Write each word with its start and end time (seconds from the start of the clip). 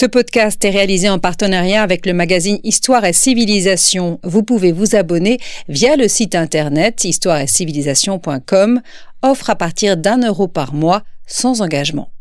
Ce 0.00 0.06
podcast 0.06 0.64
est 0.64 0.70
réalisé 0.70 1.10
en 1.10 1.18
partenariat 1.18 1.82
avec 1.82 2.06
le 2.06 2.12
magazine 2.12 2.60
Histoire 2.62 3.04
et 3.04 3.12
Civilisation. 3.12 4.20
Vous 4.22 4.44
pouvez 4.44 4.70
vous 4.70 4.94
abonner 4.94 5.40
via 5.68 5.96
le 5.96 6.06
site 6.06 6.36
internet 6.36 7.02
histoireetcivilisation.com, 7.02 8.80
offre 9.22 9.50
à 9.50 9.56
partir 9.56 9.96
d'un 9.96 10.24
euro 10.24 10.46
par 10.46 10.72
mois 10.72 11.02
sans 11.26 11.62
engagement. 11.62 12.12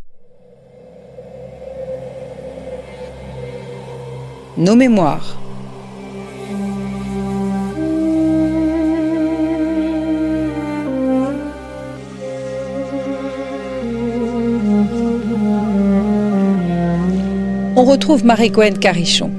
Nos 4.58 4.76
mémoires. 4.76 5.40
On 17.78 17.84
retrouve 17.84 18.26
Marie-Cohen 18.26 18.74
Carichon. 18.82 19.30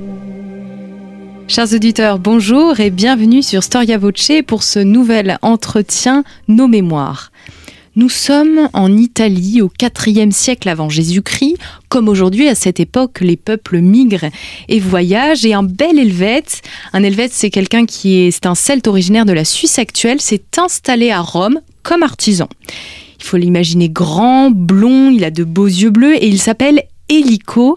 Chers 1.49 1.75
auditeurs, 1.75 2.21
bonjour 2.21 2.79
et 2.79 2.91
bienvenue 2.91 3.43
sur 3.43 3.65
Storia 3.65 3.99
Voce 3.99 4.31
pour 4.47 4.63
ce 4.63 4.79
nouvel 4.79 5.39
entretien 5.43 6.23
Nos 6.47 6.69
mémoires. 6.69 7.33
Nous 7.97 8.09
sommes 8.09 8.69
en 8.75 8.97
Italie 8.97 9.61
au 9.61 9.73
IVe 9.81 10.31
siècle 10.31 10.69
avant 10.69 10.89
Jésus-Christ. 10.89 11.57
Comme 11.89 12.09
aujourd'hui, 12.09 12.47
à 12.47 12.55
cette 12.55 12.79
époque, 12.79 13.23
les 13.23 13.37
peuples 13.37 13.81
migrent 13.81 14.31
et 14.69 14.79
voyagent. 14.79 15.45
Et 15.45 15.53
un 15.53 15.65
bel 15.65 15.99
Helvète, 15.99 16.63
un 16.93 17.03
Helvète, 17.03 17.33
c'est 17.33 17.51
quelqu'un 17.51 17.87
qui 17.87 18.19
est, 18.19 18.47
un 18.47 18.55
Celte 18.55 18.87
originaire 18.87 19.27
de 19.27 19.33
la 19.33 19.45
Suisse 19.45 19.81
actuelle, 19.81 20.21
s'est 20.21 20.45
installé 20.59 21.11
à 21.11 21.23
Rome 21.23 21.59
comme 21.83 22.05
artisan. 22.05 22.49
Il 23.19 23.25
faut 23.25 23.37
l'imaginer 23.37 23.89
grand, 23.89 24.53
blond, 24.53 25.11
il 25.11 25.25
a 25.25 25.33
de 25.33 25.43
beaux 25.43 25.67
yeux 25.67 25.91
bleus 25.91 26.15
et 26.15 26.29
il 26.29 26.39
s'appelle 26.39 26.85
hélico. 27.09 27.77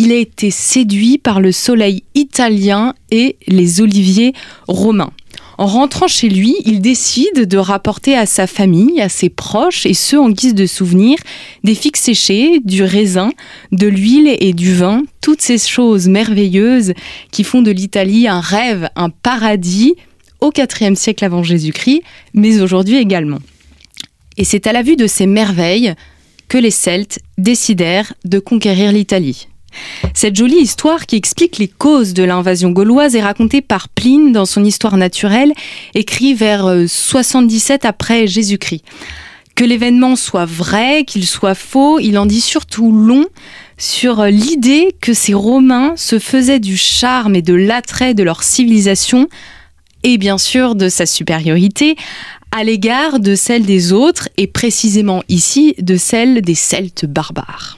Il 0.00 0.12
a 0.12 0.14
été 0.14 0.52
séduit 0.52 1.18
par 1.18 1.40
le 1.40 1.50
soleil 1.50 2.04
italien 2.14 2.94
et 3.10 3.34
les 3.48 3.80
oliviers 3.80 4.32
romains. 4.68 5.10
En 5.58 5.66
rentrant 5.66 6.06
chez 6.06 6.28
lui, 6.28 6.54
il 6.64 6.80
décide 6.80 7.48
de 7.48 7.58
rapporter 7.58 8.16
à 8.16 8.24
sa 8.24 8.46
famille, 8.46 9.00
à 9.00 9.08
ses 9.08 9.28
proches, 9.28 9.86
et 9.86 9.94
ceux 9.94 10.20
en 10.20 10.30
guise 10.30 10.54
de 10.54 10.66
souvenir, 10.66 11.18
des 11.64 11.74
figues 11.74 11.96
séchées, 11.96 12.60
du 12.64 12.84
raisin, 12.84 13.32
de 13.72 13.88
l'huile 13.88 14.36
et 14.38 14.52
du 14.52 14.72
vin, 14.72 15.02
toutes 15.20 15.42
ces 15.42 15.58
choses 15.58 16.06
merveilleuses 16.06 16.92
qui 17.32 17.42
font 17.42 17.60
de 17.60 17.72
l'Italie 17.72 18.28
un 18.28 18.38
rêve, 18.38 18.88
un 18.94 19.10
paradis, 19.10 19.96
au 20.40 20.52
IVe 20.56 20.94
siècle 20.94 21.24
avant 21.24 21.42
Jésus-Christ, 21.42 22.02
mais 22.34 22.60
aujourd'hui 22.60 22.98
également. 22.98 23.40
Et 24.36 24.44
c'est 24.44 24.68
à 24.68 24.72
la 24.72 24.84
vue 24.84 24.94
de 24.94 25.08
ces 25.08 25.26
merveilles 25.26 25.94
que 26.46 26.56
les 26.56 26.70
Celtes 26.70 27.18
décidèrent 27.36 28.14
de 28.24 28.38
conquérir 28.38 28.92
l'Italie. 28.92 29.48
Cette 30.14 30.36
jolie 30.36 30.60
histoire 30.60 31.06
qui 31.06 31.16
explique 31.16 31.58
les 31.58 31.68
causes 31.68 32.14
de 32.14 32.22
l'invasion 32.22 32.70
gauloise 32.70 33.14
est 33.14 33.22
racontée 33.22 33.60
par 33.60 33.88
Pline 33.88 34.32
dans 34.32 34.46
son 34.46 34.64
Histoire 34.64 34.96
naturelle, 34.96 35.52
écrit 35.94 36.34
vers 36.34 36.66
77 36.86 37.84
euh, 37.84 37.88
après 37.88 38.26
Jésus-Christ. 38.26 38.84
Que 39.54 39.64
l'événement 39.64 40.14
soit 40.14 40.44
vrai, 40.44 41.04
qu'il 41.04 41.26
soit 41.26 41.54
faux, 41.56 41.98
il 41.98 42.16
en 42.18 42.26
dit 42.26 42.40
surtout 42.40 42.92
long 42.92 43.26
sur 43.76 44.20
euh, 44.20 44.30
l'idée 44.30 44.94
que 45.00 45.12
ces 45.12 45.34
Romains 45.34 45.94
se 45.96 46.18
faisaient 46.18 46.60
du 46.60 46.76
charme 46.76 47.34
et 47.34 47.42
de 47.42 47.54
l'attrait 47.54 48.14
de 48.14 48.22
leur 48.22 48.42
civilisation 48.42 49.28
et 50.04 50.16
bien 50.16 50.38
sûr 50.38 50.74
de 50.74 50.88
sa 50.88 51.06
supériorité 51.06 51.96
à 52.50 52.64
l'égard 52.64 53.20
de 53.20 53.34
celle 53.34 53.66
des 53.66 53.92
autres 53.92 54.28
et 54.36 54.46
précisément 54.46 55.22
ici 55.28 55.74
de 55.78 55.96
celle 55.96 56.40
des 56.40 56.54
Celtes 56.54 57.04
barbares. 57.04 57.77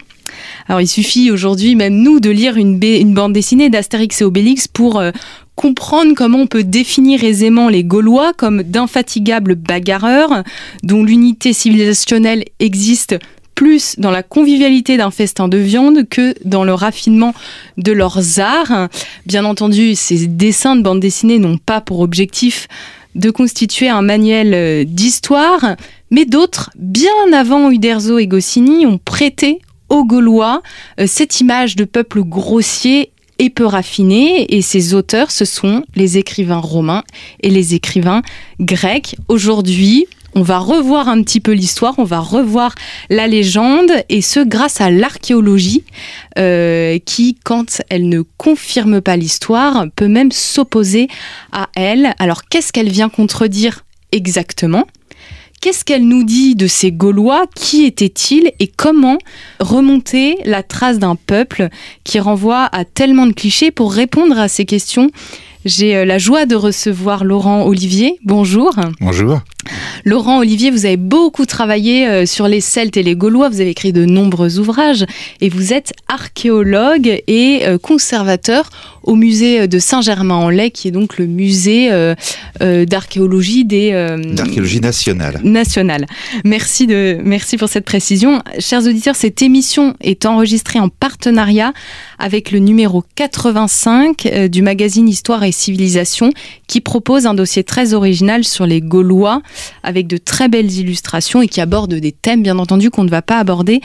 Alors 0.70 0.80
il 0.80 0.86
suffit 0.86 1.32
aujourd'hui 1.32 1.74
même 1.74 1.96
nous 1.96 2.20
de 2.20 2.30
lire 2.30 2.56
une, 2.56 2.78
bande 3.12 3.32
dessinée 3.32 3.70
d'Astérix 3.70 4.20
et 4.20 4.24
Obélix 4.24 4.68
pour 4.68 5.00
euh, 5.00 5.10
comprendre 5.56 6.14
comment 6.14 6.38
on 6.38 6.46
peut 6.46 6.62
définir 6.62 7.24
aisément 7.24 7.68
les 7.68 7.82
Gaulois 7.82 8.32
comme 8.34 8.62
d'infatigables 8.62 9.56
bagarreurs 9.56 10.44
dont 10.84 11.02
l'unité 11.02 11.52
civilisationnelle 11.52 12.44
existe 12.60 13.18
plus 13.56 13.96
dans 13.98 14.12
la 14.12 14.22
convivialité 14.22 14.96
d'un 14.96 15.10
festin 15.10 15.48
de 15.48 15.58
viande 15.58 16.08
que 16.08 16.36
dans 16.44 16.62
le 16.62 16.72
raffinement 16.72 17.34
de 17.76 17.90
leurs 17.90 18.38
arts. 18.38 18.88
Bien 19.26 19.44
entendu, 19.44 19.96
ces 19.96 20.28
dessins 20.28 20.76
de 20.76 20.82
bande 20.82 21.00
dessinée 21.00 21.40
n'ont 21.40 21.58
pas 21.58 21.80
pour 21.80 21.98
objectif 21.98 22.68
de 23.16 23.32
constituer 23.32 23.88
un 23.88 24.02
manuel 24.02 24.54
euh, 24.54 24.84
d'histoire, 24.84 25.74
mais 26.12 26.26
d'autres, 26.26 26.70
bien 26.76 27.32
avant 27.32 27.72
Uderzo 27.72 28.18
et 28.18 28.28
Goscinny, 28.28 28.86
ont 28.86 28.98
prêté 29.04 29.58
aux 29.90 30.04
Gaulois 30.04 30.62
euh, 30.98 31.04
cette 31.06 31.40
image 31.40 31.76
de 31.76 31.84
peuple 31.84 32.22
grossier 32.22 33.10
et 33.38 33.50
peu 33.50 33.64
raffiné, 33.64 34.54
et 34.54 34.60
ces 34.60 34.92
auteurs, 34.92 35.30
ce 35.30 35.46
sont 35.46 35.82
les 35.94 36.18
écrivains 36.18 36.58
romains 36.58 37.04
et 37.42 37.48
les 37.48 37.74
écrivains 37.74 38.20
grecs. 38.60 39.16
Aujourd'hui, 39.28 40.06
on 40.34 40.42
va 40.42 40.58
revoir 40.58 41.08
un 41.08 41.22
petit 41.22 41.40
peu 41.40 41.52
l'histoire, 41.52 41.94
on 41.98 42.04
va 42.04 42.20
revoir 42.20 42.74
la 43.08 43.26
légende, 43.26 43.90
et 44.08 44.20
ce 44.20 44.40
grâce 44.40 44.80
à 44.80 44.90
l'archéologie, 44.90 45.84
euh, 46.38 46.98
qui, 47.04 47.36
quand 47.42 47.80
elle 47.88 48.08
ne 48.08 48.22
confirme 48.36 49.00
pas 49.00 49.16
l'histoire, 49.16 49.86
peut 49.96 50.08
même 50.08 50.32
s'opposer 50.32 51.08
à 51.50 51.68
elle. 51.74 52.14
Alors 52.18 52.44
qu'est-ce 52.44 52.72
qu'elle 52.72 52.90
vient 52.90 53.08
contredire 53.08 53.84
exactement? 54.12 54.86
Qu'est-ce 55.60 55.84
qu'elle 55.84 56.08
nous 56.08 56.24
dit 56.24 56.54
de 56.54 56.66
ces 56.66 56.90
Gaulois? 56.90 57.44
Qui 57.54 57.84
étaient-ils? 57.84 58.50
Et 58.60 58.66
comment 58.66 59.18
remonter 59.60 60.38
la 60.46 60.62
trace 60.62 60.98
d'un 60.98 61.16
peuple 61.16 61.68
qui 62.02 62.18
renvoie 62.18 62.66
à 62.72 62.86
tellement 62.86 63.26
de 63.26 63.32
clichés? 63.32 63.70
Pour 63.70 63.92
répondre 63.92 64.38
à 64.38 64.48
ces 64.48 64.64
questions 64.64 65.10
j'ai 65.66 65.94
euh, 65.94 66.04
la 66.06 66.16
joie 66.16 66.46
de 66.46 66.54
recevoir 66.54 67.22
Laurent 67.22 67.64
Olivier. 67.66 68.18
Bonjour. 68.24 68.74
Bonjour. 69.00 69.40
Laurent 70.04 70.38
Olivier, 70.38 70.70
vous 70.70 70.86
avez 70.86 70.96
beaucoup 70.96 71.46
travaillé 71.46 72.06
euh, 72.06 72.26
sur 72.26 72.48
les 72.48 72.60
Celtes 72.60 72.96
et 72.96 73.02
les 73.02 73.14
Gaulois, 73.14 73.48
vous 73.48 73.60
avez 73.60 73.70
écrit 73.70 73.92
de 73.92 74.04
nombreux 74.04 74.58
ouvrages 74.58 75.04
et 75.40 75.48
vous 75.48 75.72
êtes 75.72 75.92
archéologue 76.08 77.22
et 77.26 77.62
euh, 77.64 77.78
conservateur 77.78 78.70
au 79.02 79.14
musée 79.14 79.66
de 79.66 79.78
Saint-Germain-en-Laye, 79.78 80.70
qui 80.70 80.88
est 80.88 80.90
donc 80.90 81.16
le 81.16 81.26
musée 81.26 81.88
d'archéologie 82.60 83.64
des... 83.64 83.92
d'archéologie 84.34 84.80
nationale. 84.80 85.40
Nationale. 85.42 86.04
Merci, 86.44 86.86
de, 86.86 87.18
merci 87.24 87.56
pour 87.56 87.70
cette 87.70 87.86
précision. 87.86 88.42
Chers 88.58 88.86
auditeurs, 88.86 89.16
cette 89.16 89.40
émission 89.40 89.94
est 90.02 90.26
enregistrée 90.26 90.80
en 90.80 90.90
partenariat 90.90 91.72
avec 92.18 92.50
le 92.50 92.58
numéro 92.58 93.02
85 93.14 94.48
du 94.50 94.60
magazine 94.60 95.08
Histoire 95.08 95.44
et 95.44 95.52
civilisation, 95.52 96.30
qui 96.66 96.82
propose 96.82 97.26
un 97.26 97.34
dossier 97.34 97.64
très 97.64 97.94
original 97.94 98.44
sur 98.44 98.66
les 98.66 98.82
Gaulois, 98.82 99.40
avec 99.82 100.06
de 100.06 100.16
très 100.16 100.48
belles 100.48 100.72
illustrations 100.72 101.42
et 101.42 101.48
qui 101.48 101.60
aborde 101.60 101.94
des 101.94 102.12
thèmes, 102.12 102.42
bien 102.42 102.58
entendu, 102.58 102.90
qu'on 102.90 103.04
ne 103.04 103.10
va 103.10 103.22
pas 103.22 103.38
aborder 103.38 103.80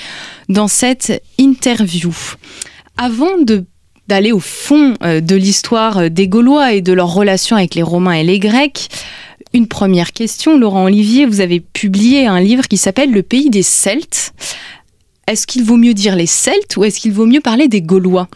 dans 0.50 0.68
cette 0.68 1.24
interview. 1.38 2.14
Avant 2.98 3.38
de 3.42 3.66
d'aller 4.08 4.31
au 4.31 4.40
fond 4.40 4.94
euh, 5.04 5.20
de 5.20 5.36
l'histoire 5.36 6.12
des 6.12 6.28
Gaulois 6.28 6.74
et 6.74 6.81
de 6.81 6.94
leur 6.94 7.12
relation 7.12 7.56
avec 7.56 7.74
les 7.74 7.81
Romains 7.81 8.14
et 8.14 8.24
les 8.24 8.38
Grecs, 8.38 8.90
une 9.56 9.68
première 9.68 10.12
question, 10.12 10.59
Laurent 10.59 10.84
Olivier, 10.84 11.25
vous 11.25 11.40
avez 11.40 11.62
publié 11.62 12.28
un 12.28 12.42
livre 12.42 12.68
qui 12.68 12.78
s'appelle 12.78 13.12
Le 13.12 13.24
pays 13.24 13.50
des 13.50 13.64
Celtes. 13.64 14.34
Est-ce 15.28 15.48
qu'il 15.48 15.64
vaut 15.64 15.78
mieux 15.78 15.94
dire 15.94 16.16
les 16.16 16.25
Celtes 16.25 16.75
ou 16.78 16.84
est-ce 16.84 17.00
qu'il 17.00 17.14
vaut 17.14 17.25
mieux 17.25 17.40
parler 17.40 17.68
des 17.68 17.81
Gaulois? 17.81 18.28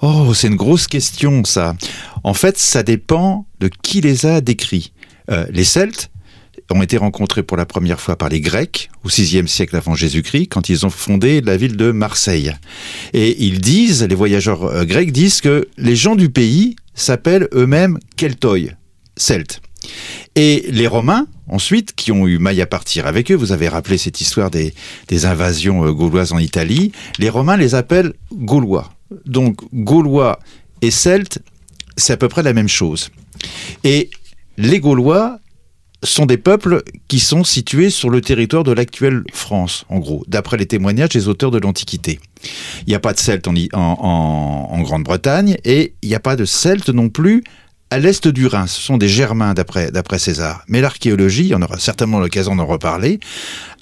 Oh, 0.00 0.32
c'est 0.34 0.46
une 0.46 0.56
grosse 0.56 0.86
question 0.86 1.44
ça. 1.44 1.74
En 2.24 2.32
fait, 2.32 2.58
ça 2.58 2.82
dépend 2.82 3.46
de 3.60 3.68
qui 3.82 4.00
les 4.00 4.24
a 4.24 4.40
décrits. 4.40 4.92
Euh, 5.30 5.46
les 5.50 5.64
Celtes 5.64 6.10
ont 6.76 6.82
été 6.82 6.96
rencontrés 6.96 7.42
pour 7.42 7.56
la 7.56 7.66
première 7.66 8.00
fois 8.00 8.16
par 8.16 8.28
les 8.28 8.40
Grecs 8.40 8.90
au 9.04 9.08
VIe 9.08 9.48
siècle 9.48 9.76
avant 9.76 9.94
Jésus-Christ 9.94 10.48
quand 10.48 10.68
ils 10.68 10.84
ont 10.84 10.90
fondé 10.90 11.40
la 11.40 11.56
ville 11.56 11.76
de 11.76 11.92
Marseille. 11.92 12.54
Et 13.12 13.44
ils 13.44 13.60
disent, 13.60 14.02
les 14.02 14.14
voyageurs 14.14 14.64
euh, 14.64 14.84
grecs 14.84 15.12
disent 15.12 15.40
que 15.40 15.68
les 15.78 15.96
gens 15.96 16.16
du 16.16 16.28
pays 16.28 16.76
s'appellent 16.94 17.48
eux-mêmes 17.54 17.98
Keltoi, 18.16 18.72
Celtes. 19.16 19.60
Et 20.34 20.66
les 20.68 20.86
Romains, 20.86 21.26
ensuite, 21.48 21.94
qui 21.94 22.12
ont 22.12 22.26
eu 22.26 22.38
maille 22.38 22.60
à 22.60 22.66
partir 22.66 23.06
avec 23.06 23.30
eux, 23.30 23.34
vous 23.34 23.52
avez 23.52 23.68
rappelé 23.68 23.96
cette 23.96 24.20
histoire 24.20 24.50
des, 24.50 24.74
invasions 25.24 25.86
euh, 25.86 25.92
gauloises 25.92 26.32
en 26.32 26.38
Italie, 26.38 26.92
les 27.18 27.30
Romains 27.30 27.56
les 27.56 27.74
appellent 27.74 28.12
Gaulois. 28.32 28.92
Donc 29.24 29.60
Gaulois 29.72 30.38
et 30.82 30.90
Celtes, 30.90 31.38
c'est 31.96 32.12
à 32.12 32.16
peu 32.16 32.28
près 32.28 32.42
la 32.42 32.52
même 32.52 32.68
chose. 32.68 33.10
Et 33.84 34.10
les 34.58 34.80
Gaulois 34.80 35.38
sont 36.04 36.26
des 36.26 36.36
peuples 36.36 36.82
qui 37.08 37.18
sont 37.18 37.44
situés 37.44 37.90
sur 37.90 38.10
le 38.10 38.20
territoire 38.20 38.64
de 38.64 38.72
l'actuelle 38.72 39.24
France, 39.32 39.84
en 39.88 39.98
gros, 39.98 40.24
d'après 40.28 40.56
les 40.56 40.66
témoignages 40.66 41.10
des 41.10 41.28
auteurs 41.28 41.50
de 41.50 41.58
l'Antiquité. 41.58 42.20
Il 42.86 42.90
n'y 42.90 42.94
a 42.94 43.00
pas 43.00 43.12
de 43.12 43.18
Celtes 43.18 43.48
en, 43.48 44.80
Grande-Bretagne 44.82 45.56
et 45.64 45.94
il 46.02 46.08
n'y 46.08 46.14
a 46.14 46.20
pas 46.20 46.36
de 46.36 46.44
Celtes 46.44 46.90
non 46.90 47.08
plus 47.08 47.42
à 47.90 47.98
l'est 47.98 48.28
du 48.28 48.46
Rhin. 48.46 48.66
Ce 48.66 48.80
sont 48.80 48.98
des 48.98 49.08
Germains 49.08 49.54
d'après, 49.54 49.90
d'après 49.90 50.18
César. 50.18 50.62
Mais 50.68 50.80
l'archéologie, 50.80 51.52
on 51.54 51.62
aura 51.62 51.78
certainement 51.78 52.20
l'occasion 52.20 52.54
d'en 52.54 52.66
reparler, 52.66 53.18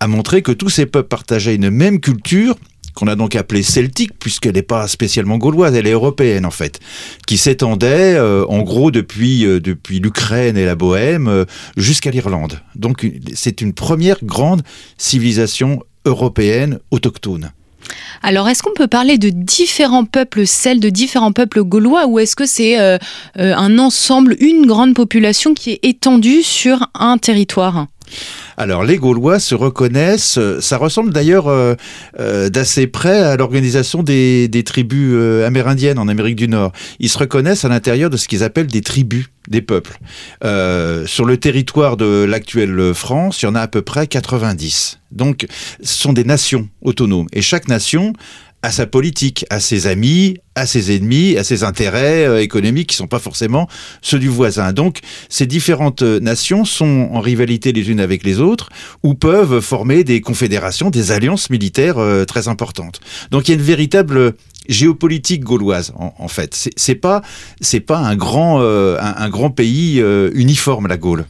a 0.01 0.07
montré 0.07 0.43
que 0.43 0.53
tous 0.53 0.71
ces 0.71 0.87
peuples 0.87 1.09
partageaient 1.09 1.57
une 1.57 1.71
même 1.71 2.01
culture 2.01 2.57
qu'on 2.97 3.07
a 3.07 3.15
donc 3.15 3.37
appelée 3.37 3.63
celtique, 3.63 4.19
puisqu'elle 4.19 4.55
n'est 4.55 4.63
pas 4.63 4.89
spécialement 4.89 5.39
gauloise, 5.39 5.75
elle 5.77 5.87
est 5.87 5.93
européenne 5.93 6.45
en 6.45 6.51
fait, 6.51 6.81
qui 7.29 7.37
s'étendait 7.37 8.19
en 8.19 8.63
gros 8.63 8.91
depuis, 8.91 9.45
depuis 9.61 10.01
l'Ukraine 10.01 10.57
et 10.57 10.65
la 10.65 10.75
Bohème 10.75 11.45
jusqu'à 11.77 12.11
l'Irlande. 12.11 12.61
Donc 12.75 13.07
c'est 13.35 13.61
une 13.61 13.73
première 13.73 14.19
grande 14.25 14.63
civilisation 14.99 15.85
européenne 16.07 16.79
autochtone. 16.91 17.53
Alors, 18.23 18.49
est-ce 18.49 18.63
qu'on 18.63 18.75
peut 18.75 18.89
parler 18.89 19.19
de 19.19 19.29
différents 19.29 20.05
peuples 20.05 20.47
celtes, 20.47 20.83
de 20.83 20.89
différents 20.89 21.33
peuples 21.33 21.63
gaulois, 21.63 22.07
ou 22.07 22.19
est-ce 22.19 22.35
que 22.35 22.47
c'est 22.47 22.81
euh, 22.81 22.99
euh, 23.39 23.55
un 23.55 23.79
ensemble, 23.79 24.37
une 24.41 24.67
grande 24.67 24.95
population 24.95 25.55
qui 25.55 25.71
est 25.71 25.81
étendue 25.85 26.43
sur 26.43 26.89
un 26.95 27.19
territoire? 27.19 27.87
Alors 28.57 28.85
les 28.85 28.97
Gaulois 28.97 29.39
se 29.39 29.55
reconnaissent, 29.55 30.39
euh, 30.39 30.61
ça 30.61 30.79
ressemble 30.79 31.13
d'ailleurs 31.13 31.47
d'assez 32.17 32.87
près 32.87 33.21
à 33.21 33.37
l'organisation 33.37 34.03
des, 34.03 34.63
tribus 34.65 35.15
amérindiennes 35.45 35.99
en 35.99 36.09
Amérique 36.09 36.37
du 36.37 36.49
Nord. 36.49 36.73
Ils 36.99 37.09
se 37.09 37.19
reconnaissent 37.19 37.65
à 37.65 37.69
l'intérieur 37.69 38.11
de 38.11 38.17
ce 38.17 38.29
qu'ils 38.29 38.43
appellent 38.43 38.67
des 38.67 38.83
tribus 38.83 39.27
des 39.49 39.63
peuples. 39.63 39.99
sur 41.07 41.25
le 41.25 41.37
territoire 41.37 41.97
de 41.97 42.25
l'actuelle 42.25 42.95
France, 42.95 43.43
il 43.43 43.47
y 43.47 43.49
en 43.49 43.55
a 43.55 43.61
à 43.61 43.69
peu 43.69 43.83
près 43.83 44.07
90. 44.07 44.99
Donc, 45.13 45.47
ce 45.83 45.95
sont 45.95 46.13
des 46.13 46.25
nations 46.25 46.69
autonomes. 46.83 47.27
Et 47.33 47.43
chaque 47.43 47.69
nation 47.69 48.13
a 48.67 48.73
sa 48.73 48.85
politique, 48.89 49.47
a 49.49 49.61
ses 49.61 49.87
amis, 49.87 50.39
a 50.57 50.67
ses 50.67 50.97
ennemis, 50.97 51.37
a 51.37 51.45
ses 51.45 51.63
intérêts 51.63 52.27
euh, 52.27 52.43
économiques 52.43 52.89
qui 52.89 52.97
sont 52.97 53.07
pas 53.07 53.21
forcément 53.21 53.69
ceux 54.03 54.19
du 54.19 54.29
voisin. 54.29 54.73
Donc, 54.73 54.99
ces 55.29 55.47
différentes 55.47 56.03
euh, 56.03 56.19
nations 56.19 56.65
sont 56.65 57.09
en 57.13 57.21
rivalité 57.21 57.71
les 57.71 57.93
unes 57.93 58.01
avec 58.01 58.25
les 58.25 58.41
autres 58.41 58.71
ou 59.05 59.15
peuvent 59.15 59.61
former 59.61 60.03
des 60.03 60.21
confédérations, 60.21 60.91
des 60.91 61.13
alliances 61.13 61.49
militaires 61.49 61.99
euh, 61.99 62.25
très 62.25 62.49
importantes. 62.49 62.99
Donc, 63.31 63.47
il 63.47 63.53
y 63.53 63.55
a 63.55 63.59
une 63.59 63.65
véritable 63.65 64.35
géopolitique 64.69 65.45
gauloise 65.45 65.93
en, 65.97 66.27
fait. 66.27 66.69
C'est 66.77 66.97
pas 66.97 67.23
c'est 67.61 67.79
pas 67.79 67.99
un 67.99 68.17
grand 68.17 68.61
un, 68.61 69.29
grand 69.29 69.51
pays 69.51 70.03
uniforme 70.35 70.89
la 70.89 70.97
Gaule. 70.97 71.25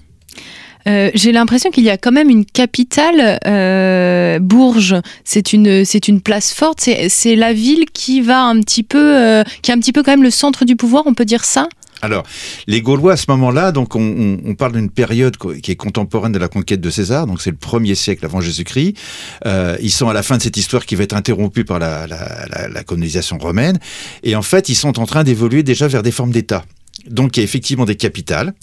Euh, 0.87 1.11
j'ai 1.15 1.33
l'impression 1.33 1.71
qu'il 1.71 1.85
y 1.85 1.91
a 1.91 1.97
quand 1.97 2.13
même 2.13 2.31
une 2.31 2.45
capitale, 2.45 3.39
euh, 3.47 4.39
Bourges. 4.39 4.97
C'est 5.25 5.53
une, 5.53 5.85
c'est 5.85 6.09
une 6.09 6.21
place 6.21 6.53
forte. 6.53 6.81
C'est, 6.81 7.37
la 7.37 7.53
ville 7.53 7.87
qui 7.93 8.21
va 8.21 8.45
un 8.45 8.61
petit 8.61 8.83
peu, 8.83 9.17
euh, 9.17 9.45
qui 9.63 9.71
est 9.71 9.75
un 9.75 9.79
petit 9.79 9.93
peu 9.93 10.03
quand 10.03 10.13
même 10.13 10.23
le 10.23 10.31
centre 10.31 10.65
du 10.65 10.77
pouvoir. 10.77 11.05
On 11.07 11.15
peut 11.15 11.25
dire 11.25 11.45
ça? 11.45 11.69
Alors, 12.03 12.25
les 12.67 12.83
Gaulois 12.83 13.15
à 13.15 13.17
ce 13.17 13.25
moment-là, 13.29 13.73
donc 13.73 13.97
on, 13.97 14.55
parle 14.57 14.73
d'une 14.73 14.91
période 14.91 15.37
qui 15.39 15.71
est 15.71 15.77
contemporaine 15.77 16.31
de 16.31 16.39
la 16.39 16.49
conquête 16.49 16.81
de 16.81 16.91
César, 16.91 17.27
donc 17.27 17.41
c'est 17.41 17.51
le 17.51 17.57
premier 17.57 17.95
siècle 17.95 18.25
avant 18.27 18.43
Jésus-Christ. 18.43 18.95
ils 19.47 19.91
sont 19.91 20.07
à 20.07 20.13
la 20.13 20.23
fin 20.23 20.37
de 20.37 20.43
cette 20.43 20.59
histoire 20.59 20.85
qui 20.85 20.95
va 20.95 21.05
être 21.05 21.17
interrompue 21.17 21.65
par 21.65 21.79
la, 21.79 22.07
la, 22.07 22.85
colonisation 22.85 23.39
romaine, 23.39 23.79
et 24.23 24.37
en 24.37 24.43
fait, 24.43 24.69
ils 24.69 24.75
sont 24.75 25.01
en 25.01 25.07
train 25.07 25.25
d'évoluer 25.25 25.63
déjà 25.63 25.89
vers 25.89 26.03
des 26.03 26.13
formes 26.13 26.33
d'État. 26.33 26.67
Donc 27.11 27.37
il 27.37 27.41
y 27.41 27.43
a 27.43 27.45
effectivement 27.45 27.85
des 27.85 27.97
capitales 27.97 28.55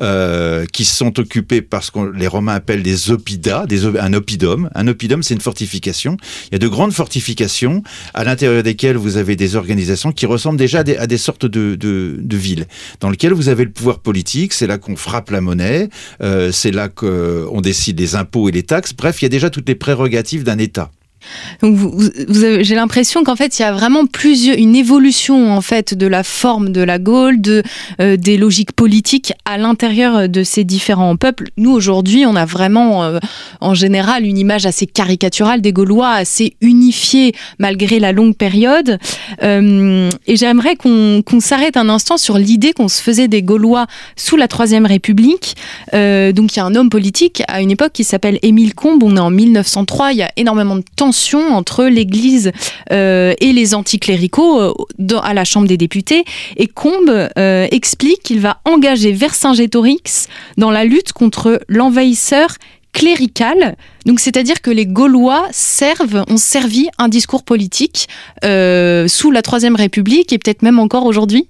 euh, 0.00 0.64
qui 0.72 0.84
sont 0.84 1.18
occupées 1.18 1.62
par 1.62 1.82
ce 1.82 1.90
que 1.90 2.00
les 2.14 2.26
Romains 2.26 2.54
appellent 2.54 2.82
des 2.82 3.10
oppida, 3.10 3.66
des, 3.66 3.86
un 3.86 4.12
oppidum. 4.12 4.70
Un 4.74 4.88
oppidum, 4.88 5.22
c'est 5.22 5.34
une 5.34 5.40
fortification. 5.40 6.16
Il 6.50 6.52
y 6.52 6.56
a 6.56 6.58
de 6.58 6.68
grandes 6.68 6.92
fortifications 6.92 7.82
à 8.14 8.24
l'intérieur 8.24 8.62
desquelles 8.62 8.96
vous 8.96 9.16
avez 9.16 9.36
des 9.36 9.56
organisations 9.56 10.12
qui 10.12 10.26
ressemblent 10.26 10.58
déjà 10.58 10.80
à 10.80 11.06
des, 11.06 11.18
sortes 11.18 11.46
de, 11.46 11.74
de, 11.74 12.36
villes, 12.36 12.66
dans 13.00 13.10
lesquelles 13.10 13.32
vous 13.32 13.48
avez 13.48 13.64
le 13.64 13.70
pouvoir 13.70 14.00
politique. 14.00 14.52
C'est 14.52 14.66
là 14.66 14.78
qu'on 14.78 14.96
frappe 14.96 15.30
la 15.30 15.40
monnaie, 15.40 15.88
euh, 16.22 16.52
c'est 16.52 16.70
là 16.70 16.88
qu'on 16.88 17.60
décide 17.60 17.98
les 17.98 18.14
impôts 18.14 18.48
et 18.48 18.52
les 18.52 18.62
taxes. 18.62 18.94
Bref, 18.94 19.20
il 19.20 19.24
y 19.24 19.26
a 19.26 19.30
déjà 19.30 19.50
toutes 19.50 19.68
les 19.68 19.74
prérogatives 19.74 20.44
d'un 20.44 20.58
État. 20.58 20.90
Donc 21.62 21.78
j'ai 22.28 22.74
l'impression 22.74 23.24
qu'en 23.24 23.36
fait 23.36 23.58
il 23.58 23.62
y 23.62 23.64
a 23.64 23.72
vraiment 23.72 24.04
une 24.24 24.76
évolution 24.76 25.52
en 25.52 25.60
fait 25.60 25.94
de 25.94 26.06
la 26.06 26.22
forme 26.22 26.70
de 26.70 26.80
la 26.80 26.98
Gaule, 26.98 27.38
euh, 28.00 28.16
des 28.16 28.36
logiques 28.36 28.72
politiques 28.72 29.32
à 29.44 29.58
l'intérieur 29.58 30.28
de 30.28 30.42
ces 30.44 30.64
différents 30.64 31.16
peuples. 31.16 31.48
Nous 31.56 31.70
aujourd'hui, 31.70 32.24
on 32.26 32.36
a 32.36 32.44
vraiment 32.44 33.04
euh, 33.04 33.18
en 33.60 33.74
général 33.74 34.24
une 34.24 34.38
image 34.38 34.66
assez 34.66 34.86
caricaturale 34.86 35.60
des 35.60 35.72
Gaulois, 35.72 36.10
assez 36.10 36.54
unifiés 36.60 37.34
malgré 37.58 37.98
la 37.98 38.12
longue 38.12 38.36
période. 38.36 38.98
Euh, 39.42 40.10
et 40.26 40.36
j'aimerais 40.36 40.76
qu'on 40.76 41.22
s'arrête 41.40 41.76
un 41.76 41.88
instant 41.88 42.16
sur 42.16 42.38
l'idée 42.38 42.72
qu'on 42.72 42.88
se 42.88 43.02
faisait 43.02 43.28
des 43.28 43.42
Gaulois 43.42 43.86
sous 44.16 44.36
la 44.36 44.48
Troisième 44.48 44.86
République. 44.86 45.56
donc 45.92 46.54
il 46.54 46.56
y 46.56 46.60
a 46.60 46.64
un 46.64 46.74
homme 46.74 46.90
politique 46.90 47.42
à 47.48 47.60
une 47.60 47.70
époque 47.70 47.92
qui 47.92 48.04
s'appelle 48.04 48.38
Émile 48.42 48.74
Combes. 48.74 49.02
On 49.02 49.16
est 49.16 49.20
en 49.20 49.30
1903. 49.30 50.12
Il 50.12 50.18
y 50.18 50.22
a 50.22 50.30
énormément 50.36 50.76
de 50.76 50.84
temps 50.96 51.11
entre 51.50 51.84
l'Église 51.84 52.52
euh, 52.90 53.34
et 53.40 53.52
les 53.52 53.74
anticléricaux 53.74 54.60
euh, 54.60 55.18
à 55.22 55.34
la 55.34 55.44
Chambre 55.44 55.68
des 55.68 55.76
députés. 55.76 56.24
Et 56.56 56.66
Combes 56.66 57.28
euh, 57.38 57.66
explique 57.70 58.22
qu'il 58.22 58.40
va 58.40 58.60
engager 58.64 59.12
Vercingétorix 59.12 60.28
dans 60.56 60.70
la 60.70 60.84
lutte 60.84 61.12
contre 61.12 61.60
l'envahisseur 61.68 62.56
clérical. 62.92 63.76
Donc, 64.06 64.20
c'est-à-dire 64.20 64.60
que 64.60 64.70
les 64.70 64.86
Gaulois 64.86 65.46
servent, 65.50 66.24
ont 66.28 66.36
servi 66.36 66.88
un 66.98 67.08
discours 67.08 67.42
politique 67.42 68.08
sous 68.42 69.30
la 69.30 69.42
Troisième 69.42 69.76
République 69.76 70.32
et 70.32 70.38
peut-être 70.38 70.62
même 70.62 70.78
encore 70.78 71.06
aujourd'hui 71.06 71.48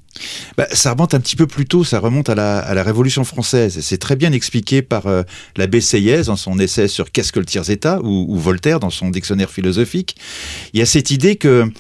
bah, 0.57 0.67
ça 0.73 0.93
remonte 0.93 1.15
un 1.15 1.21
petit 1.21 1.37
peu 1.37 1.47
plus 1.47 1.67
tôt, 1.67 1.85
ça 1.85 1.99
remonte 1.99 2.29
à 2.29 2.35
la, 2.35 2.83
Révolution 2.83 3.25
française. 3.25 3.81
C'est 3.81 3.99
très 3.99 4.17
bien 4.17 4.33
expliqué 4.33 4.83
par 4.83 5.07
la 5.07 5.25
l'abbé 5.57 5.81
Seillez 5.81 6.23
dans 6.25 6.37
son 6.37 6.59
essai 6.59 6.89
sur 6.89 7.11
Qu'est-ce 7.11 7.33
que 7.33 7.41
le 7.41 7.47
tiers-État 7.47 8.01
ou, 8.03 8.37
Voltaire 8.39 8.81
dans 8.81 8.91
son 8.91 9.11
dictionnaire 9.11 9.51
philosophique. 9.51 10.17
Il 10.73 10.81
y 10.81 10.83
a 10.83 10.87
cette 10.87 11.11
idée 11.11 11.37
que 11.37 11.71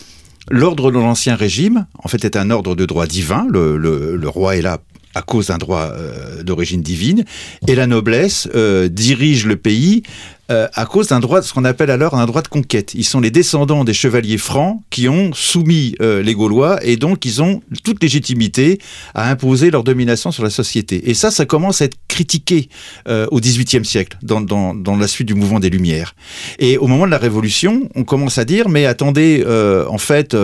l'ordre 0.50 0.90
de 0.90 0.98
l'Ancien 0.98 1.34
Régime, 1.34 1.86
en 2.02 2.08
fait, 2.08 2.24
est 2.24 2.36
un 2.36 2.50
ordre 2.50 2.74
de 2.74 2.86
droit 2.86 3.06
divin. 3.06 3.46
Le, 3.48 4.28
roi 4.28 4.56
est 4.56 4.62
là 4.62 4.78
à 5.14 5.22
cause 5.22 5.48
d'un 5.48 5.58
droit 5.58 5.90
euh, 5.92 6.42
d'origine 6.42 6.82
divine, 6.82 7.24
et 7.68 7.74
la 7.74 7.86
noblesse 7.86 8.48
euh, 8.54 8.88
dirige 8.88 9.46
le 9.46 9.56
pays 9.56 10.02
euh, 10.50 10.68
à 10.74 10.86
cause 10.86 11.08
d'un 11.08 11.20
droit, 11.20 11.40
ce 11.40 11.52
qu'on 11.52 11.64
appelle 11.64 11.90
alors 11.90 12.14
un 12.14 12.26
droit 12.26 12.42
de 12.42 12.48
conquête. 12.48 12.94
Ils 12.94 13.04
sont 13.04 13.20
les 13.20 13.30
descendants 13.30 13.84
des 13.84 13.94
chevaliers 13.94 14.38
francs 14.38 14.80
qui 14.90 15.08
ont 15.08 15.32
soumis 15.32 15.94
les 16.00 16.34
Gaulois 16.34 16.84
et 16.84 16.96
donc 16.96 17.24
ils 17.24 17.40
ont 17.42 17.62
toute 17.84 18.02
légitimité 18.02 18.78
à 19.14 19.30
imposer 19.30 19.70
leur 19.70 19.84
domination 19.84 20.30
sur 20.30 20.42
la 20.42 20.50
société. 20.50 21.08
Et 21.08 21.14
ça, 21.14 21.30
ça 21.30 21.46
commence 21.46 21.80
à 21.80 21.86
être 21.86 21.96
critiqué 22.08 22.68
au 23.08 23.40
XVIIIe 23.40 23.84
siècle, 23.84 24.18
dans, 24.22 24.40
dans, 24.40 24.96
la 24.96 25.06
suite 25.06 25.28
du 25.28 25.34
mouvement 25.34 25.60
des 25.60 25.70
Lumières. 25.70 26.14
Et 26.58 26.76
au 26.76 26.86
moment 26.86 27.06
de 27.06 27.10
la 27.12 27.18
Révolution, 27.18 27.88
on 27.94 28.04
commence 28.04 28.36
à 28.36 28.44
dire, 28.44 28.68
mais 28.68 28.84
attendez, 28.84 29.44
en 29.88 29.98
fait, 29.98 30.36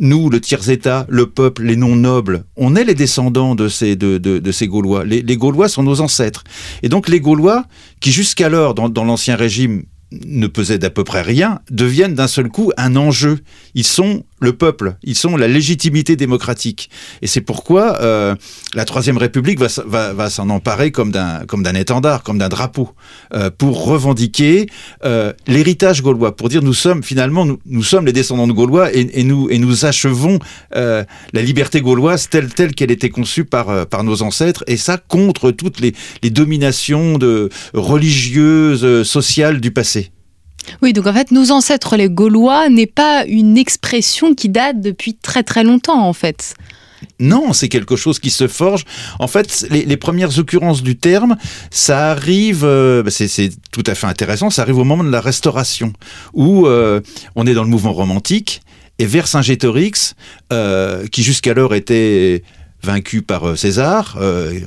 nous, 0.00 0.30
le 0.30 0.40
tiers-État, 0.40 1.06
le 1.08 1.26
peuple, 1.26 1.62
les 1.62 1.76
non-nobles, 1.76 2.44
on 2.56 2.74
est 2.74 2.84
les 2.84 2.94
descendants 2.94 3.54
de 3.54 3.68
ces, 3.68 3.96
de, 3.96 4.18
de, 4.18 4.52
ces 4.52 4.66
Gaulois. 4.66 5.04
Les, 5.04 5.22
les, 5.22 5.36
Gaulois 5.36 5.68
sont 5.68 5.82
nos 5.82 6.00
ancêtres. 6.00 6.42
Et 6.82 6.88
donc 6.88 7.08
les 7.08 7.20
Gaulois, 7.20 7.66
qui 8.00 8.10
jusqu'alors, 8.10 8.74
dans, 8.74 8.88
dans 8.88 9.04
l'Ancien 9.04 9.36
Régime, 9.36 9.84
ne 10.12 10.46
pesaient 10.46 10.78
d'à 10.78 10.90
peu 10.90 11.04
près 11.04 11.22
rien, 11.22 11.60
deviennent 11.70 12.14
d'un 12.14 12.26
seul 12.26 12.48
coup 12.48 12.72
un 12.76 12.96
enjeu. 12.96 13.38
Ils 13.74 13.84
sont 13.84 14.24
le 14.40 14.52
peuple, 14.52 14.96
ils 15.02 15.14
sont 15.14 15.36
la 15.36 15.48
légitimité 15.48 16.16
démocratique. 16.16 16.90
Et 17.22 17.26
c'est 17.26 17.40
pourquoi 17.40 18.00
euh, 18.00 18.34
la 18.74 18.84
Troisième 18.84 19.18
République 19.18 19.58
va, 19.60 19.68
va, 19.86 20.12
va 20.12 20.30
s'en 20.30 20.48
emparer 20.50 20.90
comme 20.90 21.12
d'un 21.12 21.74
étendard, 21.74 22.22
comme 22.22 22.38
d'un 22.38 22.48
drapeau, 22.48 22.90
euh, 23.34 23.50
pour 23.56 23.84
revendiquer 23.84 24.66
euh, 25.04 25.32
l'héritage 25.46 26.02
gaulois, 26.02 26.36
pour 26.36 26.48
dire 26.48 26.62
nous 26.62 26.74
sommes 26.74 27.02
finalement 27.02 27.44
nous, 27.44 27.58
nous 27.66 27.82
sommes 27.82 28.06
les 28.06 28.12
descendants 28.12 28.46
de 28.46 28.52
Gaulois 28.52 28.94
et, 28.94 29.20
et 29.20 29.24
nous 29.24 29.48
et 29.50 29.58
nous 29.58 29.84
achevons 29.84 30.38
euh, 30.74 31.04
la 31.32 31.42
liberté 31.42 31.80
gauloise 31.80 32.28
telle 32.28 32.52
telle 32.52 32.74
qu'elle 32.74 32.90
était 32.90 33.08
conçue 33.10 33.44
par 33.44 33.68
euh, 33.68 33.84
par 33.84 34.04
nos 34.04 34.22
ancêtres 34.22 34.64
et 34.66 34.76
ça 34.76 34.98
contre 34.98 35.50
toutes 35.50 35.80
les, 35.80 35.94
les 36.22 36.30
dominations 36.30 37.18
de 37.18 37.48
religieuses, 37.74 39.02
sociales 39.02 39.60
du 39.60 39.70
passé. 39.70 40.10
Oui, 40.82 40.92
donc 40.92 41.06
en 41.06 41.12
fait, 41.12 41.30
nos 41.30 41.50
ancêtres 41.50 41.96
les 41.96 42.08
Gaulois 42.08 42.68
n'est 42.68 42.86
pas 42.86 43.24
une 43.26 43.58
expression 43.58 44.34
qui 44.34 44.48
date 44.48 44.80
depuis 44.80 45.14
très 45.14 45.42
très 45.42 45.64
longtemps 45.64 46.06
en 46.06 46.12
fait. 46.12 46.54
Non, 47.18 47.52
c'est 47.52 47.68
quelque 47.68 47.96
chose 47.96 48.18
qui 48.18 48.30
se 48.30 48.48
forge. 48.48 48.84
En 49.18 49.26
fait, 49.26 49.66
les, 49.70 49.96
premières 49.96 50.38
occurrences 50.38 50.82
du 50.82 50.96
terme, 50.96 51.36
ça 51.70 52.10
arrive, 52.10 52.62
euh, 52.64 53.02
bah, 53.02 53.10
c'est 53.10 53.50
tout 53.72 53.84
à 53.86 53.94
fait 53.94 54.06
intéressant, 54.06 54.50
ça 54.50 54.62
arrive 54.62 54.78
au 54.78 54.84
moment 54.84 55.04
de 55.04 55.10
la 55.10 55.20
Restauration, 55.20 55.92
où 56.32 56.66
euh, 56.66 57.00
on 57.36 57.46
est 57.46 57.54
dans 57.54 57.64
le 57.64 57.70
mouvement 57.70 57.92
romantique, 57.92 58.62
et 58.98 59.06
Vercingétorix, 59.06 60.14
euh, 60.52 61.06
qui 61.06 61.22
jusqu'alors 61.22 61.74
était 61.74 62.42
vaincu 62.82 63.22
par 63.22 63.48
euh, 63.48 63.56
César, 63.56 64.16
euh, 64.20 64.58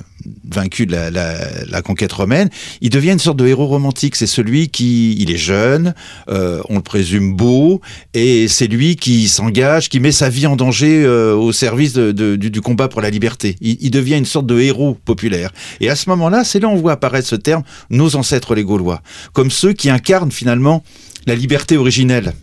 vaincu 0.50 0.86
de 0.86 0.96
la, 0.96 1.82
conquête 1.82 2.12
romaine, 2.12 2.50
il 2.82 2.90
devient 2.90 3.12
une 3.12 3.20
sorte 3.20 3.38
de 3.38 3.48
héros 3.48 3.66
romantique. 3.66 4.16
C'est 4.16 4.28
celui 4.28 4.70
qui, 4.70 5.16
il 5.20 5.32
est 5.32 5.38
jeune, 5.38 5.94
euh, 6.30 6.62
on 6.70 6.76
le 6.76 6.82
présume 6.82 7.36
beau, 7.36 7.82
et 8.14 8.48
c'est 8.48 8.68
lui 8.68 8.96
qui 8.96 9.28
s'engage, 9.28 9.90
qui 9.90 10.00
met 10.00 10.12
sa 10.12 10.30
vie 10.30 10.48
en 10.48 10.56
danger 10.56 11.06
au 11.06 11.52
service 11.52 11.94
du, 11.94 12.62
combat 12.62 12.88
pour 12.88 13.02
la 13.02 13.10
liberté. 13.10 13.58
Il, 13.60 13.92
devient 13.92 14.18
une 14.18 14.26
sorte 14.26 14.46
de 14.46 14.60
héros 14.60 14.98
populaire. 15.06 15.52
Et 15.82 15.90
à 15.90 15.96
ce 15.96 16.10
moment-là, 16.10 16.44
c'est 16.44 16.60
là 16.60 16.70
on 16.70 16.76
voit 16.76 16.94
apparaître 16.94 17.28
ce 17.28 17.36
terme, 17.36 17.64
nos 17.90 18.16
ancêtres 18.16 18.56
les 18.56 18.64
Gaulois, 18.64 19.02
comme 19.34 19.52
ceux 19.52 19.74
qui 19.74 19.90
incarnent 19.90 20.32
finalement 20.32 20.84
la 21.26 21.36
liberté 21.36 21.78
originelle 21.78 22.34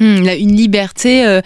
Hmm, 0.00 0.28
une 0.28 0.56
liberté 0.56 1.40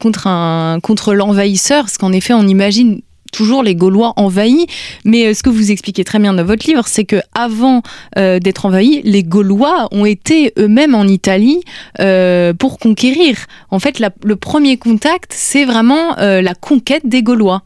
contre, 0.00 0.80
contre 0.80 1.14
l'envahisseur, 1.14 1.84
parce 1.84 1.98
qu'en 1.98 2.12
effet, 2.12 2.34
on 2.34 2.48
imagine 2.48 3.00
toujours 3.32 3.64
les 3.64 3.74
Gaulois 3.74 4.12
envahis. 4.16 4.66
Mais 5.04 5.26
euh, 5.26 5.34
ce 5.34 5.42
que 5.42 5.50
vous 5.50 5.72
expliquez 5.72 6.04
très 6.04 6.20
bien 6.20 6.34
dans 6.34 6.44
votre 6.44 6.66
livre, 6.66 6.86
c'est 6.86 7.04
que 7.04 7.20
avant 7.34 7.82
euh, 8.16 8.38
d'être 8.38 8.66
envahis, 8.66 9.00
les 9.02 9.24
Gaulois 9.24 9.88
ont 9.90 10.06
été 10.06 10.52
eux-mêmes 10.58 10.94
en 10.94 11.04
Italie 11.04 11.60
euh, 11.98 12.52
pour 12.54 12.78
conquérir. 12.78 13.38
En 13.70 13.80
fait, 13.80 14.00
le 14.22 14.36
premier 14.36 14.76
contact, 14.76 15.32
c'est 15.34 15.64
vraiment 15.64 16.14
la 16.18 16.54
conquête 16.54 17.06
des 17.06 17.22
Gaulois. 17.22 17.62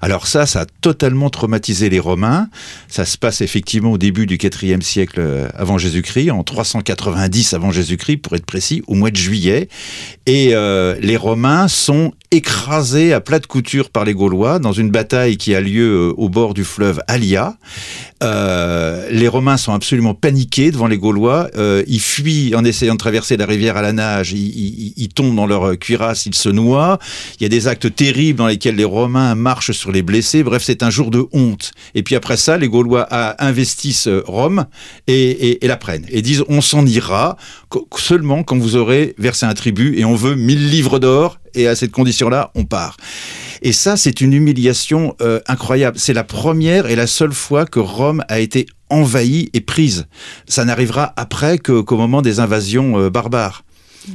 Alors 0.00 0.28
ça, 0.28 0.46
ça 0.46 0.60
a 0.60 0.66
totalement 0.80 1.30
traumatisé 1.30 1.90
les 1.90 1.98
Romains. 1.98 2.48
Ça 2.86 3.04
se 3.04 3.18
passe 3.18 3.40
effectivement 3.40 3.92
au 3.92 3.98
début 3.98 4.26
du 4.26 4.38
4 4.38 4.82
siècle 4.82 5.20
avant 5.54 5.78
Jésus-Christ, 5.78 6.30
en 6.30 6.44
390 6.44 7.54
avant 7.54 7.72
Jésus-Christ, 7.72 8.18
pour 8.18 8.36
être 8.36 8.46
précis, 8.46 8.82
au 8.86 8.94
mois 8.94 9.10
de 9.10 9.16
juillet. 9.16 9.68
Et 10.26 10.54
les 11.00 11.16
Romains 11.16 11.66
sont 11.66 12.12
écrasés 12.30 13.12
à 13.12 13.20
plat 13.20 13.40
de 13.40 13.46
couture 13.46 13.90
par 13.90 14.04
les 14.04 14.14
Gaulois 14.14 14.58
dans 14.60 14.72
une 14.72 14.90
bataille 14.90 15.07
qui 15.38 15.54
a 15.54 15.60
lieu 15.60 16.10
euh, 16.10 16.14
au 16.16 16.28
bord 16.28 16.54
du 16.54 16.64
fleuve 16.64 17.00
Alia. 17.08 17.56
Euh, 18.22 19.08
les 19.10 19.28
Romains 19.28 19.56
sont 19.56 19.72
absolument 19.72 20.14
paniqués 20.14 20.70
devant 20.70 20.86
les 20.86 20.98
Gaulois. 20.98 21.48
Euh, 21.56 21.82
ils 21.86 22.00
fuient 22.00 22.54
en 22.54 22.64
essayant 22.64 22.94
de 22.94 22.98
traverser 22.98 23.36
la 23.36 23.46
rivière 23.46 23.76
à 23.76 23.82
la 23.82 23.92
nage. 23.92 24.32
Ils, 24.32 24.92
ils, 24.96 25.08
tombent 25.08 25.36
dans 25.36 25.46
leur 25.46 25.78
cuirasse, 25.78 26.26
ils 26.26 26.34
se 26.34 26.48
noient. 26.48 26.98
Il 27.38 27.44
y 27.44 27.46
a 27.46 27.48
des 27.48 27.68
actes 27.68 27.94
terribles 27.94 28.38
dans 28.38 28.46
lesquels 28.46 28.76
les 28.76 28.84
Romains 28.84 29.34
marchent 29.34 29.72
sur 29.72 29.92
les 29.92 30.02
blessés. 30.02 30.42
Bref, 30.42 30.62
c'est 30.64 30.82
un 30.82 30.90
jour 30.90 31.10
de 31.10 31.26
honte. 31.32 31.72
Et 31.94 32.02
puis 32.02 32.14
après 32.14 32.36
ça, 32.36 32.58
les 32.58 32.68
Gaulois 32.68 33.06
investissent 33.38 34.08
Rome 34.26 34.66
et, 35.06 35.64
et 35.64 35.68
la 35.68 35.76
prennent. 35.76 36.06
Et 36.10 36.22
disent, 36.22 36.44
on 36.48 36.60
s'en 36.60 36.84
ira 36.84 37.36
seulement 37.96 38.42
quand 38.42 38.58
vous 38.58 38.76
aurez 38.76 39.14
versé 39.18 39.46
un 39.46 39.54
tribut 39.54 39.98
et 39.98 40.04
on 40.04 40.14
veut 40.14 40.34
1000 40.34 40.70
livres 40.70 40.98
d'or 40.98 41.38
et 41.54 41.66
à 41.66 41.76
cette 41.76 41.92
condition-là, 41.92 42.50
on 42.54 42.64
part. 42.64 42.96
Et 43.62 43.72
ça, 43.72 43.96
c'est 43.96 44.20
une 44.20 44.32
humiliation 44.32 45.14
euh, 45.20 45.40
incroyable. 45.46 45.98
C'est 45.98 46.12
la 46.12 46.24
première 46.24 46.86
et 46.86 46.96
la 46.96 47.06
seule 47.06 47.32
fois 47.32 47.66
que 47.66 47.80
Rome 47.80 48.24
a 48.28 48.40
été 48.40 48.66
envahie 48.90 49.50
et 49.52 49.60
prise. 49.60 50.06
Ça 50.46 50.64
n'arrivera 50.64 51.12
après 51.16 51.58
qu'au 51.58 51.96
moment 51.96 52.22
des 52.22 52.40
invasions 52.40 52.98
euh, 52.98 53.10
barbares. 53.10 53.64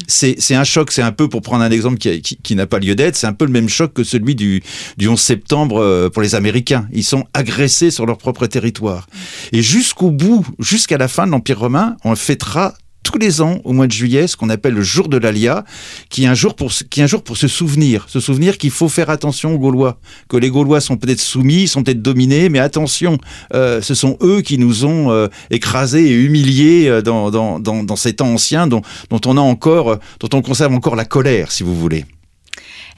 C'est 0.08 0.56
un 0.56 0.64
choc, 0.64 0.92
c'est 0.92 1.02
un 1.02 1.12
peu, 1.12 1.30
pour 1.30 1.42
prendre 1.42 1.64
un 1.64 1.70
exemple 1.70 1.98
qui, 1.98 2.56
n'a 2.56 2.66
pas 2.66 2.80
lieu 2.80 2.96
d'être, 2.96 3.16
c'est 3.16 3.28
un 3.28 3.34
peu 3.34 3.46
le 3.46 3.52
même 3.52 3.70
choc 3.70 3.94
que 3.94 4.04
celui 4.04 4.34
du, 4.34 4.64
du 4.98 5.08
11 5.08 5.20
septembre 5.20 5.82
euh, 5.82 6.10
pour 6.10 6.24
les 6.24 6.34
Américains. 6.34 6.88
Ils 6.92 7.04
sont 7.04 7.26
agressés 7.34 7.92
sur 7.92 8.06
leur 8.06 8.18
propre 8.18 8.48
territoire. 8.48 9.08
Et 9.52 9.62
jusqu'au 9.62 10.10
bout, 10.10 10.48
jusqu'à 10.58 10.98
la 10.98 11.08
fin 11.08 11.28
de 11.28 11.32
l'Empire 11.32 11.60
romain, 11.60 11.96
on 12.04 12.16
fêtera 12.16 12.74
tous 13.04 13.20
les 13.20 13.42
ans 13.42 13.60
au 13.64 13.74
mois 13.74 13.88
de 13.88 13.92
juillet 13.92 14.28
ce 14.28 14.36
qu'on 14.38 14.50
appelle 14.50 14.74
le 14.74 14.82
jour 14.82 15.08
de 15.08 15.18
l'Alia, 15.18 15.66
qui 16.10 16.24
est 16.24 16.28
un 16.28 16.34
jour 16.34 16.56
pour 16.56 16.72
qui 16.72 17.02
est 17.02 17.04
un 17.04 17.08
jour 17.08 17.24
pour 17.24 17.38
se 17.38 17.48
souvenir, 17.48 18.06
se 18.10 18.20
souvenir 18.20 18.58
qu'il 18.58 18.72
faut 18.72 18.90
faire 18.90 19.10
attention 19.10 19.54
aux 19.54 19.60
Gaulois, 19.60 20.00
que 20.30 20.38
les 20.38 20.50
Gaulois 20.50 20.82
sont 20.82 20.98
peut-être 20.98 21.20
soumis, 21.20 21.68
sont 21.68 21.84
peut-être 21.84 22.02
dominés, 22.02 22.50
mais 22.50 22.60
attention, 22.60 23.18
euh, 23.54 23.82
ce 23.82 23.94
sont 23.94 24.18
eux 24.22 24.42
qui 24.42 24.58
nous 24.58 24.86
ont 24.86 25.12
euh, 25.12 25.28
écrasés 25.52 26.08
et 26.08 26.14
humiliés 26.14 26.88
euh, 26.88 27.02
dans, 27.02 27.30
dans, 27.30 27.60
dans, 27.60 27.96
ces 27.96 28.14
temps 28.14 28.34
anciens 28.34 28.68
dont, 28.68 28.82
dont 29.10 29.22
on 29.26 29.38
a 29.38 29.42
encore, 29.42 30.00
dont 30.20 30.30
on 30.34 30.42
conserve 30.42 30.74
encore 30.74 30.96
la 30.96 31.06
colère, 31.06 31.52
si 31.52 31.64
vous 31.64 31.76
voulez. 31.76 32.06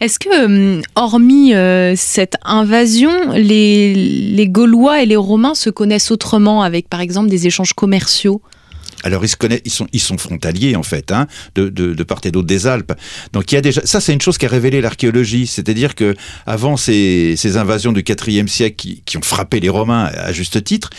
Est-ce 0.02 0.20
que, 0.20 0.82
hormis 0.96 1.54
cette 1.96 2.36
invasion, 2.44 3.12
les, 3.34 3.94
les 3.94 4.50
Gaulois 4.50 5.02
et 5.02 5.06
les 5.06 5.16
Romains 5.16 5.56
se 5.56 5.70
connaissent 5.70 6.12
autrement 6.12 6.64
avec, 6.64 6.90
par 6.90 7.00
exemple, 7.00 7.30
des 7.30 7.48
échanges 7.48 7.74
commerciaux? 7.74 8.42
Alors 9.06 9.24
ils 9.24 9.30
se 9.30 9.36
connaissent, 9.36 9.62
ils 9.66 9.72
sont, 9.72 9.88
ils 9.94 10.00
sont 10.02 10.18
frontaliers 10.18 10.76
en 10.76 10.84
fait, 10.84 11.12
hein, 11.12 11.28
de, 11.54 11.70
de, 11.70 11.94
de, 11.94 12.04
part 12.04 12.20
et 12.24 12.32
d'autre 12.32 12.48
des 12.48 12.66
Alpes. 12.66 12.94
Donc 13.34 13.52
il 13.52 13.56
y 13.56 13.58
a 13.58 13.62
déjà, 13.62 13.82
ça 13.86 14.02
c'est 14.02 14.14
une 14.14 14.22
chose 14.22 14.38
qui 14.38 14.46
a 14.46 14.50
révélé 14.50 14.82
l'archéologie, 14.82 15.46
c'est-à-dire 15.46 15.94
que 15.94 16.16
avant 16.48 16.76
ces, 16.76 17.36
ces 17.38 17.58
invasions 17.58 17.92
du 17.92 18.04
IVe 18.28 18.48
siècle 18.48 18.76
qui, 18.76 19.04
qui, 19.06 19.18
ont 19.18 19.22
frappé 19.22 19.60
les 19.60 19.70
Romains 19.70 20.06
à 20.06 20.32
juste 20.32 20.64
titre, 20.64 20.90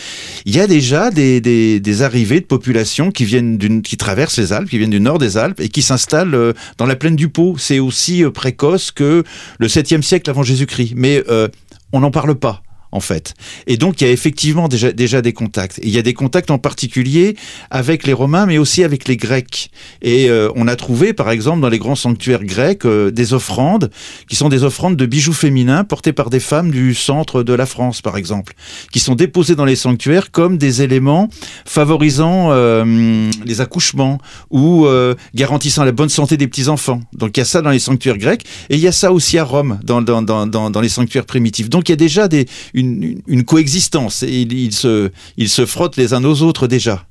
il 0.45 0.55
y 0.55 0.59
a 0.59 0.67
déjà 0.67 1.11
des, 1.11 1.41
des, 1.41 1.81
des 1.81 2.01
arrivées 2.01 2.39
de 2.39 2.45
populations 2.45 3.11
qui 3.11 3.25
viennent 3.25 3.57
d'une, 3.57 3.81
qui 3.81 3.97
traversent 3.97 4.37
les 4.37 4.53
Alpes, 4.53 4.69
qui 4.69 4.77
viennent 4.77 4.89
du 4.89 5.01
nord 5.01 5.19
des 5.19 5.37
Alpes 5.37 5.59
et 5.59 5.69
qui 5.69 5.81
s'installent 5.81 6.35
euh, 6.35 6.53
dans 6.77 6.85
la 6.85 6.95
plaine 6.95 7.17
du 7.17 7.27
Pô. 7.27 7.55
C'est 7.57 7.79
aussi 7.79 8.23
euh, 8.23 8.31
précoce 8.31 8.91
que 8.91 9.23
le 9.59 9.67
7e 9.67 10.01
siècle 10.01 10.29
avant 10.29 10.43
Jésus-Christ, 10.43 10.93
mais 10.95 11.23
euh, 11.29 11.49
on 11.91 11.99
n'en 11.99 12.11
parle 12.11 12.35
pas 12.35 12.63
en 12.91 12.99
fait. 12.99 13.33
Et 13.65 13.77
donc, 13.77 14.01
il 14.01 14.05
y 14.05 14.09
a 14.09 14.11
effectivement 14.11 14.67
déjà, 14.67 14.91
déjà 14.91 15.21
des 15.21 15.33
contacts. 15.33 15.79
il 15.83 15.89
y 15.89 15.97
a 15.97 16.01
des 16.01 16.13
contacts 16.13 16.51
en 16.51 16.57
particulier 16.57 17.35
avec 17.69 18.05
les 18.05 18.13
Romains, 18.13 18.45
mais 18.45 18.57
aussi 18.57 18.83
avec 18.83 19.07
les 19.07 19.17
Grecs. 19.17 19.69
Et 20.01 20.29
euh, 20.29 20.49
on 20.55 20.67
a 20.67 20.75
trouvé, 20.75 21.13
par 21.13 21.29
exemple, 21.29 21.61
dans 21.61 21.69
les 21.69 21.79
grands 21.79 21.95
sanctuaires 21.95 22.43
grecs, 22.43 22.85
euh, 22.85 23.11
des 23.11 23.33
offrandes 23.33 23.91
qui 24.29 24.35
sont 24.35 24.49
des 24.49 24.63
offrandes 24.63 24.95
de 24.95 25.05
bijoux 25.05 25.33
féminins 25.33 25.83
portées 25.83 26.13
par 26.13 26.29
des 26.29 26.39
femmes 26.39 26.71
du 26.71 26.93
centre 26.93 27.43
de 27.43 27.53
la 27.53 27.65
France, 27.65 28.01
par 28.01 28.17
exemple, 28.17 28.53
qui 28.91 28.99
sont 28.99 29.15
déposées 29.15 29.55
dans 29.55 29.65
les 29.65 29.75
sanctuaires 29.75 30.31
comme 30.31 30.57
des 30.57 30.81
éléments 30.81 31.29
favorisant 31.65 32.49
euh, 32.51 33.29
les 33.45 33.61
accouchements 33.61 34.19
ou 34.49 34.87
garantissant 35.35 35.83
la 35.83 35.91
bonne 35.91 36.09
santé 36.09 36.37
des 36.37 36.47
petits-enfants. 36.47 37.01
Donc, 37.13 37.37
il 37.37 37.39
y 37.39 37.43
a 37.43 37.45
ça 37.45 37.61
dans 37.61 37.69
les 37.69 37.79
sanctuaires 37.79 38.17
grecs, 38.17 38.43
et 38.69 38.75
il 38.75 38.79
y 38.79 38.87
a 38.87 38.91
ça 38.91 39.11
aussi 39.11 39.37
à 39.37 39.43
Rome, 39.43 39.79
dans, 39.83 40.01
dans, 40.01 40.21
dans, 40.21 40.47
dans 40.47 40.81
les 40.81 40.89
sanctuaires 40.89 41.25
primitifs. 41.25 41.69
Donc, 41.69 41.89
il 41.89 41.91
y 41.91 41.93
a 41.93 41.97
déjà 41.97 42.27
des, 42.27 42.45
une, 42.77 43.43
coexistence. 43.43 44.23
Et 44.23 44.41
ils, 44.41 44.73
se, 44.73 45.09
ils 45.37 45.49
se 45.49 45.65
frottent 45.65 45.97
les 45.97 46.13
uns 46.13 46.23
aux 46.23 46.41
autres 46.41 46.67
déjà. 46.67 47.05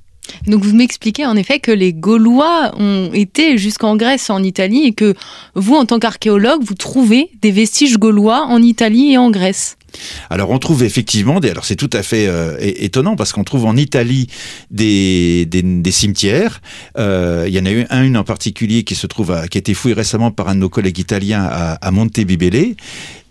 Donc 0.45 0.63
vous 0.63 0.75
m'expliquez 0.75 1.25
en 1.25 1.35
effet 1.35 1.59
que 1.59 1.71
les 1.71 1.93
Gaulois 1.93 2.73
ont 2.77 3.11
été 3.13 3.57
jusqu'en 3.57 3.95
Grèce, 3.95 4.29
en 4.29 4.43
Italie, 4.43 4.85
et 4.85 4.93
que 4.93 5.13
vous, 5.55 5.75
en 5.75 5.85
tant 5.85 5.99
qu'archéologue, 5.99 6.61
vous 6.63 6.75
trouvez 6.75 7.29
des 7.41 7.51
vestiges 7.51 7.97
gaulois 7.97 8.45
en 8.45 8.61
Italie 8.61 9.13
et 9.13 9.17
en 9.17 9.31
Grèce. 9.31 9.77
Alors 10.29 10.49
on 10.49 10.59
trouve 10.59 10.83
effectivement, 10.83 11.39
des, 11.39 11.49
alors 11.49 11.65
c'est 11.65 11.75
tout 11.75 11.89
à 11.93 12.03
fait 12.03 12.27
euh, 12.27 12.57
étonnant 12.59 13.15
parce 13.15 13.33
qu'on 13.33 13.43
trouve 13.43 13.65
en 13.65 13.75
Italie 13.75 14.27
des, 14.71 15.45
des, 15.45 15.91
cimetières. 15.91 16.61
Euh, 16.97 17.45
il 17.47 17.53
y 17.53 17.59
en 17.59 17.65
a 17.65 17.71
eu 17.71 17.85
un 17.89 18.03
une 18.03 18.17
en 18.17 18.23
particulier 18.23 18.83
qui 18.83 18.95
se 18.95 19.07
trouve 19.07 19.31
à, 19.31 19.47
qui 19.47 19.57
a 19.57 19.59
été 19.59 19.73
fouillé 19.73 19.95
récemment 19.95 20.31
par 20.31 20.49
un 20.49 20.55
de 20.55 20.59
nos 20.59 20.69
collègues 20.69 20.99
italiens 20.99 21.47
à, 21.49 21.73
à 21.73 21.91
Monte 21.91 22.19
Bibele 22.19 22.75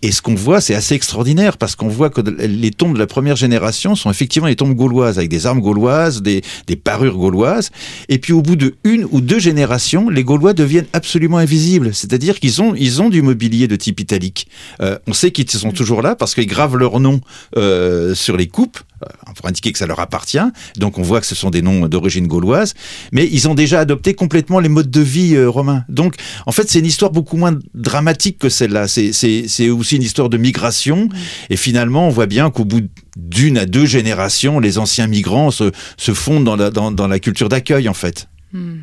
et 0.03 0.11
ce 0.11 0.21
qu'on 0.21 0.35
voit, 0.35 0.61
c'est 0.61 0.75
assez 0.75 0.93
extraordinaire 0.93 1.57
parce 1.57 1.75
qu'on 1.75 1.87
voit 1.87 2.11
que 2.11 2.21
les 2.21 2.69
tombes 2.69 2.93
de 2.93 2.99
la 2.99 3.07
première 3.07 3.35
génération 3.35 3.95
sont 3.95 4.11
effectivement 4.11 4.47
les 4.47 4.55
tombes 4.55 4.75
gauloises 4.75 5.17
avec 5.17 5.29
des 5.29 5.47
armes 5.47 5.59
gauloises, 5.59 6.21
des, 6.21 6.43
des 6.67 6.75
parures 6.75 7.17
gauloises. 7.17 7.71
Et 8.07 8.19
puis 8.19 8.31
au 8.31 8.43
bout 8.43 8.55
de 8.55 8.75
une 8.83 9.07
ou 9.09 9.21
deux 9.21 9.39
générations, 9.39 10.09
les 10.09 10.23
Gaulois 10.23 10.53
deviennent 10.53 10.85
absolument 10.93 11.37
invisibles. 11.37 11.95
C'est-à-dire 11.95 12.39
qu'ils 12.39 12.61
ont, 12.61 12.75
ils 12.75 13.01
ont 13.01 13.09
du 13.09 13.23
mobilier 13.23 13.67
de 13.67 13.75
type 13.75 13.99
italique. 13.99 14.47
Euh, 14.81 14.99
on 15.07 15.13
sait 15.13 15.31
qu'ils 15.31 15.49
sont 15.49 15.71
toujours 15.71 16.03
là 16.03 16.15
parce 16.15 16.35
qu'ils 16.35 16.46
gravent 16.47 16.77
leur 16.77 16.99
nom 16.99 17.21
euh, 17.55 18.15
sur 18.15 18.35
les 18.35 18.47
coupes 18.47 18.79
euh, 19.03 19.07
pour 19.35 19.45
indiquer 19.45 19.71
que 19.71 19.77
ça 19.77 19.85
leur 19.85 19.99
appartient. 19.99 20.39
Donc 20.77 20.97
on 20.97 21.03
voit 21.03 21.21
que 21.21 21.27
ce 21.27 21.35
sont 21.35 21.51
des 21.51 21.61
noms 21.61 21.87
d'origine 21.87 22.25
gauloise, 22.25 22.73
mais 23.11 23.29
ils 23.31 23.47
ont 23.47 23.53
déjà 23.53 23.79
adopté 23.79 24.15
complètement 24.15 24.59
les 24.59 24.69
modes 24.69 24.89
de 24.89 25.01
vie 25.01 25.35
euh, 25.35 25.47
romains. 25.47 25.83
Donc 25.89 26.15
en 26.47 26.51
fait 26.51 26.67
c'est 26.69 26.79
une 26.79 26.85
histoire 26.85 27.11
beaucoup 27.11 27.37
moins 27.37 27.59
dramatique 27.75 28.39
que 28.39 28.49
celle-là. 28.49 28.87
C'est 28.87 29.69
aussi 29.69 29.95
une 29.97 30.01
histoire 30.01 30.29
de 30.29 30.37
migration. 30.37 31.05
Mmh. 31.05 31.11
Et 31.51 31.57
finalement 31.57 32.07
on 32.07 32.11
voit 32.11 32.25
bien 32.25 32.49
qu'au 32.49 32.65
bout 32.65 32.87
d'une 33.15 33.57
à 33.57 33.65
deux 33.65 33.85
générations, 33.85 34.59
les 34.59 34.79
anciens 34.79 35.07
migrants 35.07 35.51
se, 35.51 35.71
se 35.97 36.13
fondent 36.13 36.45
dans 36.45 36.55
la, 36.55 36.71
dans, 36.71 36.91
dans 36.91 37.07
la 37.07 37.19
culture 37.19 37.49
d'accueil 37.49 37.87
en 37.89 37.93
fait. 37.93 38.27
Mmh. 38.53 38.79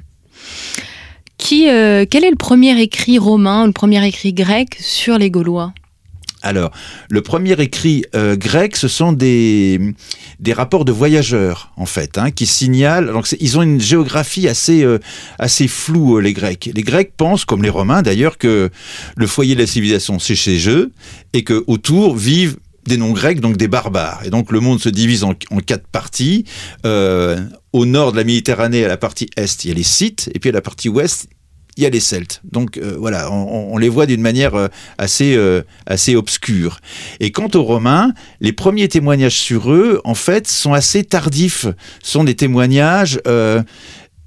Qui, 1.36 1.68
euh, 1.68 2.06
quel 2.08 2.24
est 2.24 2.30
le 2.30 2.36
premier 2.36 2.80
écrit 2.80 3.18
romain, 3.18 3.66
le 3.66 3.72
premier 3.72 4.06
écrit 4.06 4.32
grec 4.32 4.76
sur 4.80 5.18
les 5.18 5.30
Gaulois? 5.30 5.74
Alors, 6.44 6.70
le 7.08 7.22
premier 7.22 7.52
écrit 7.60 8.04
euh, 8.14 8.36
grec, 8.36 8.76
ce 8.76 8.86
sont 8.86 9.12
des, 9.12 9.80
des 10.40 10.52
rapports 10.52 10.84
de 10.84 10.92
voyageurs, 10.92 11.72
en 11.76 11.86
fait, 11.86 12.18
hein, 12.18 12.30
qui 12.30 12.44
signalent. 12.44 13.06
Donc, 13.12 13.34
ils 13.40 13.58
ont 13.58 13.62
une 13.62 13.80
géographie 13.80 14.46
assez, 14.46 14.84
euh, 14.84 14.98
assez 15.38 15.68
floue, 15.68 16.18
euh, 16.18 16.20
les 16.20 16.34
Grecs. 16.34 16.70
Les 16.72 16.82
Grecs 16.82 17.12
pensent, 17.16 17.46
comme 17.46 17.62
les 17.62 17.70
Romains 17.70 18.02
d'ailleurs, 18.02 18.36
que 18.36 18.70
le 19.16 19.26
foyer 19.26 19.54
de 19.54 19.60
la 19.60 19.66
civilisation, 19.66 20.18
c'est 20.18 20.34
chez 20.34 20.68
eux, 20.68 20.92
et 21.32 21.44
que 21.44 21.64
autour 21.66 22.14
vivent 22.14 22.58
des 22.86 22.98
noms 22.98 23.12
grecs, 23.12 23.40
donc 23.40 23.56
des 23.56 23.68
barbares. 23.68 24.20
Et 24.26 24.30
donc 24.30 24.52
le 24.52 24.60
monde 24.60 24.78
se 24.78 24.90
divise 24.90 25.24
en, 25.24 25.32
en 25.50 25.58
quatre 25.60 25.86
parties. 25.86 26.44
au 26.84 27.86
nord 27.86 28.12
de 28.12 28.18
la 28.18 28.24
Méditerranée, 28.24 28.84
à 28.84 28.88
la 28.88 28.98
partie 28.98 29.30
est, 29.38 29.64
il 29.64 29.68
y 29.68 29.70
a 29.70 29.74
les 29.74 29.82
Scythes, 29.82 30.28
et 30.34 30.38
puis 30.38 30.50
à 30.50 30.52
la 30.52 30.60
partie 30.60 30.90
ouest, 30.90 31.28
il 31.76 31.82
y 31.82 31.86
a 31.86 31.90
les 31.90 32.00
Celtes. 32.00 32.40
Donc 32.44 32.76
euh, 32.76 32.96
voilà, 32.98 33.30
on, 33.32 33.76
les 33.78 33.88
voit 33.88 34.06
d'une 34.06 34.20
manière 34.20 34.54
euh, 34.54 34.68
assez, 34.98 35.34
euh, 35.36 35.62
assez 35.86 36.16
obscure. 36.16 36.80
Et 37.20 37.32
quant 37.32 37.48
aux 37.54 37.62
Romains, 37.62 38.12
les 38.40 38.52
premiers 38.52 38.88
témoignages 38.88 39.38
sur 39.38 39.72
eux, 39.72 40.00
en 40.04 40.14
fait, 40.14 40.46
sont 40.46 40.72
assez 40.72 41.04
tardifs. 41.04 41.66
Ce 42.02 42.12
sont 42.12 42.24
des 42.24 42.34
témoignages 42.34 43.20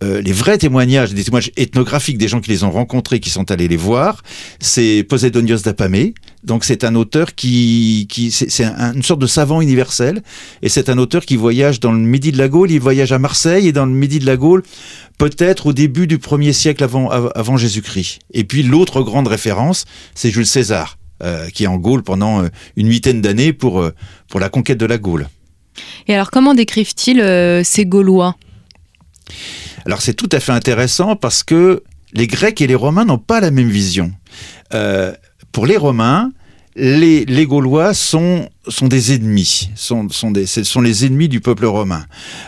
euh, 0.03 0.21
les 0.21 0.31
vrais 0.31 0.59
témoignages, 0.59 1.13
des 1.13 1.23
témoignages 1.23 1.51
ethnographiques 1.57 2.19
des 2.19 2.27
gens 2.27 2.39
qui 2.39 2.51
les 2.51 2.63
ont 2.63 2.69
rencontrés, 2.69 3.19
qui 3.19 3.31
sont 3.31 3.49
allés 3.49 3.67
les 3.67 3.77
voir, 3.77 4.21
c'est 4.59 5.03
Posidonios 5.03 5.57
d'Apamé. 5.59 6.13
Donc 6.43 6.65
c'est 6.65 6.83
un 6.83 6.93
auteur 6.93 7.33
qui, 7.33 8.07
c'est 8.31 8.63
une 8.63 9.01
sorte 9.01 9.19
de 9.19 9.25
savant 9.27 9.59
universel, 9.59 10.21
et 10.61 10.69
c'est 10.69 10.89
un 10.89 10.99
auteur 10.99 11.25
qui 11.25 11.35
voyage 11.35 11.79
dans 11.79 11.91
le 11.91 11.97
Midi 11.97 12.31
de 12.31 12.37
la 12.37 12.47
Gaule, 12.47 12.69
il 12.69 12.79
voyage 12.79 13.11
à 13.11 13.17
Marseille, 13.17 13.67
et 13.67 13.71
dans 13.71 13.87
le 13.87 13.91
Midi 13.91 14.19
de 14.19 14.27
la 14.27 14.37
Gaule, 14.37 14.61
peut-être 15.17 15.65
au 15.65 15.73
début 15.73 16.05
du 16.05 16.19
premier 16.19 16.53
siècle 16.53 16.83
avant, 16.83 17.09
avant 17.09 17.57
Jésus-Christ. 17.57 18.19
Et 18.31 18.43
puis 18.43 18.61
l'autre 18.61 19.01
grande 19.01 19.27
référence, 19.27 19.85
c'est 20.13 20.29
Jules 20.29 20.45
César, 20.45 20.99
euh, 21.23 21.49
qui 21.49 21.63
est 21.63 21.67
en 21.67 21.77
Gaule 21.77 22.03
pendant 22.03 22.43
euh, 22.43 22.49
une 22.75 22.87
huitaine 22.87 23.21
d'années 23.21 23.51
pour, 23.51 23.83
pour 24.29 24.39
la 24.39 24.49
conquête 24.49 24.77
de 24.77 24.85
la 24.85 24.99
Gaule. 24.99 25.27
Et 26.07 26.13
alors 26.13 26.29
comment 26.29 26.53
décrivent-ils 26.53 27.63
ces 27.65 27.85
Gaulois? 27.85 28.35
Alors 29.87 30.01
c'est 30.01 30.13
tout 30.13 30.29
à 30.33 30.41
fait 30.41 30.51
intéressant 30.51 31.15
parce 31.15 31.43
que 31.43 31.81
les 32.11 32.27
Grecs 32.27 32.59
et 32.59 32.67
les 32.67 32.75
Romains 32.75 33.05
n'ont 33.05 33.17
pas 33.17 33.39
la 33.39 33.51
même 33.51 33.69
vision. 33.69 34.11
Euh, 34.73 35.13
pour 35.53 35.65
les 35.65 35.77
Romains, 35.77 36.31
les, 36.77 37.45
Gaulois 37.47 37.93
sont, 37.93 38.49
sont 38.67 38.87
des 38.87 39.13
ennemis, 39.13 39.69
sont, 39.75 40.09
sont, 40.09 40.29
des, 40.29 40.45
sont 40.45 40.81
les 40.81 41.05
ennemis 41.05 41.27
du 41.27 41.41
peuple 41.41 41.65
romain. 41.65 42.05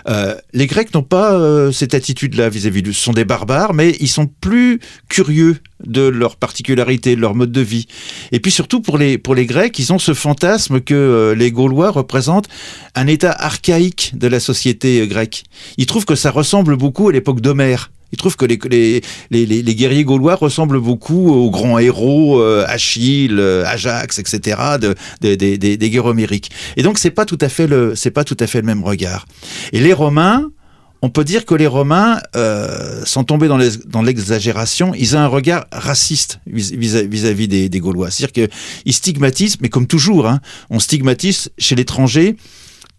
Euh, 0.08 0.36
les 0.54 0.68
Grecs 0.68 0.94
n'ont 0.94 1.04
pas 1.04 1.34
euh, 1.34 1.72
cette 1.72 1.96
attitude-là 1.96 2.50
vis-à-vis 2.50 2.84
d'eux. 2.84 2.94
Ce 2.94 3.02
sont 3.02 3.14
des 3.14 3.26
barbares, 3.26 3.74
mais 3.74 3.96
ils 4.00 4.08
sont 4.08 4.28
plus 4.28 4.80
curieux 5.10 5.58
de 5.84 6.02
leurs 6.02 6.36
particularités, 6.36 7.16
de 7.16 7.22
leur 7.22 7.34
mode 7.34 7.52
de 7.52 7.62
vie. 7.62 7.88
Et 8.32 8.40
puis 8.40 8.52
surtout 8.52 8.82
pour 8.82 9.00
les, 9.00 9.18
pour 9.18 9.34
les 9.34 9.48
Grecs, 9.48 9.78
ils 9.80 9.92
ont 9.94 10.00
ce 10.00 10.14
fantasme 10.14 10.80
que 10.80 10.94
euh, 10.94 11.36
les 11.36 11.52
Gaulois 11.52 11.90
représentent 11.90 12.50
un 12.94 13.08
état 13.08 13.32
archaïque 13.32 14.12
de 14.16 14.28
la 14.28 14.40
société 14.40 15.08
grecque. 15.08 15.44
Ils 15.78 15.88
trouvent 15.88 16.06
que 16.06 16.16
ça 16.16 16.30
ressemble 16.30 16.76
beaucoup 16.76 17.10
à 17.10 17.12
l'époque 17.12 17.42
d'Homère. 17.42 17.90
Il 18.12 18.18
trouve 18.18 18.36
que 18.36 18.46
les, 18.46 18.58
les, 19.32 19.46
les, 19.46 19.76
guerriers 19.76 20.04
gaulois 20.04 20.36
ressemblent 20.36 20.80
beaucoup 20.80 21.30
aux 21.30 21.52
grands 21.52 21.80
héros, 21.80 22.42
euh, 22.42 22.66
Achille, 22.68 23.40
euh, 23.40 23.66
Ajax, 23.66 24.20
etc., 24.20 24.58
de, 24.80 24.96
des, 25.22 25.58
des 25.58 25.90
guerres 25.90 26.06
homériques. 26.06 26.52
Et 26.78 26.84
donc, 26.84 26.98
c'est 26.98 27.12
pas 27.12 27.26
tout 27.26 27.38
à 27.42 27.50
fait 27.50 27.68
le, 27.68 27.96
c'est 27.96 28.12
pas 28.12 28.24
tout 28.24 28.38
à 28.40 28.48
fait 28.48 28.62
le 28.62 28.68
même 28.68 28.84
regard. 28.84 29.26
Et 29.74 29.80
les 29.80 29.94
Romains, 29.94 30.50
on 31.02 31.10
peut 31.10 31.24
dire 31.24 31.46
que 31.46 31.56
les 31.56 31.68
Romains 31.68 32.20
euh, 32.36 33.04
sont 33.06 33.24
tombés 33.24 33.48
dans 33.48 34.02
l'exagération. 34.02 34.94
Ils 34.96 35.16
ont 35.16 35.20
un 35.20 35.28
regard 35.28 35.66
raciste 35.72 36.40
vis-à-vis 36.48 37.48
des, 37.48 37.70
des, 37.70 37.80
Gaulois. 37.80 38.12
C'est-à-dire 38.12 38.50
qu'ils 38.50 38.94
stigmatisent, 38.94 39.58
mais 39.62 39.70
comme 39.70 39.88
toujours, 39.88 40.28
hein, 40.28 40.42
on 40.70 40.80
stigmatise 40.80 41.52
chez 41.58 41.76
l'étranger 41.76 42.36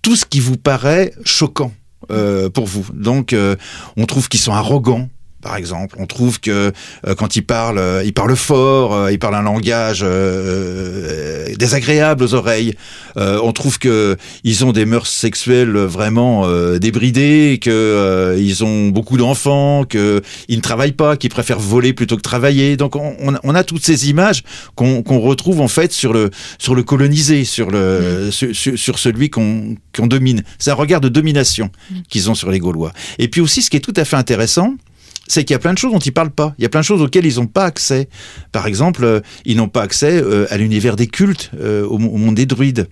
tout 0.02 0.16
ce 0.16 0.24
qui 0.24 0.40
vous 0.40 0.56
paraît 0.56 1.12
choquant. 1.24 1.72
Euh, 2.10 2.48
pour 2.48 2.66
vous. 2.66 2.86
Donc, 2.94 3.32
euh, 3.32 3.56
on 3.96 4.06
trouve 4.06 4.28
qu'ils 4.28 4.40
sont 4.40 4.52
arrogants, 4.54 5.10
par 5.40 5.56
exemple. 5.56 5.96
On 5.98 6.06
trouve 6.06 6.40
que 6.40 6.72
euh, 7.06 7.14
quand 7.14 7.36
ils 7.36 7.42
parlent, 7.42 7.78
euh, 7.78 8.02
ils 8.04 8.12
parlent 8.12 8.36
fort, 8.36 8.94
euh, 8.94 9.12
ils 9.12 9.18
parlent 9.18 9.34
un 9.34 9.42
langage 9.42 10.04
désagréable 11.56 12.24
aux 12.24 12.34
oreilles. 12.34 12.74
on 13.16 13.52
trouve 13.52 13.78
que 13.78 14.16
ils 14.44 14.64
ont 14.64 14.72
des 14.72 14.84
mœurs 14.84 15.08
sexuelles 15.08 15.76
vraiment 15.76 16.48
débridées, 16.78 17.58
que 17.60 18.36
ils 18.38 18.64
ont 18.64 18.88
beaucoup 18.88 19.16
d'enfants, 19.16 19.84
que 19.84 20.22
ils 20.48 20.56
ne 20.56 20.62
travaillent 20.62 20.92
pas, 20.92 21.16
qu'ils 21.16 21.30
préfèrent 21.30 21.58
voler 21.58 21.92
plutôt 21.92 22.16
que 22.16 22.22
travailler. 22.22 22.76
Donc 22.76 22.96
on, 22.96 23.14
on 23.42 23.54
a 23.54 23.64
toutes 23.64 23.84
ces 23.84 24.08
images 24.08 24.42
qu'on 24.74 25.20
retrouve 25.20 25.60
en 25.60 25.68
fait 25.68 25.92
sur 25.92 26.12
le 26.12 26.30
sur 26.58 26.74
le 26.74 26.82
colonisé, 26.82 27.44
sur 27.44 27.70
le 27.70 28.28
mmh. 28.28 28.30
sur, 28.32 28.78
sur, 28.78 28.98
celui 28.98 29.30
qu'on 29.30 29.76
qu'on 29.94 30.06
domine. 30.06 30.42
C'est 30.58 30.70
un 30.70 30.74
regard 30.74 31.00
de 31.00 31.08
domination 31.08 31.70
mmh. 31.90 31.94
qu'ils 32.08 32.30
ont 32.30 32.34
sur 32.34 32.50
les 32.50 32.58
Gaulois. 32.58 32.92
Et 33.18 33.28
puis 33.28 33.40
aussi, 33.40 33.62
ce 33.62 33.70
qui 33.70 33.76
est 33.76 33.80
tout 33.80 33.94
à 33.96 34.04
fait 34.04 34.16
intéressant, 34.16 34.74
c'est 35.30 35.44
qu'il 35.44 35.54
y 35.54 35.56
a 35.56 35.60
plein 35.60 35.72
de 35.72 35.78
choses 35.78 35.92
dont 35.92 36.00
ils 36.00 36.12
parlent 36.12 36.32
pas. 36.32 36.54
Il 36.58 36.62
y 36.62 36.66
a 36.66 36.68
plein 36.68 36.80
de 36.80 36.84
choses 36.84 37.00
auxquelles 37.02 37.24
ils 37.24 37.36
n'ont 37.36 37.46
pas 37.46 37.64
accès. 37.64 38.08
Par 38.50 38.66
exemple, 38.66 39.04
euh, 39.04 39.20
ils 39.44 39.56
n'ont 39.56 39.68
pas 39.68 39.82
accès 39.82 40.20
euh, 40.20 40.52
à 40.52 40.56
l'univers 40.56 40.96
des 40.96 41.06
cultes, 41.06 41.52
euh, 41.60 41.86
au, 41.86 41.98
monde 41.98 42.34
des 42.34 42.46
druides. 42.46 42.88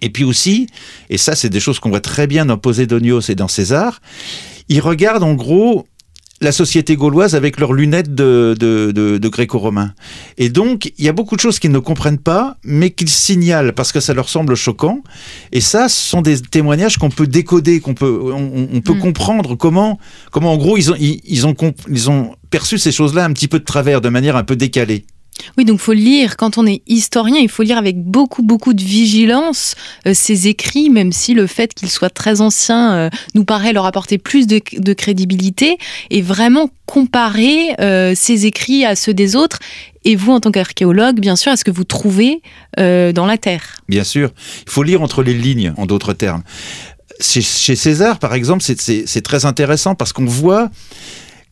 Et 0.00 0.08
puis 0.08 0.24
aussi, 0.24 0.68
et 1.10 1.18
ça 1.18 1.34
c'est 1.36 1.50
des 1.50 1.60
choses 1.60 1.78
qu'on 1.78 1.90
voit 1.90 2.00
très 2.00 2.26
bien 2.26 2.46
dans 2.46 2.56
Posédonios 2.56 3.20
et 3.28 3.34
dans 3.34 3.48
César, 3.48 4.00
ils 4.70 4.80
regardent 4.80 5.22
en 5.22 5.34
gros 5.34 5.86
la 6.40 6.52
société 6.52 6.96
gauloise 6.96 7.34
avec 7.34 7.60
leurs 7.60 7.74
lunettes 7.74 8.14
de, 8.14 8.54
de, 8.58 8.90
de, 8.92 9.28
gréco-romain. 9.28 9.92
Et 10.38 10.48
donc, 10.48 10.92
il 10.96 11.04
y 11.04 11.08
a 11.08 11.12
beaucoup 11.12 11.36
de 11.36 11.40
choses 11.40 11.58
qu'ils 11.58 11.70
ne 11.70 11.78
comprennent 11.78 12.18
pas, 12.18 12.56
mais 12.64 12.90
qu'ils 12.90 13.10
signalent 13.10 13.74
parce 13.74 13.92
que 13.92 14.00
ça 14.00 14.14
leur 14.14 14.28
semble 14.30 14.54
choquant. 14.54 15.02
Et 15.52 15.60
ça, 15.60 15.90
ce 15.90 16.00
sont 16.00 16.22
des 16.22 16.40
témoignages 16.40 16.96
qu'on 16.96 17.10
peut 17.10 17.26
décoder, 17.26 17.80
qu'on 17.80 17.94
peut, 17.94 18.32
on, 18.32 18.80
peut 18.80 18.94
mm. 18.94 19.00
comprendre 19.00 19.54
comment, 19.54 19.98
comment 20.30 20.54
en 20.54 20.56
gros 20.56 20.78
ils 20.78 20.90
ont, 20.90 20.96
ils 20.98 21.46
ont, 21.46 21.54
ils 21.88 22.10
ont 22.10 22.34
perçu 22.48 22.78
ces 22.78 22.92
choses-là 22.92 23.24
un 23.24 23.32
petit 23.32 23.48
peu 23.48 23.58
de 23.58 23.64
travers, 23.64 24.00
de 24.00 24.08
manière 24.08 24.36
un 24.36 24.44
peu 24.44 24.56
décalée. 24.56 25.04
Oui, 25.56 25.64
donc 25.64 25.80
faut 25.80 25.92
lire, 25.92 26.36
quand 26.36 26.58
on 26.58 26.66
est 26.66 26.82
historien, 26.86 27.38
il 27.40 27.48
faut 27.48 27.62
lire 27.62 27.78
avec 27.78 28.02
beaucoup, 28.02 28.42
beaucoup 28.42 28.74
de 28.74 28.82
vigilance 28.82 29.74
euh, 30.06 30.12
ces 30.14 30.48
écrits, 30.48 30.90
même 30.90 31.12
si 31.12 31.34
le 31.34 31.46
fait 31.46 31.74
qu'ils 31.74 31.90
soient 31.90 32.10
très 32.10 32.40
anciens 32.40 32.94
euh, 32.94 33.10
nous 33.34 33.44
paraît 33.44 33.72
leur 33.72 33.86
apporter 33.86 34.18
plus 34.18 34.46
de, 34.46 34.92
crédibilité, 34.92 35.78
et 36.10 36.22
vraiment 36.22 36.70
comparer 36.86 37.74
euh, 37.80 38.12
ces 38.16 38.46
écrits 38.46 38.84
à 38.84 38.96
ceux 38.96 39.14
des 39.14 39.36
autres, 39.36 39.58
et 40.04 40.16
vous, 40.16 40.32
en 40.32 40.40
tant 40.40 40.50
qu'archéologue, 40.50 41.20
bien 41.20 41.36
sûr, 41.36 41.52
à 41.52 41.56
ce 41.56 41.64
que 41.64 41.70
vous 41.70 41.84
trouvez 41.84 42.40
dans 42.78 43.26
la 43.26 43.36
Terre? 43.36 43.76
Bien 43.88 44.04
sûr, 44.04 44.30
il 44.66 44.70
faut 44.70 44.82
lire 44.82 45.02
entre 45.02 45.22
les 45.22 45.34
lignes, 45.34 45.74
en 45.76 45.84
d'autres 45.84 46.14
termes. 46.14 46.42
Chez 47.20 47.76
César, 47.76 48.18
par 48.18 48.32
exemple, 48.32 48.62
c'est 48.62 49.22
très 49.22 49.44
intéressant 49.44 49.94
parce 49.94 50.14
qu'on 50.14 50.24
voit 50.24 50.70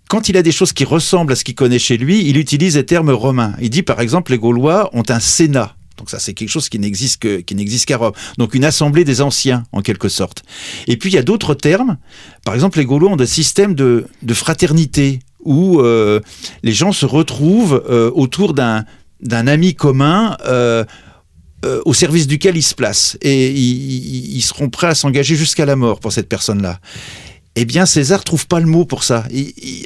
quand 0.09 0.29
il 0.29 0.37
a 0.37 0.43
des 0.43 0.53
choses 0.53 0.73
qui 0.73 0.85
ressemblent 0.85 1.33
à 1.33 1.37
ce 1.37 1.45
qu'il 1.45 1.55
connaît 1.55 1.79
chez 1.79 1.97
lui, 1.97 2.27
il 2.27 2.39
utilise 2.39 2.77
les 2.77 2.87
termes 2.87 3.11
romains. 3.11 3.55
Il 3.61 3.71
dit 3.71 3.83
par 3.83 4.01
exemple 4.01 4.33
les 4.33 4.39
Gaulois 4.39 4.91
ont 4.95 5.05
un 5.09 5.21
sénat. 5.21 5.77
Donc 5.99 6.11
ça, 6.11 6.19
c'est 6.19 6.33
quelque 6.33 6.49
chose 6.49 6.69
qui 6.69 6.79
n'existe 6.79 7.21
que, 7.21 7.41
qui 7.41 7.55
n'existe 7.55 7.87
qu'à 7.87 7.97
Rome. 7.97 8.13
Donc 8.39 8.55
une 8.55 8.65
assemblée 8.65 9.05
des 9.05 9.21
anciens, 9.21 9.65
en 9.73 9.83
quelque 9.83 10.09
sorte. 10.09 10.45
Et 10.87 10.97
puis 10.97 11.11
il 11.11 11.15
y 11.15 11.19
a 11.19 11.23
d'autres 11.23 11.55
termes. 11.55 11.99
Par 12.45 12.55
exemple, 12.55 12.79
les 12.79 12.85
Gaulois 12.85 13.11
ont 13.11 13.17
des 13.17 13.27
systèmes 13.27 13.75
de, 13.75 14.07
de 14.23 14.35
fraternité 14.35 15.19
où 15.41 15.81
euh, 15.81 16.21
les 16.63 16.73
gens 16.73 16.93
se 16.93 17.05
retrouvent 17.05 17.83
euh, 17.91 18.11
autour 18.15 18.55
d'un 18.55 18.85
d'un 19.21 19.49
ami 19.49 19.75
commun. 19.75 20.37
Euh, 20.47 20.85
au 21.85 21.93
service 21.93 22.29
duquel 22.29 22.57
ils 22.57 22.63
se 22.63 22.77
placent 22.77 23.19
et 23.21 23.51
ils 23.51 24.43
seront 24.43 24.71
prêts 24.71 24.87
à 24.87 24.95
s'engager 24.95 25.35
jusqu'à 25.35 25.67
la 25.67 25.75
mort 25.75 25.99
pour 25.99 26.13
cette 26.13 26.29
personne-là 26.29 26.79
eh 27.61 27.65
bien 27.65 27.87
César 27.87 28.23
trouve 28.23 28.47
pas 28.47 28.61
le 28.61 28.67
mot 28.67 28.85
pour 28.85 29.03
ça. 29.03 29.25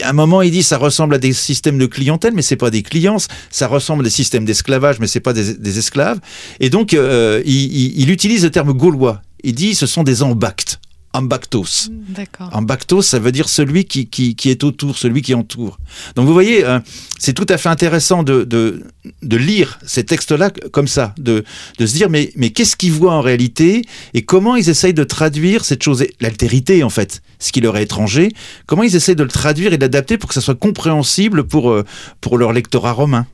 à 0.03 0.11
un 0.11 0.13
moment, 0.13 0.43
il 0.43 0.51
dit 0.51 0.63
ça 0.63 0.77
ressemble 0.77 1.15
à 1.15 1.19
des 1.19 1.33
systèmes 1.33 1.79
de 1.79 1.87
clientèle, 1.87 2.35
mais 2.35 2.43
c'est 2.43 2.57
pas 2.57 2.71
des 2.71 2.83
clients. 2.83 3.17
Ça 3.51 3.67
ressemble 3.67 4.03
à 4.03 4.05
des 4.05 4.11
systèmes 4.11 4.45
d'esclavage, 4.45 4.99
mais 5.01 5.07
c'est 5.07 5.21
pas 5.21 5.33
des, 5.33 5.79
esclaves. 5.79 6.21
Et 6.61 6.69
donc, 6.69 6.93
euh, 6.93 7.41
il, 7.47 7.99
il, 7.99 8.11
utilise 8.11 8.45
le 8.45 8.51
terme 8.51 8.75
gaulois. 8.75 9.23
Il 9.43 9.55
dit 9.55 9.75
ce 9.75 9.87
sont 9.87 10.03
des 10.03 10.23
embactes. 10.23 10.82
Ambactos. 11.15 11.91
Ambactos, 12.53 13.03
ça 13.03 13.19
veut 13.19 13.33
dire 13.33 13.49
celui 13.49 13.85
qui, 13.85 14.07
qui, 14.07 14.35
qui, 14.35 14.49
est 14.49 14.65
autour, 14.65 14.97
celui 14.97 15.21
qui 15.21 15.35
entoure. 15.35 15.79
Donc 16.17 16.27
vous 16.27 16.33
voyez, 16.33 16.65
euh, 16.65 16.81
c'est 17.19 17.35
tout 17.35 17.47
à 17.51 17.59
fait 17.59 17.69
intéressant 17.69 18.23
de, 18.23 18.45
de, 18.45 18.83
de 19.23 19.37
lire 19.37 19.79
ces 19.85 20.05
textes-là 20.05 20.51
comme 20.73 20.89
ça, 20.89 21.15
de, 21.19 21.45
de 21.79 21.87
se 21.87 21.93
dire 21.93 22.09
mais, 22.09 22.33
mais 22.37 22.51
qu'est-ce 22.51 22.77
qu'ils 22.77 22.93
voient 22.93 23.13
en 23.13 23.21
réalité 23.21 23.83
et 24.15 24.23
comment 24.23 24.57
ils 24.57 24.71
essayent 24.71 24.95
de 24.95 25.05
traduire 25.05 25.65
cette 25.65 25.83
chose, 25.83 26.05
l'altérité 26.21 26.83
en 26.83 26.91
fait, 26.91 27.23
ce 27.39 27.53
qui 27.53 27.61
leur 27.61 27.77
est 27.77 27.83
étranger, 27.83 28.31
comment 28.67 28.83
ils 28.83 28.97
essayent 28.97 29.17
de 29.17 29.23
le 29.23 29.29
traduire 29.29 29.73
et 29.75 29.79
d'adapter 29.79 30.17
pour 30.17 30.29
que 30.29 30.35
ça 30.35 30.41
soit 30.41 30.55
compréhensible 30.55 31.45
pour, 31.45 31.71
euh, 31.71 31.85
pour 32.21 32.39
leur 32.39 32.53
lectorat 32.53 32.93
romain. 32.93 33.27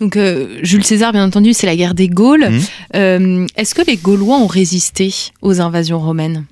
Donc 0.00 0.16
euh, 0.16 0.58
Jules 0.62 0.84
César, 0.84 1.12
bien 1.12 1.24
entendu, 1.24 1.52
c'est 1.52 1.66
la 1.66 1.76
guerre 1.76 1.94
des 1.94 2.08
Gaules. 2.08 2.48
Mmh. 2.48 3.46
Est-ce 3.56 3.74
que 3.74 3.82
les 3.86 3.96
Gaulois 3.96 4.38
ont 4.38 4.46
résisté 4.46 5.14
aux 5.40 5.60
invasions 5.60 6.00
romaines? 6.00 6.44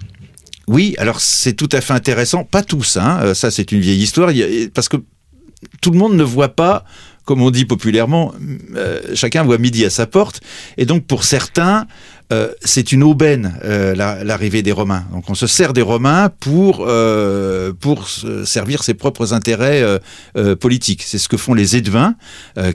Oui, 0.68 0.94
alors 0.98 1.20
c'est 1.20 1.54
tout 1.54 1.68
à 1.72 1.80
fait 1.80 1.94
intéressant. 1.94 2.44
Pas 2.44 2.62
tous, 2.62 2.96
hein. 2.96 3.18
Euh, 3.22 3.34
ça 3.34 3.50
c'est 3.50 3.72
une 3.72 3.80
vieille 3.80 4.02
histoire, 4.02 4.30
parce 4.72 4.88
que 4.88 4.98
tout 5.80 5.90
le 5.90 5.98
monde 5.98 6.14
ne 6.14 6.22
voit 6.22 6.50
pas 6.50 6.84
comme 7.30 7.42
on 7.42 7.52
dit 7.52 7.64
populairement, 7.64 8.34
euh, 8.74 9.00
chacun 9.14 9.44
voit 9.44 9.58
midi 9.58 9.84
à 9.84 9.90
sa 9.90 10.06
porte. 10.06 10.40
Et 10.76 10.84
donc 10.84 11.06
pour 11.06 11.22
certains, 11.22 11.86
euh, 12.32 12.52
c'est 12.64 12.92
une 12.92 13.02
aubaine 13.02 13.54
l'arrivée 13.62 14.62
des 14.62 14.72
Romains. 14.72 15.04
Donc 15.12 15.28
on 15.28 15.34
se 15.34 15.46
sert 15.46 15.72
des 15.72 15.82
Romains 15.82 16.30
pour 16.40 16.86
pour 17.80 18.08
servir 18.44 18.82
ses 18.82 18.94
propres 18.94 19.32
intérêts 19.32 19.84
politiques. 20.60 21.02
C'est 21.02 21.18
ce 21.18 21.28
que 21.28 21.36
font 21.36 21.54
les 21.54 21.76
Édevins, 21.76 22.14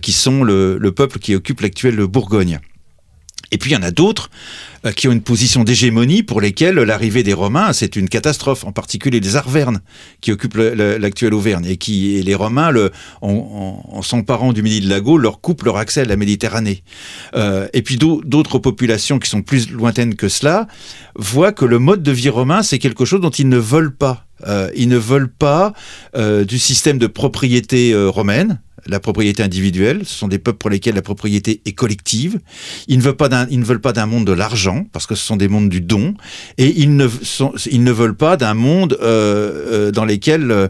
qui 0.01 0.11
sont 0.11 0.43
le, 0.43 0.77
le 0.77 0.91
peuple 0.91 1.19
qui 1.19 1.35
occupe 1.35 1.61
l'actuelle 1.61 1.97
Bourgogne. 2.07 2.59
Et 3.51 3.57
puis 3.57 3.71
il 3.71 3.73
y 3.73 3.77
en 3.77 3.83
a 3.83 3.91
d'autres 3.91 4.29
euh, 4.85 4.91
qui 4.91 5.07
ont 5.07 5.11
une 5.11 5.21
position 5.21 5.63
d'hégémonie 5.63 6.23
pour 6.23 6.41
lesquelles 6.41 6.75
l'arrivée 6.75 7.23
des 7.23 7.33
Romains, 7.33 7.73
c'est 7.73 7.95
une 7.95 8.09
catastrophe, 8.09 8.63
en 8.63 8.71
particulier 8.71 9.19
les 9.19 9.35
Arvernes, 9.35 9.81
qui 10.21 10.31
occupent 10.31 10.55
l'actuelle 10.57 11.33
Auvergne, 11.33 11.65
et 11.65 11.77
qui 11.77 12.21
les 12.21 12.35
Romains, 12.35 12.73
en, 13.21 14.01
s'emparant 14.01 14.53
du 14.53 14.61
Midi 14.61 14.81
de 14.81 14.89
la 14.89 14.99
Gaule, 14.99 15.21
leur 15.21 15.41
coupent 15.41 15.63
leur 15.63 15.77
accès 15.77 16.01
à 16.01 16.05
la 16.05 16.15
Méditerranée. 16.15 16.83
Euh, 17.35 17.67
et 17.73 17.81
puis 17.81 17.97
d'autres 17.97 18.59
populations 18.59 19.19
qui 19.19 19.29
sont 19.29 19.41
plus 19.41 19.71
lointaines 19.71 20.15
que 20.15 20.29
cela 20.29 20.67
voient 21.15 21.51
que 21.51 21.65
le 21.65 21.79
mode 21.79 22.03
de 22.03 22.11
vie 22.11 22.29
romain, 22.29 22.63
c'est 22.63 22.79
quelque 22.79 23.05
chose 23.05 23.21
dont 23.21 23.29
ils 23.29 23.49
ne 23.49 23.57
veulent 23.57 23.95
pas. 23.95 24.25
ils 24.75 24.89
ne 24.89 24.97
veulent 24.97 25.31
pas 25.31 25.73
du 26.15 26.59
système 26.59 26.97
de 26.97 27.07
propriété 27.07 27.95
romaine 27.95 28.59
la 28.87 28.99
propriété 28.99 29.43
individuelle. 29.43 30.01
Ce 30.05 30.13
sont 30.13 30.27
des 30.27 30.39
peuples 30.39 30.57
pour 30.57 30.69
lesquels 30.69 30.95
la 30.95 31.01
propriété 31.01 31.61
est 31.65 31.73
collective. 31.73 32.39
Ils 32.87 32.97
ne 32.97 33.03
veulent 33.03 33.15
pas 33.15 33.29
d'un, 33.29 33.47
ils 33.49 33.59
ne 33.59 33.65
veulent 33.65 33.81
pas 33.81 33.93
d'un 33.93 34.05
monde 34.05 34.25
de 34.25 34.31
l'argent 34.31 34.85
parce 34.91 35.07
que 35.07 35.15
ce 35.15 35.25
sont 35.25 35.37
des 35.37 35.47
mondes 35.47 35.69
du 35.69 35.81
don. 35.81 36.13
Et 36.57 36.73
ils 36.79 36.95
ne 36.95 37.07
sont, 37.07 37.53
ils 37.69 37.83
ne 37.83 37.91
veulent 37.91 38.15
pas 38.15 38.37
d'un 38.37 38.53
monde 38.53 38.97
euh, 39.01 39.89
euh 39.89 39.91
dans 39.91 40.05
lesquels 40.05 40.51
euh, 40.51 40.67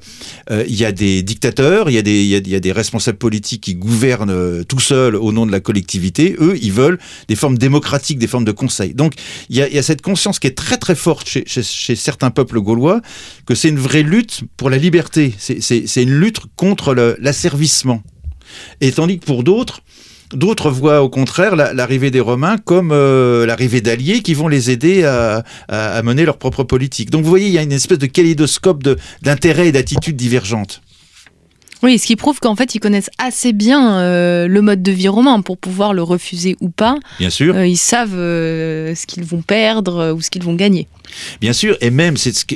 il 0.67 0.75
y 0.75 0.85
a 0.85 0.91
des 0.91 1.23
dictateurs, 1.23 1.89
il 1.89 1.93
y 1.93 1.97
a 1.97 2.01
des, 2.01 2.23
il 2.23 2.47
y 2.47 2.55
y 2.55 2.55
a 2.55 2.59
des 2.59 2.71
responsables 2.71 3.17
politiques 3.17 3.61
qui 3.61 3.75
gouvernent 3.75 4.29
euh, 4.29 4.63
tout 4.63 4.79
seuls 4.79 5.15
au 5.15 5.31
nom 5.31 5.45
de 5.45 5.51
la 5.51 5.59
collectivité. 5.59 6.35
Eux, 6.39 6.57
ils 6.61 6.71
veulent 6.71 6.99
des 7.27 7.35
formes 7.35 7.57
démocratiques, 7.57 8.19
des 8.19 8.27
formes 8.27 8.45
de 8.45 8.51
conseil. 8.51 8.93
Donc, 8.93 9.13
il 9.49 9.57
y 9.57 9.61
a, 9.61 9.69
y 9.69 9.77
a 9.77 9.83
cette 9.83 10.01
conscience 10.01 10.39
qui 10.39 10.47
est 10.47 10.57
très 10.57 10.77
très 10.77 10.95
forte 10.95 11.27
chez, 11.27 11.43
chez, 11.45 11.63
chez 11.63 11.95
certains 11.95 12.31
peuples 12.31 12.59
gaulois 12.61 13.01
que 13.45 13.55
c'est 13.55 13.69
une 13.69 13.79
vraie 13.79 14.03
lutte 14.03 14.41
pour 14.57 14.69
la 14.69 14.77
liberté. 14.77 15.33
C'est, 15.37 15.61
c'est, 15.61 15.87
c'est 15.87 16.03
une 16.03 16.17
lutte 16.19 16.39
contre 16.55 16.93
le, 16.93 17.17
l'asservissement. 17.19 18.01
Et 18.81 18.91
tandis 18.91 19.19
que 19.19 19.25
pour 19.25 19.43
d'autres, 19.43 19.81
D'autres 20.33 20.71
voient 20.71 21.03
au 21.03 21.09
contraire 21.09 21.55
l'arrivée 21.55 22.09
des 22.09 22.19
Romains 22.19 22.57
comme 22.57 22.91
euh, 22.91 23.45
l'arrivée 23.45 23.81
d'alliés 23.81 24.21
qui 24.23 24.33
vont 24.33 24.47
les 24.47 24.71
aider 24.71 25.03
à, 25.03 25.43
mener 26.03 26.25
leur 26.25 26.37
propre 26.37 26.63
politique. 26.63 27.11
Donc 27.11 27.23
vous 27.23 27.29
voyez, 27.29 27.47
il 27.47 27.53
y 27.53 27.59
a 27.59 27.61
une 27.61 27.71
espèce 27.71 27.99
de 27.99 28.07
kaléidoscope 28.07 28.83
d'intérêts 29.21 29.67
et 29.67 29.71
d'attitudes 29.71 30.15
divergentes. 30.15 30.81
Oui, 31.85 31.99
ce 31.99 32.07
qui 32.07 32.15
prouve 32.15 32.39
qu'en 32.39 32.55
fait, 32.55 32.73
ils 32.73 32.79
connaissent 32.79 33.11
assez 33.19 33.53
bien 33.53 33.99
euh, 33.99 34.47
le 34.47 34.61
mode 34.63 34.81
de 34.81 34.91
vie 34.91 35.07
romain 35.07 35.41
pour 35.41 35.55
pouvoir 35.55 35.93
le 35.93 36.01
refuser 36.01 36.55
ou 36.59 36.69
pas. 36.69 36.97
Bien 37.19 37.29
sûr. 37.29 37.55
Euh, 37.55 37.67
ils 37.67 37.77
savent 37.77 38.15
euh, 38.15 38.95
ce 38.95 39.05
qu'ils 39.05 39.23
vont 39.23 39.43
perdre 39.43 40.11
ou 40.13 40.19
ce 40.19 40.31
qu'ils 40.31 40.41
vont 40.41 40.55
gagner. 40.55 40.87
Bien 41.41 41.53
sûr, 41.53 41.77
et 41.81 41.91
même 41.91 42.15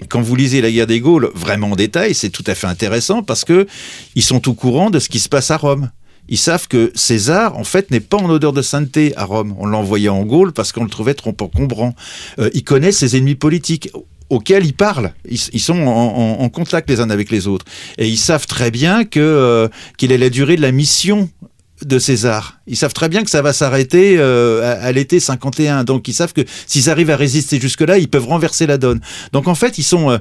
quand 0.10 0.22
vous 0.22 0.36
lisez 0.36 0.62
la 0.62 0.72
guerre 0.72 0.88
des 0.88 1.00
Gaules 1.00 1.30
vraiment 1.36 1.74
en 1.74 1.76
détail, 1.76 2.16
c'est 2.16 2.32
tout 2.32 2.44
à 2.48 2.56
fait 2.56 2.66
intéressant 2.66 3.22
parce 3.22 3.46
que 3.46 3.68
ils 4.16 4.24
sont 4.24 4.50
au 4.50 4.56
courant 4.56 4.90
de 4.90 4.98
ce 4.98 5.10
qui 5.10 5.20
se 5.20 5.30
passe 5.30 5.52
à 5.52 5.58
Rome 5.58 5.92
ils 6.30 6.38
savent 6.38 6.68
que 6.68 6.92
César, 6.96 7.58
en 7.58 7.64
fait, 7.64 7.90
n'est 7.92 8.00
pas 8.00 8.18
en 8.18 8.30
odeur 8.30 8.54
de 8.54 8.62
sainteté 8.62 9.18
à 9.18 9.26
Rome. 9.26 9.56
On 9.58 9.66
l'envoyait 9.66 10.10
en 10.10 10.24
Gaule 10.24 10.54
parce 10.54 10.72
qu'on 10.72 10.84
le 10.84 10.90
trouvait 10.90 11.16
trop 11.16 11.36
encombrant. 11.42 11.96
Euh, 12.38 12.50
ils 12.54 12.64
connaissent 12.64 13.00
ses 13.00 13.18
ennemis 13.18 13.36
politiques 13.36 13.90
auxquels 14.30 14.66
ils 14.66 14.74
parlent. 14.74 15.14
Ils, 15.30 15.40
ils 15.54 15.60
sont 15.60 15.80
en, 15.88 16.50
contact 16.50 16.90
les 16.90 17.00
uns 17.00 17.10
avec 17.10 17.32
les 17.32 17.48
autres. 17.48 17.66
Et 17.98 18.08
ils 18.08 18.18
savent 18.18 18.48
très 18.48 18.72
bien 18.72 19.06
que 19.06 19.20
euh, 19.20 19.68
quelle 19.98 20.12
est 20.12 20.18
la 20.18 20.30
durée 20.30 20.56
de 20.56 20.62
la 20.62 20.72
mission 20.72 21.30
de 21.86 21.98
César. 21.98 22.60
Ils 22.68 22.76
savent 22.76 22.94
très 22.94 23.08
bien 23.08 23.24
que 23.24 23.30
ça 23.30 23.42
va 23.42 23.54
s'arrêter 23.54 24.16
euh, 24.18 24.62
à, 24.64 24.86
à 24.86 24.92
l'été 24.92 25.20
51. 25.20 25.84
Donc 25.84 26.08
ils 26.08 26.14
savent 26.14 26.34
que 26.34 26.42
s'ils 26.68 26.90
arrivent 26.90 27.10
à 27.10 27.16
résister 27.16 27.60
jusque-là, 27.60 27.98
ils 27.98 28.10
peuvent 28.10 28.28
renverser 28.28 28.68
la 28.68 28.78
donne. 28.78 29.00
Donc 29.32 29.48
en 29.48 29.56
fait, 29.56 29.78
ils 29.78 29.84
sont, 29.84 30.10
euh, 30.10 30.18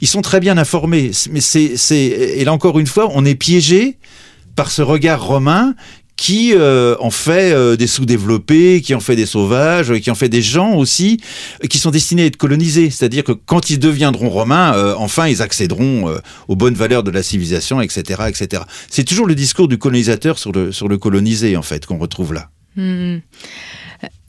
ils 0.00 0.08
sont 0.08 0.22
très 0.22 0.40
bien 0.40 0.56
informés. 0.56 1.10
Mais 1.30 1.40
c'est, 1.40 1.96
et 1.96 2.44
là 2.44 2.52
encore 2.52 2.78
une 2.78 2.86
fois, 2.86 3.10
on 3.12 3.24
est 3.24 3.34
piégé 3.34 3.98
par 4.54 4.70
ce 4.70 4.82
regard 4.82 5.24
romain 5.24 5.74
qui 6.16 6.54
euh, 6.54 6.96
en 7.00 7.10
fait 7.10 7.52
euh, 7.52 7.76
des 7.76 7.86
sous-développés, 7.86 8.80
qui 8.80 8.94
en 8.94 9.00
fait 9.00 9.16
des 9.16 9.26
sauvages, 9.26 9.98
qui 10.00 10.10
en 10.10 10.14
fait 10.14 10.28
des 10.28 10.42
gens 10.42 10.74
aussi 10.74 11.20
qui 11.68 11.78
sont 11.78 11.90
destinés 11.90 12.22
à 12.22 12.26
être 12.26 12.36
colonisés. 12.36 12.90
C'est-à-dire 12.90 13.24
que 13.24 13.32
quand 13.32 13.70
ils 13.70 13.78
deviendront 13.78 14.28
romains, 14.28 14.74
euh, 14.74 14.94
enfin 14.96 15.28
ils 15.28 15.42
accéderont 15.42 16.08
euh, 16.08 16.18
aux 16.48 16.56
bonnes 16.56 16.74
valeurs 16.74 17.02
de 17.02 17.10
la 17.10 17.22
civilisation, 17.22 17.80
etc., 17.80 18.22
etc. 18.28 18.62
C'est 18.88 19.04
toujours 19.04 19.26
le 19.26 19.34
discours 19.34 19.68
du 19.68 19.78
colonisateur 19.78 20.38
sur 20.38 20.52
le 20.52 20.72
sur 20.72 20.88
le 20.88 20.98
colonisé 20.98 21.56
en 21.56 21.62
fait 21.62 21.86
qu'on 21.86 21.98
retrouve 21.98 22.34
là. 22.34 22.48
Mmh. 22.74 23.18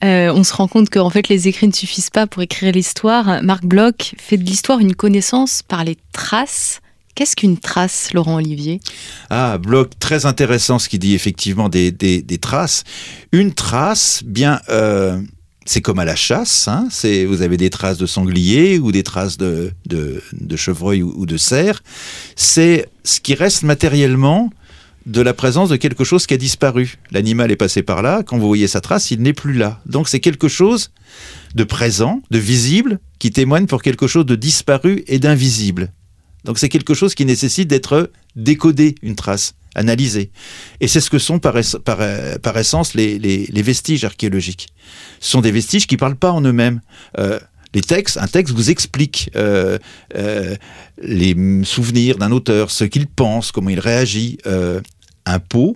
on 0.02 0.44
se 0.44 0.54
rend 0.54 0.68
compte 0.68 0.90
que 0.90 1.00
en 1.00 1.10
fait 1.10 1.30
les 1.30 1.48
écrits 1.48 1.68
ne 1.68 1.74
suffisent 1.74 2.10
pas 2.10 2.28
pour 2.28 2.42
écrire 2.42 2.74
l'histoire. 2.74 3.42
Marc 3.42 3.64
Bloch 3.66 4.16
fait 4.18 4.36
de 4.36 4.44
l'histoire 4.44 4.80
une 4.80 4.96
connaissance 4.96 5.62
par 5.62 5.86
les 5.86 5.98
traces 6.12 6.82
Qu'est-ce 7.16 7.36
qu'une 7.36 7.58
trace, 7.58 8.12
Laurent 8.14 8.36
Olivier? 8.36 8.80
Ah, 9.30 9.60
bloc 9.60 9.92
très 10.00 10.26
intéressant 10.26 10.80
ce 10.80 10.90
qu'il 10.90 11.00
dit 11.00 11.14
effectivement 11.14 11.70
des, 11.70 11.94
traces. 12.42 12.84
Une 13.32 13.54
trace, 13.54 14.24
bien, 14.26 14.60
euh, 14.70 15.22
c'est 15.66 15.82
comme 15.82 16.00
à 16.00 16.06
la 16.06 16.16
chasse. 16.16 16.68
Hein, 16.68 16.88
vous 17.28 17.42
avez 17.44 17.58
des 17.58 17.70
traces 17.70 18.00
de 18.00 18.08
sanglier 18.08 18.80
ou 18.80 18.92
des 18.92 19.04
traces 19.04 19.38
de, 19.38 19.74
chevreuil 20.56 21.04
ou 21.04 21.26
de 21.28 21.38
cerf. 21.38 21.84
C'est 22.36 22.90
ce 23.04 23.20
qui 23.20 23.36
reste 23.36 23.62
matériellement 23.62 24.50
de 25.06 25.22
la 25.22 25.34
présence 25.34 25.70
de 25.70 25.76
quelque 25.76 26.04
chose 26.04 26.26
qui 26.26 26.34
a 26.34 26.38
disparu. 26.38 26.98
L'animal 27.12 27.52
est 27.52 27.58
passé 27.58 27.84
par 27.84 28.02
là, 28.02 28.24
quand 28.24 28.38
vous 28.38 28.48
voyez 28.48 28.68
sa 28.68 28.82
trace, 28.82 29.12
il 29.12 29.22
n'est 29.22 29.34
plus 29.34 29.54
là. 29.54 29.82
Donc 29.86 30.08
c'est 30.08 30.20
quelque 30.20 30.48
chose 30.48 30.92
de 31.56 31.64
présent, 31.64 32.22
de 32.32 32.40
visible, 32.40 33.00
qui 33.20 33.32
témoigne 33.32 33.66
pour 33.66 33.82
quelque 33.82 34.08
chose 34.08 34.26
de 34.26 34.36
disparu 34.36 35.04
et 35.08 35.20
d'invisible. 35.20 35.92
Donc 36.44 36.60
c'est 36.60 36.70
quelque 36.70 36.94
chose 36.94 37.16
qui 37.16 37.26
nécessite 37.26 37.68
d'être 37.68 38.12
décodé, 38.36 38.96
une 39.02 39.16
trace, 39.16 39.56
analysée. 39.76 40.32
Et 40.82 40.88
c'est 40.88 41.02
ce 41.02 41.10
que 41.10 41.20
sont 41.20 41.40
par, 41.40 41.56
par 41.84 42.58
essence 42.58 42.94
les, 42.94 43.48
vestiges 43.54 44.04
archéologiques. 44.04 44.68
Ce 45.20 45.32
sont 45.32 45.42
des 45.42 45.52
vestiges 45.52 45.88
qui 45.88 45.96
ne 45.96 46.00
parlent 46.00 46.16
pas 46.16 46.32
en 46.32 46.42
eux-mêmes. 46.42 46.82
Euh, 47.18 47.40
les 47.74 47.82
textes, 47.82 48.18
un 48.18 48.28
texte 48.28 48.54
vous 48.54 48.70
explique 48.70 49.32
euh, 49.36 49.80
euh, 50.16 50.56
les 51.02 51.36
souvenirs 51.64 52.18
d'un 52.18 52.32
auteur, 52.32 52.70
ce 52.70 52.84
qu'il 52.84 53.08
pense, 53.08 53.52
comment 53.52 53.70
il 53.70 53.80
réagit. 53.80 54.38
Euh, 54.46 54.80
un 55.26 55.40
pot, 55.40 55.76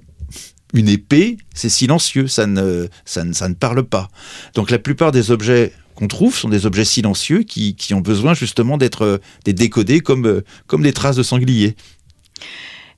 une 0.73 0.89
épée, 0.89 1.37
c'est 1.55 1.69
silencieux, 1.69 2.27
ça 2.27 2.45
ne, 2.45 2.87
ça, 3.05 3.23
ne, 3.23 3.33
ça 3.33 3.49
ne 3.49 3.55
parle 3.55 3.83
pas. 3.83 4.09
Donc 4.53 4.69
la 4.69 4.77
plupart 4.77 5.11
des 5.11 5.31
objets 5.31 5.73
qu'on 5.97 6.07
trouve 6.07 6.35
sont 6.35 6.49
des 6.49 6.65
objets 6.67 6.85
silencieux 6.85 7.41
qui, 7.41 7.75
qui 7.75 7.93
ont 7.95 8.01
besoin 8.01 8.35
justement 8.35 8.77
d'être 8.77 9.19
décodés 9.45 9.99
comme, 9.99 10.43
comme 10.67 10.83
des 10.83 10.93
traces 10.93 11.15
de 11.15 11.23
sanglier. 11.23 11.75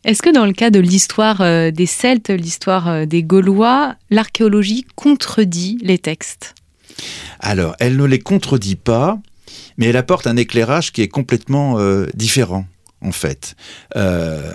Est-ce 0.04 0.22
que 0.22 0.34
dans 0.34 0.46
le 0.46 0.54
cas 0.54 0.70
de 0.70 0.80
l'histoire 0.80 1.42
euh, 1.42 1.72
des 1.72 1.86
Celtes, 1.86 2.30
l'histoire 2.30 2.88
euh, 2.88 3.06
des 3.06 3.24
Gaulois, 3.24 3.96
l'archéologie 4.10 4.86
contredit 4.96 5.78
les 5.82 5.98
textes? 5.98 6.56
Alors, 7.40 7.76
elle 7.80 7.98
ne 7.98 8.06
les 8.06 8.20
contredit 8.20 8.76
pas, 8.76 9.20
mais 9.78 9.88
elle 9.88 9.98
apporte 9.98 10.28
un 10.28 10.38
éclairage 10.38 10.92
qui 10.92 11.02
est 11.02 11.08
complètement 11.08 11.80
euh, 11.80 12.06
différent, 12.14 12.66
en 13.02 13.12
fait. 13.12 13.56
Euh, 13.96 14.54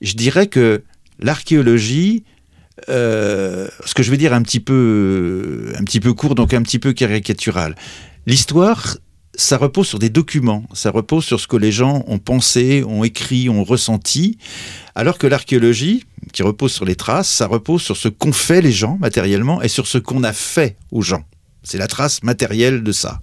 je 0.00 0.14
dirais 0.14 0.46
que 0.46 0.82
l'archéologie 1.18 2.24
euh, 2.88 3.68
ce 3.84 3.94
que 3.94 4.02
je 4.02 4.10
vais 4.10 4.16
dire 4.16 4.32
un 4.32 4.42
petit 4.42 4.60
peu 4.60 5.72
un 5.78 5.84
petit 5.84 6.00
peu 6.00 6.14
court 6.14 6.34
donc 6.34 6.54
un 6.54 6.62
petit 6.62 6.78
peu 6.78 6.92
caricatural. 6.92 7.74
L'histoire 8.26 8.96
ça 9.34 9.56
repose 9.56 9.86
sur 9.86 9.98
des 9.98 10.10
documents. 10.10 10.64
Ça 10.74 10.90
repose 10.90 11.24
sur 11.24 11.40
ce 11.40 11.46
que 11.46 11.56
les 11.56 11.72
gens 11.72 12.04
ont 12.06 12.18
pensé 12.18 12.84
ont 12.86 13.02
écrit 13.02 13.48
ont 13.48 13.64
ressenti. 13.64 14.36
Alors 14.94 15.16
que 15.16 15.26
l'archéologie 15.26 16.04
qui 16.32 16.42
repose 16.42 16.72
sur 16.72 16.84
les 16.84 16.96
traces 16.96 17.28
ça 17.28 17.46
repose 17.46 17.82
sur 17.82 17.96
ce 17.96 18.08
qu'ont 18.08 18.32
fait 18.32 18.60
les 18.60 18.72
gens 18.72 18.98
matériellement 19.00 19.62
et 19.62 19.68
sur 19.68 19.86
ce 19.86 19.98
qu'on 19.98 20.22
a 20.24 20.32
fait 20.32 20.76
aux 20.90 21.02
gens 21.02 21.24
c'est 21.62 21.78
la 21.78 21.86
trace 21.86 22.22
matérielle 22.22 22.82
de 22.82 22.92
ça. 22.92 23.20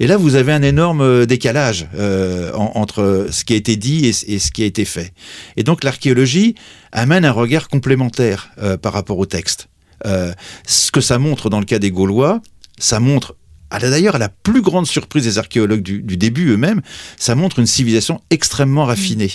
Et 0.00 0.06
là, 0.06 0.16
vous 0.16 0.34
avez 0.34 0.52
un 0.52 0.62
énorme 0.62 1.26
décalage 1.26 1.86
euh, 1.94 2.52
en, 2.52 2.72
entre 2.74 3.28
ce 3.30 3.44
qui 3.44 3.52
a 3.52 3.56
été 3.56 3.76
dit 3.76 4.06
et, 4.06 4.12
ce 4.12 4.50
qui 4.50 4.62
a 4.62 4.66
été 4.66 4.84
fait. 4.84 5.12
Et 5.56 5.62
donc 5.62 5.84
l'archéologie 5.84 6.54
amène 6.92 7.24
un 7.24 7.32
regard 7.32 7.68
complémentaire 7.68 8.50
euh, 8.58 8.76
par 8.76 8.92
rapport 8.92 9.18
au 9.18 9.26
texte. 9.26 9.68
Euh, 10.04 10.32
ce 10.66 10.90
que 10.90 11.00
ça 11.00 11.18
montre 11.18 11.48
dans 11.48 11.60
le 11.60 11.64
cas 11.64 11.78
des 11.78 11.90
Gaulois, 11.90 12.40
ça 12.78 13.00
montre 13.00 13.36
D'ailleurs, 13.70 14.16
à 14.16 14.18
la 14.18 14.28
plus 14.28 14.62
grande 14.62 14.86
surprise 14.86 15.24
des 15.24 15.38
archéologues 15.38 15.82
du, 15.82 16.02
du 16.02 16.16
début 16.16 16.50
eux-mêmes, 16.50 16.82
ça 17.16 17.34
montre 17.34 17.58
une 17.58 17.66
civilisation 17.66 18.20
extrêmement 18.30 18.84
raffinée. 18.84 19.32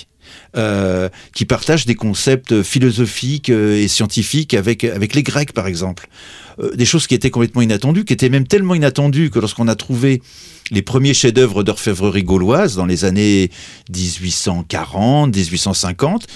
Euh, 0.58 1.08
qui 1.34 1.46
partagent 1.46 1.86
des 1.86 1.96
concepts 1.96 2.62
philosophiques 2.62 3.50
euh, 3.50 3.78
et 3.78 3.88
scientifiques 3.88 4.54
avec, 4.54 4.84
avec 4.84 5.16
les 5.16 5.24
Grecs, 5.24 5.54
par 5.54 5.66
exemple. 5.66 6.10
Euh, 6.60 6.76
des 6.76 6.86
choses 6.86 7.08
qui 7.08 7.16
étaient 7.16 7.30
complètement 7.30 7.62
inattendues, 7.62 8.04
qui 8.04 8.14
étaient 8.14 8.30
même 8.30 8.46
tellement 8.46 8.76
inattendues 8.76 9.30
que 9.30 9.40
lorsqu'on 9.40 9.70
a 9.70 9.76
trouvé 9.76 10.22
les 10.70 10.82
premiers 10.82 11.14
chefs-d'œuvre 11.14 11.64
d'orfèvrerie 11.64 12.24
gauloise 12.24 12.76
dans 12.76 12.86
les 12.86 13.06
années 13.06 13.50
1840, 13.94 15.36
1850, 15.36 16.28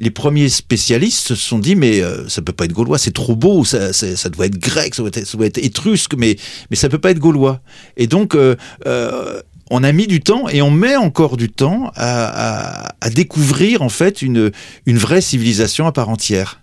les 0.00 0.10
premiers 0.10 0.48
spécialistes 0.48 1.28
se 1.28 1.34
sont 1.36 1.58
dit 1.58 1.76
mais 1.76 2.00
euh, 2.00 2.28
ça 2.28 2.42
peut 2.42 2.52
pas 2.52 2.64
être 2.64 2.72
gaulois, 2.72 2.98
c'est 2.98 3.12
trop 3.12 3.36
beau, 3.36 3.64
ça, 3.64 3.92
ça 3.92 4.28
doit 4.30 4.46
être 4.46 4.58
grec, 4.58 4.94
ça 4.94 5.02
doit 5.02 5.10
être, 5.14 5.26
ça 5.26 5.36
doit 5.36 5.46
être 5.46 5.58
étrusque, 5.58 6.14
mais 6.16 6.36
mais 6.70 6.76
ça 6.76 6.88
peut 6.88 6.98
pas 6.98 7.12
être 7.12 7.18
gaulois. 7.18 7.60
Et 7.96 8.06
donc 8.06 8.34
euh, 8.34 8.56
euh, 8.86 9.40
on 9.70 9.84
a 9.84 9.92
mis 9.92 10.08
du 10.08 10.20
temps 10.20 10.48
et 10.48 10.62
on 10.62 10.70
met 10.70 10.96
encore 10.96 11.36
du 11.36 11.48
temps 11.48 11.92
à, 11.94 12.86
à, 12.86 12.94
à 13.00 13.10
découvrir 13.10 13.82
en 13.82 13.88
fait 13.88 14.22
une, 14.22 14.50
une 14.86 14.98
vraie 14.98 15.20
civilisation 15.20 15.86
à 15.86 15.92
part 15.92 16.08
entière. 16.08 16.60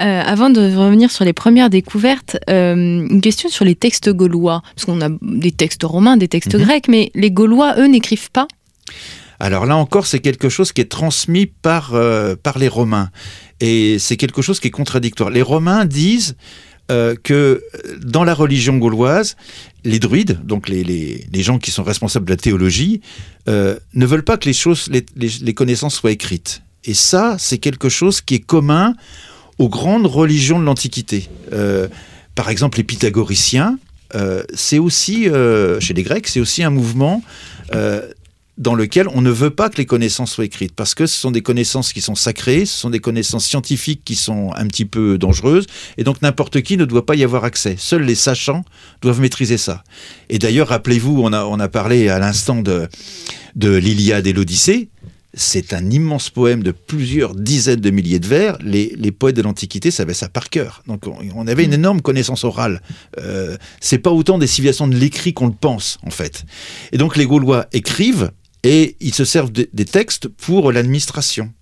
Euh, 0.00 0.22
avant 0.22 0.48
de 0.48 0.74
revenir 0.74 1.10
sur 1.10 1.26
les 1.26 1.34
premières 1.34 1.68
découvertes, 1.68 2.38
euh, 2.48 2.74
une 2.74 3.20
question 3.20 3.50
sur 3.50 3.66
les 3.66 3.74
textes 3.74 4.08
gaulois. 4.08 4.62
Parce 4.74 4.86
qu'on 4.86 5.02
a 5.02 5.10
des 5.20 5.52
textes 5.52 5.82
romains, 5.82 6.16
des 6.16 6.28
textes 6.28 6.54
mmh. 6.54 6.62
grecs, 6.62 6.88
mais 6.88 7.10
les 7.14 7.30
Gaulois, 7.30 7.74
eux, 7.78 7.88
n'écrivent 7.88 8.30
pas? 8.30 8.48
Alors 9.42 9.66
là 9.66 9.76
encore, 9.76 10.06
c'est 10.06 10.20
quelque 10.20 10.48
chose 10.48 10.70
qui 10.70 10.80
est 10.80 10.90
transmis 10.90 11.46
par, 11.46 11.94
euh, 11.94 12.36
par 12.40 12.58
les 12.60 12.68
Romains. 12.68 13.10
Et 13.58 13.98
c'est 13.98 14.16
quelque 14.16 14.40
chose 14.40 14.60
qui 14.60 14.68
est 14.68 14.70
contradictoire. 14.70 15.30
Les 15.30 15.42
Romains 15.42 15.84
disent 15.84 16.36
euh, 16.92 17.16
que 17.20 17.60
dans 18.04 18.22
la 18.22 18.34
religion 18.34 18.76
gauloise, 18.76 19.36
les 19.82 19.98
druides, 19.98 20.38
donc 20.44 20.68
les, 20.68 20.84
les, 20.84 21.26
les, 21.32 21.42
gens 21.42 21.58
qui 21.58 21.72
sont 21.72 21.82
responsables 21.82 22.24
de 22.24 22.30
la 22.30 22.36
théologie, 22.36 23.00
euh, 23.48 23.76
ne 23.94 24.06
veulent 24.06 24.22
pas 24.22 24.36
que 24.36 24.46
les 24.46 24.52
choses, 24.52 24.88
les, 24.92 25.04
les 25.16 25.54
connaissances 25.54 25.96
soient 25.96 26.12
écrites. 26.12 26.62
Et 26.84 26.94
ça, 26.94 27.34
c'est 27.36 27.58
quelque 27.58 27.88
chose 27.88 28.20
qui 28.20 28.36
est 28.36 28.46
commun 28.46 28.94
aux 29.58 29.68
grandes 29.68 30.06
religions 30.06 30.60
de 30.60 30.64
l'Antiquité. 30.64 31.28
Euh, 31.52 31.88
par 32.36 32.48
exemple, 32.48 32.78
les 32.78 32.84
pythagoriciens, 32.84 33.76
euh, 34.14 34.42
c'est 34.54 34.78
aussi, 34.78 35.28
euh, 35.28 35.80
chez 35.80 35.94
les 35.94 36.02
Grecs, 36.02 36.28
c'est 36.28 36.40
aussi 36.40 36.62
un 36.62 36.70
mouvement 36.70 37.22
euh, 37.74 38.06
dans 38.62 38.74
lequel 38.74 39.08
on 39.08 39.20
ne 39.20 39.30
veut 39.30 39.50
pas 39.50 39.68
que 39.68 39.76
les 39.76 39.86
connaissances 39.86 40.32
soient 40.32 40.44
écrites, 40.44 40.74
parce 40.74 40.94
que 40.94 41.06
ce 41.06 41.18
sont 41.18 41.32
des 41.32 41.42
connaissances 41.42 41.92
qui 41.92 42.00
sont 42.00 42.14
sacrées, 42.14 42.64
ce 42.64 42.78
sont 42.78 42.90
des 42.90 43.00
connaissances 43.00 43.44
scientifiques 43.44 44.02
qui 44.04 44.14
sont 44.14 44.52
un 44.56 44.66
petit 44.68 44.84
peu 44.84 45.18
dangereuses, 45.18 45.66
et 45.98 46.04
donc 46.04 46.22
n'importe 46.22 46.62
qui 46.62 46.76
ne 46.76 46.84
doit 46.84 47.04
pas 47.04 47.16
y 47.16 47.24
avoir 47.24 47.44
accès. 47.44 47.74
Seuls 47.76 48.04
les 48.04 48.14
sachants 48.14 48.64
doivent 49.02 49.20
maîtriser 49.20 49.58
ça. 49.58 49.82
Et 50.30 50.38
d'ailleurs, 50.38 50.68
rappelez-vous, 50.68 51.20
on 51.22 51.32
a, 51.32 51.44
on 51.44 51.58
a 51.58 51.68
parlé 51.68 52.08
à 52.08 52.20
l'instant 52.20 52.62
de, 52.62 52.88
de 53.56 53.74
l'Iliade 53.74 54.26
et 54.28 54.32
l'Odyssée, 54.32 54.88
c'est 55.34 55.72
un 55.72 55.90
immense 55.90 56.30
poème 56.30 56.62
de 56.62 56.72
plusieurs 56.72 57.34
dizaines 57.34 57.80
de 57.80 57.90
milliers 57.90 58.18
de 58.18 58.26
vers. 58.26 58.58
Les, 58.62 58.94
les 58.98 59.12
poètes 59.12 59.34
de 59.34 59.42
l'Antiquité 59.42 59.90
savaient 59.90 60.14
ça 60.14 60.28
par 60.28 60.50
cœur. 60.50 60.82
Donc 60.86 61.04
on, 61.06 61.46
avait 61.46 61.64
une 61.64 61.72
énorme 61.72 62.02
connaissance 62.02 62.44
orale. 62.44 62.82
Euh, 63.18 63.56
c'est 63.80 63.98
pas 63.98 64.10
autant 64.10 64.38
des 64.38 64.46
civilisations 64.46 64.88
de 64.88 64.94
l'écrit 64.94 65.32
qu'on 65.32 65.46
le 65.46 65.54
pense, 65.58 65.98
en 66.06 66.10
fait. 66.10 66.44
Et 66.92 66.98
donc 66.98 67.16
les 67.16 67.24
Gaulois 67.24 67.66
écrivent 67.72 68.30
et 68.62 68.96
ils 69.00 69.14
se 69.14 69.24
servent 69.24 69.52
de, 69.52 69.68
des 69.72 69.84
textes 69.84 70.28
pour 70.28 70.72
l'administration. 70.72 71.52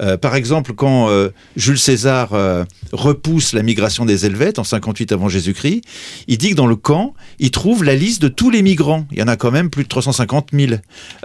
Euh, 0.00 0.16
par 0.16 0.34
exemple, 0.34 0.72
quand 0.74 1.08
euh, 1.08 1.30
Jules 1.56 1.78
César 1.78 2.32
euh, 2.32 2.64
repousse 2.92 3.52
la 3.52 3.62
migration 3.62 4.04
des 4.04 4.26
Helvètes 4.26 4.58
en 4.58 4.64
58 4.64 5.12
avant 5.12 5.28
Jésus-Christ, 5.28 5.82
il 6.26 6.38
dit 6.38 6.50
que 6.50 6.54
dans 6.54 6.66
le 6.66 6.76
camp, 6.76 7.14
il 7.38 7.50
trouve 7.50 7.84
la 7.84 7.94
liste 7.94 8.22
de 8.22 8.28
tous 8.28 8.50
les 8.50 8.62
migrants. 8.62 9.06
Il 9.12 9.18
y 9.18 9.22
en 9.22 9.28
a 9.28 9.36
quand 9.36 9.50
même 9.50 9.70
plus 9.70 9.84
de 9.84 9.88
350 9.88 10.50
000, 10.52 10.72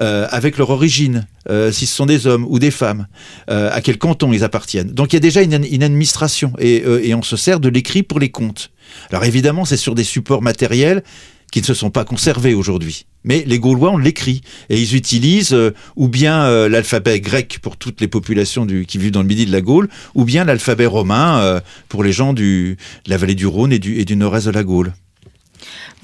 euh, 0.01 0.27
avec 0.29 0.57
leur 0.57 0.69
origine, 0.69 1.27
euh, 1.49 1.71
si 1.71 1.85
ce 1.85 1.95
sont 1.95 2.05
des 2.05 2.27
hommes 2.27 2.45
ou 2.47 2.59
des 2.59 2.71
femmes, 2.71 3.07
à 3.47 3.81
quel 3.81 3.97
canton 3.97 4.31
ils 4.33 4.43
appartiennent. 4.43 4.91
Donc 4.91 5.13
il 5.13 5.15
y 5.15 5.17
a 5.17 5.21
déjà 5.21 5.41
une, 5.41 5.65
une 5.69 5.83
administration 5.83 6.53
et, 6.59 6.83
et 7.07 7.15
on 7.15 7.21
se 7.21 7.37
sert 7.37 7.59
de 7.59 7.69
l'écrit 7.69 8.03
pour 8.03 8.19
les 8.19 8.29
comptes. 8.29 8.71
Alors 9.09 9.23
évidemment, 9.25 9.65
c'est 9.65 9.77
sur 9.77 9.95
des 9.95 10.03
supports 10.03 10.41
matériels 10.41 11.03
qui 11.51 11.61
ne 11.61 11.65
se 11.65 11.73
sont 11.73 11.91
pas 11.91 12.05
conservés 12.05 12.53
aujourd'hui. 12.53 13.05
Mais 13.23 13.43
les 13.47 13.59
Gaulois, 13.59 13.91
on 13.91 13.97
l'écrit. 13.97 14.41
Et 14.69 14.79
ils 14.79 14.95
utilisent 14.95 15.53
euh, 15.53 15.73
ou 15.95 16.07
bien 16.07 16.43
euh, 16.43 16.69
l'alphabet 16.69 17.19
grec 17.19 17.59
pour 17.61 17.77
toutes 17.77 18.01
les 18.01 18.07
populations 18.07 18.65
qui 18.65 18.97
vivent 18.97 19.11
dans 19.11 19.21
le 19.21 19.27
midi 19.27 19.45
de 19.45 19.51
la 19.51 19.61
Gaule, 19.61 19.89
ou 20.15 20.25
bien 20.25 20.43
l'alphabet 20.43 20.85
romain 20.85 21.39
euh, 21.39 21.59
pour 21.89 22.03
les 22.03 22.11
gens 22.11 22.33
du, 22.33 22.77
de 23.05 23.09
la 23.09 23.17
vallée 23.17 23.35
du 23.35 23.47
Rhône 23.47 23.71
et 23.71 23.79
du, 23.79 23.99
et 23.99 24.05
du 24.05 24.15
nord-est 24.15 24.47
de 24.47 24.51
la 24.51 24.63
Gaule. 24.63 24.93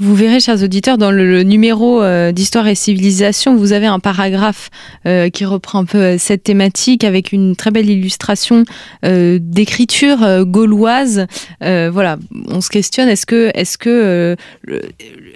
Vous 0.01 0.15
verrez, 0.15 0.39
chers 0.39 0.63
auditeurs, 0.63 0.97
dans 0.97 1.11
le, 1.11 1.43
numéro 1.43 2.01
euh, 2.01 2.31
d'Histoire 2.31 2.67
et 2.67 2.75
Civilisation, 2.75 3.57
vous 3.57 3.73
avez 3.73 3.85
un 3.85 3.99
paragraphe 3.99 4.69
euh, 5.05 5.29
qui 5.29 5.43
reprend 5.43 5.79
un 5.79 5.85
peu 5.85 5.97
euh, 5.97 6.17
cette 6.17 6.43
thématique 6.43 7.03
avec 7.03 7.33
une 7.33 7.57
très 7.57 7.69
belle 7.69 7.89
illustration 7.89 8.63
d'écriture 9.03 10.45
gauloise. 10.45 11.25
voilà, 11.61 12.17
on 12.47 12.61
se 12.61 12.69
questionne 12.69 13.09
est-ce 13.09 13.25
que, 13.25 13.51
est-ce 13.53 13.77
que, 13.77 14.35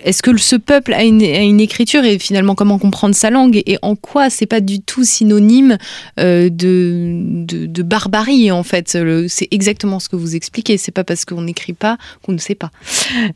est-ce 0.03 0.23
que 0.23 0.37
ce 0.37 0.55
peuple 0.55 0.93
a 0.93 1.03
une, 1.03 1.59
écriture 1.59 2.03
et 2.05 2.19
finalement 2.19 2.55
comment 2.55 2.79
comprendre 2.79 3.15
sa 3.15 3.29
langue 3.29 3.61
et, 3.65 3.77
en 3.81 3.95
quoi 3.95 4.29
c'est 4.29 4.45
pas 4.45 4.61
du 4.61 4.81
tout 4.81 5.03
synonyme 5.03 5.77
de, 6.17 6.49
de, 6.49 7.83
barbarie 7.83 8.51
en 8.51 8.63
fait? 8.63 8.97
C'est 9.27 9.47
exactement 9.51 9.99
ce 9.99 10.09
que 10.09 10.15
vous 10.15 10.35
expliquez. 10.35 10.77
C'est 10.77 10.91
pas 10.91 11.03
parce 11.03 11.25
qu'on 11.25 11.41
n'écrit 11.41 11.73
pas 11.73 11.97
qu'on 12.23 12.33
ne 12.33 12.37
sait 12.37 12.55
pas. 12.55 12.71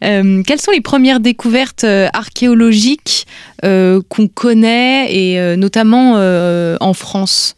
quelles 0.02 0.62
sont 0.62 0.72
les 0.72 0.77
premières 0.82 1.20
découvertes 1.20 1.84
euh, 1.84 2.08
archéologiques 2.14 3.28
euh, 3.64 4.02
qu'on 4.10 4.28
connaît 4.28 5.14
et 5.14 5.40
euh, 5.40 5.56
notamment 5.56 6.14
en 6.80 6.94
France? 6.94 7.56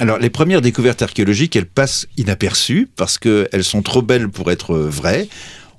Alors, 0.00 0.18
les 0.18 0.30
premières 0.30 0.60
découvertes 0.60 1.02
archéologiques, 1.02 1.56
elles 1.56 1.66
passent 1.66 2.06
inaperçues 2.16 2.88
parce 2.94 3.18
qu'elles 3.18 3.64
sont 3.64 3.82
trop 3.82 4.02
belles 4.02 4.28
pour 4.28 4.50
être 4.52 4.76
vraies. 4.76 5.28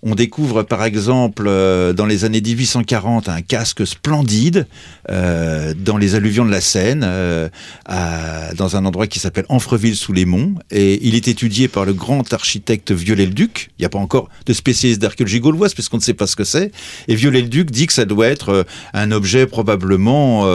On 0.01 0.15
découvre 0.15 0.63
par 0.63 0.85
exemple 0.85 1.45
euh, 1.47 1.91
dans 1.91 2.05
les 2.05 2.23
années 2.23 2.39
1840 2.39 3.27
un 3.27 3.41
casque 3.41 3.85
splendide 3.85 4.65
euh, 5.09 5.73
dans 5.77 5.97
les 5.97 6.15
alluvions 6.15 6.45
de 6.45 6.51
la 6.51 6.61
Seine, 6.61 7.03
euh, 7.03 7.49
à, 7.85 8.53
dans 8.53 8.77
un 8.77 8.85
endroit 8.85 9.07
qui 9.07 9.19
s'appelle 9.19 9.45
Anfreville-sous-les-Monts. 9.49 10.55
Et 10.71 11.05
il 11.05 11.15
est 11.15 11.27
étudié 11.27 11.67
par 11.67 11.83
le 11.83 11.93
grand 11.93 12.31
architecte 12.31 12.93
Viollet-le-Duc. 12.93 13.71
Il 13.77 13.81
n'y 13.81 13.85
a 13.85 13.89
pas 13.89 13.99
encore 13.99 14.29
de 14.45 14.53
spécialiste 14.53 15.01
d'archéologie 15.01 15.41
gauloise 15.41 15.73
puisqu'on 15.73 15.97
ne 15.97 16.01
sait 16.01 16.13
pas 16.13 16.27
ce 16.27 16.37
que 16.37 16.45
c'est. 16.45 16.71
Et 17.09 17.15
Viollet-le-Duc 17.15 17.69
dit 17.69 17.87
que 17.87 17.93
ça 17.93 18.05
doit 18.05 18.27
être 18.27 18.65
un 18.93 19.11
objet 19.11 19.47
probablement 19.47 20.47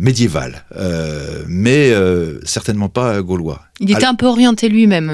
médiéval, 0.00 0.64
mais 1.46 1.92
certainement 2.44 2.88
pas 2.88 3.20
gaulois. 3.22 3.62
Il 3.80 3.90
était 3.90 3.98
Alors, 3.98 4.10
un 4.10 4.14
peu 4.14 4.26
orienté 4.26 4.68
lui-même 4.68 5.08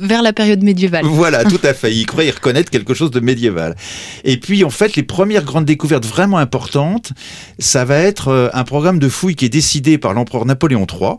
vers 0.00 0.22
la 0.22 0.32
période 0.32 0.62
médiévale. 0.62 1.04
Voilà, 1.04 1.44
tout 1.48 1.60
à 1.62 1.74
fait. 1.74 1.94
Il 1.94 2.06
croyait 2.06 2.27
reconnaître 2.30 2.70
quelque 2.70 2.94
chose 2.94 3.10
de 3.10 3.20
médiéval. 3.20 3.76
Et 4.24 4.38
puis, 4.38 4.64
en 4.64 4.70
fait, 4.70 4.96
les 4.96 5.02
premières 5.02 5.44
grandes 5.44 5.64
découvertes 5.64 6.06
vraiment 6.06 6.38
importantes, 6.38 7.12
ça 7.58 7.84
va 7.84 7.98
être 7.98 8.28
euh, 8.28 8.48
un 8.52 8.64
programme 8.64 8.98
de 8.98 9.08
fouilles 9.08 9.36
qui 9.36 9.44
est 9.44 9.50
décidé 9.50 9.98
par 9.98 10.14
l'empereur 10.14 10.44
Napoléon 10.44 10.86
III. 10.90 11.16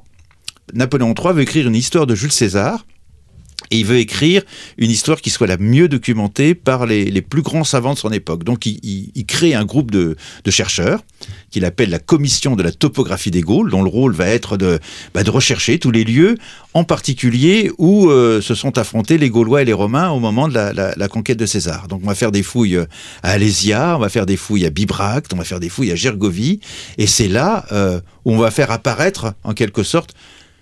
Napoléon 0.73 1.13
III 1.17 1.33
veut 1.33 1.41
écrire 1.41 1.67
une 1.67 1.75
histoire 1.75 2.05
de 2.05 2.15
Jules 2.15 2.31
César. 2.31 2.85
Et 3.71 3.79
il 3.79 3.85
veut 3.85 3.97
écrire 3.97 4.41
une 4.77 4.89
histoire 4.89 5.21
qui 5.21 5.29
soit 5.29 5.47
la 5.47 5.57
mieux 5.57 5.87
documentée 5.87 6.55
par 6.55 6.85
les, 6.85 7.21
plus 7.21 7.41
grands 7.41 7.63
savants 7.63 7.93
de 7.93 7.99
son 7.99 8.11
époque. 8.11 8.43
Donc 8.43 8.65
il, 8.65 9.25
crée 9.27 9.53
un 9.53 9.65
groupe 9.65 9.91
de, 9.91 10.15
chercheurs 10.49 11.03
qu'il 11.51 11.65
appelle 11.65 11.89
la 11.89 11.99
commission 11.99 12.55
de 12.55 12.63
la 12.63 12.71
topographie 12.71 13.31
des 13.31 13.41
Gaules, 13.41 13.69
dont 13.69 13.83
le 13.83 13.89
rôle 13.89 14.13
va 14.13 14.27
être 14.27 14.57
de, 14.57 14.79
bah, 15.13 15.21
rechercher 15.27 15.77
tous 15.77 15.91
les 15.91 16.03
lieux, 16.03 16.37
en 16.73 16.83
particulier 16.83 17.71
où 17.77 18.09
euh, 18.09 18.41
se 18.41 18.55
sont 18.55 18.77
affrontés 18.77 19.17
les 19.17 19.29
Gaulois 19.29 19.61
et 19.61 19.65
les 19.65 19.73
Romains 19.73 20.09
au 20.09 20.19
moment 20.19 20.47
de 20.47 20.53
la, 20.53 21.07
conquête 21.07 21.37
de 21.37 21.45
César. 21.45 21.87
Donc 21.87 22.01
on 22.03 22.07
va 22.07 22.15
faire 22.15 22.31
des 22.31 22.43
fouilles 22.43 22.77
à 22.77 23.31
Alésia, 23.31 23.95
on 23.97 23.99
va 23.99 24.09
faire 24.09 24.25
des 24.25 24.37
fouilles 24.37 24.65
à 24.65 24.69
Bibracte, 24.69 25.33
on 25.33 25.37
va 25.37 25.43
faire 25.43 25.59
des 25.59 25.69
fouilles 25.69 25.91
à 25.91 25.95
Gergovie, 25.95 26.59
et 26.97 27.07
c'est 27.07 27.27
là 27.27 27.65
euh, 27.71 27.99
où 28.25 28.33
on 28.33 28.37
va 28.37 28.51
faire 28.51 28.71
apparaître, 28.71 29.33
en 29.43 29.53
quelque 29.53 29.83
sorte, 29.83 30.13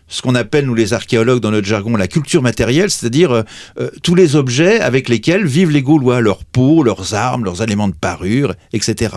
ce 0.08 0.22
qu'on 0.22 0.36
appelle, 0.36 0.65
nous 0.65 0.76
les 0.76 0.93
archéologues, 0.93 1.41
dans 1.41 1.52
notre 1.52 1.67
jargon, 1.67 1.96
la 1.96 2.08
culture 2.08 2.41
matérielle, 2.41 2.89
c'est-à-dire 2.89 3.32
euh, 3.32 3.43
euh, 3.80 3.89
tous 4.04 4.15
les 4.15 4.36
objets 4.36 4.80
avec 4.80 5.10
lesquels 5.10 5.46
vivent 5.46 5.72
les 5.72 5.82
Gaulois, 5.82 6.22
leurs 6.22 6.46
peaux, 6.46 6.84
leurs 6.84 7.13
armes, 7.13 7.43
leurs 7.43 7.62
éléments 7.62 7.88
de 7.88 7.93
parure, 7.93 8.54
etc. 8.74 9.15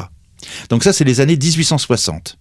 Donc 0.68 0.84
ça, 0.84 0.92
c'est 0.92 1.04
les 1.04 1.20
années 1.20 1.36
1860. 1.36 2.38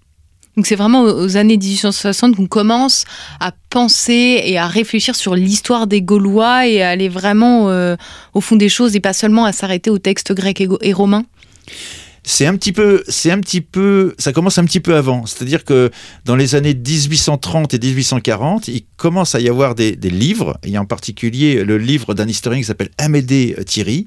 Donc 0.57 0.65
c'est 0.65 0.75
vraiment 0.75 1.03
aux 1.03 1.37
années 1.37 1.57
1860 1.57 2.35
qu'on 2.35 2.47
commence 2.47 3.05
à 3.39 3.53
penser 3.69 4.41
et 4.43 4.57
à 4.57 4.67
réfléchir 4.67 5.15
sur 5.15 5.35
l'histoire 5.35 5.87
des 5.87 6.01
Gaulois 6.01 6.67
et 6.67 6.81
à 6.81 6.89
aller 6.89 7.07
vraiment 7.07 7.69
euh, 7.69 7.95
au 8.33 8.41
fond 8.41 8.55
des 8.55 8.67
choses 8.67 8.95
et 8.95 8.99
pas 8.99 9.13
seulement 9.13 9.45
à 9.45 9.53
s'arrêter 9.53 9.89
aux 9.89 9.99
textes 9.99 10.33
grecs 10.33 10.59
et, 10.59 10.67
et 10.81 10.91
romains 10.91 11.23
c'est 12.23 12.45
un 12.45 12.55
petit 12.55 12.71
peu, 12.71 13.03
c'est 13.07 13.31
un 13.31 13.39
petit 13.39 13.61
peu, 13.61 14.15
ça 14.17 14.33
commence 14.33 14.57
un 14.57 14.65
petit 14.65 14.79
peu 14.79 14.95
avant. 14.95 15.25
C'est-à-dire 15.25 15.63
que 15.63 15.89
dans 16.25 16.35
les 16.35 16.55
années 16.55 16.73
1830 16.73 17.73
et 17.73 17.79
1840, 17.79 18.67
il 18.67 18.85
commence 18.97 19.35
à 19.35 19.39
y 19.39 19.49
avoir 19.49 19.75
des, 19.75 19.95
des 19.95 20.09
livres, 20.09 20.57
et 20.63 20.77
en 20.77 20.85
particulier 20.85 21.63
le 21.63 21.77
livre 21.77 22.13
d'un 22.13 22.27
historien 22.27 22.59
qui 22.59 22.65
s'appelle 22.65 22.91
Amédée 22.97 23.55
Thierry, 23.65 24.05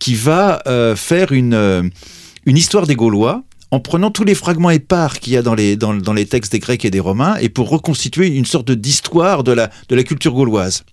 qui 0.00 0.14
va 0.14 0.62
euh, 0.66 0.96
faire 0.96 1.32
une, 1.32 1.54
euh, 1.54 1.82
une 2.46 2.56
histoire 2.56 2.86
des 2.86 2.96
Gaulois 2.96 3.42
en 3.70 3.80
prenant 3.80 4.10
tous 4.10 4.24
les 4.24 4.34
fragments 4.34 4.70
épars 4.70 5.18
qu'il 5.18 5.32
y 5.32 5.36
a 5.36 5.42
dans 5.42 5.54
les, 5.54 6.26
textes 6.26 6.52
des 6.52 6.60
Grecs 6.60 6.84
et 6.84 6.90
des 6.90 7.00
Romains, 7.00 7.36
et 7.40 7.48
pour 7.48 7.68
reconstituer 7.70 8.28
une 8.28 8.44
sorte 8.44 8.70
d'histoire 8.70 9.42
de 9.42 9.52
la 9.52 10.02
culture 10.04 10.32
gauloise. 10.32 10.84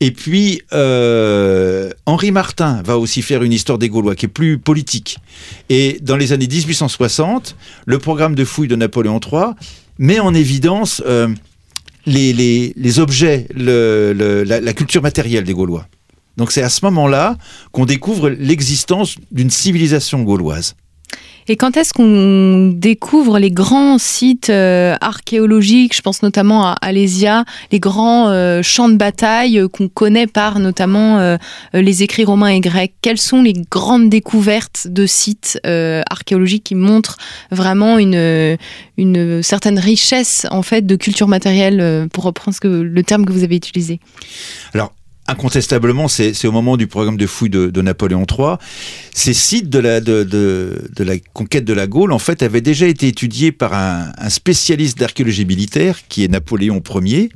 Et 0.00 0.10
puis, 0.12 0.62
euh, 0.72 1.90
Henri 2.06 2.30
Martin 2.30 2.82
va 2.82 2.98
aussi 2.98 3.22
faire 3.22 3.42
une 3.42 3.52
histoire 3.52 3.78
des 3.78 3.88
Gaulois 3.88 4.14
qui 4.14 4.26
est 4.26 4.30
plus 4.30 4.58
politique. 4.58 5.18
Et 5.68 5.98
dans 6.00 6.16
les 6.16 6.32
années 6.32 6.48
1860, 6.48 7.56
le 7.86 7.98
programme 7.98 8.34
de 8.34 8.44
fouilles 8.44 8.68
de 8.68 8.76
Napoléon 8.76 9.20
III 9.20 9.52
met 9.98 10.20
en 10.20 10.32
évidence 10.32 11.02
euh, 11.06 11.28
les, 12.06 12.98
objets, 12.98 13.46
la 13.54 14.72
culture 14.72 15.02
matérielle 15.02 15.44
des 15.44 15.52
Gaulois. 15.52 15.86
Donc 16.36 16.52
c'est 16.52 16.62
à 16.62 16.70
ce 16.70 16.84
moment-là 16.86 17.36
qu'on 17.72 17.84
découvre 17.84 18.30
l'existence 18.30 19.16
d'une 19.30 19.50
civilisation 19.50 20.22
gauloise. 20.22 20.74
Et 21.50 21.56
quand 21.56 21.76
est-ce 21.76 21.92
qu'on 21.92 22.70
découvre 22.72 23.40
les 23.40 23.50
grands 23.50 23.98
sites 23.98 24.50
euh, 24.50 24.94
archéologiques, 25.00 25.96
je 25.96 26.00
pense 26.00 26.22
notamment 26.22 26.64
à 26.64 26.76
Alésia, 26.80 27.44
les 27.72 27.80
grands 27.80 28.28
euh, 28.28 28.62
champs 28.62 28.88
de 28.88 28.94
bataille 28.94 29.58
euh, 29.58 29.66
qu'on 29.66 29.88
connaît 29.88 30.28
par 30.28 30.60
notamment 30.60 31.36
les 31.74 32.02
écrits 32.04 32.24
romains 32.24 32.50
et 32.50 32.60
grecs? 32.60 32.94
Quelles 33.02 33.18
sont 33.18 33.42
les 33.42 33.54
grandes 33.68 34.08
découvertes 34.08 34.86
de 34.88 35.06
sites 35.06 35.58
archéologiques 35.64 36.62
qui 36.62 36.76
montrent 36.76 37.16
vraiment 37.50 37.98
une, 37.98 38.56
une 38.96 39.42
certaine 39.42 39.80
richesse 39.80 40.46
en 40.52 40.62
fait 40.62 40.86
de 40.86 40.94
culture 40.94 41.26
matérielle, 41.26 42.06
pour 42.12 42.22
reprendre 42.22 42.54
ce 42.54 42.60
que, 42.60 42.68
le 42.68 43.02
terme 43.02 43.24
que 43.24 43.32
vous 43.32 43.42
avez 43.42 43.56
utilisé? 43.56 43.98
Alors, 44.72 44.92
incontestablement, 45.30 46.08
c'est 46.08 46.46
au 46.46 46.52
moment 46.52 46.76
du 46.76 46.86
programme 46.86 47.16
de 47.16 47.26
fouille 47.26 47.50
de, 47.50 47.82
Napoléon 47.82 48.26
III. 48.28 48.56
Ces 49.14 49.34
sites 49.34 49.70
de 49.70 49.78
la, 49.78 51.14
conquête 51.32 51.64
de 51.64 51.72
la 51.72 51.86
Gaule, 51.86 52.12
en 52.12 52.18
fait, 52.18 52.42
avaient 52.42 52.60
déjà 52.60 52.86
été 52.86 53.08
étudiés 53.08 53.52
par 53.52 53.74
un, 53.74 54.12
spécialiste 54.28 54.98
d'archéologie 54.98 55.44
militaire, 55.44 56.00
qui 56.08 56.24
est 56.24 56.28
Napoléon 56.28 56.82
Ier, 57.02 57.30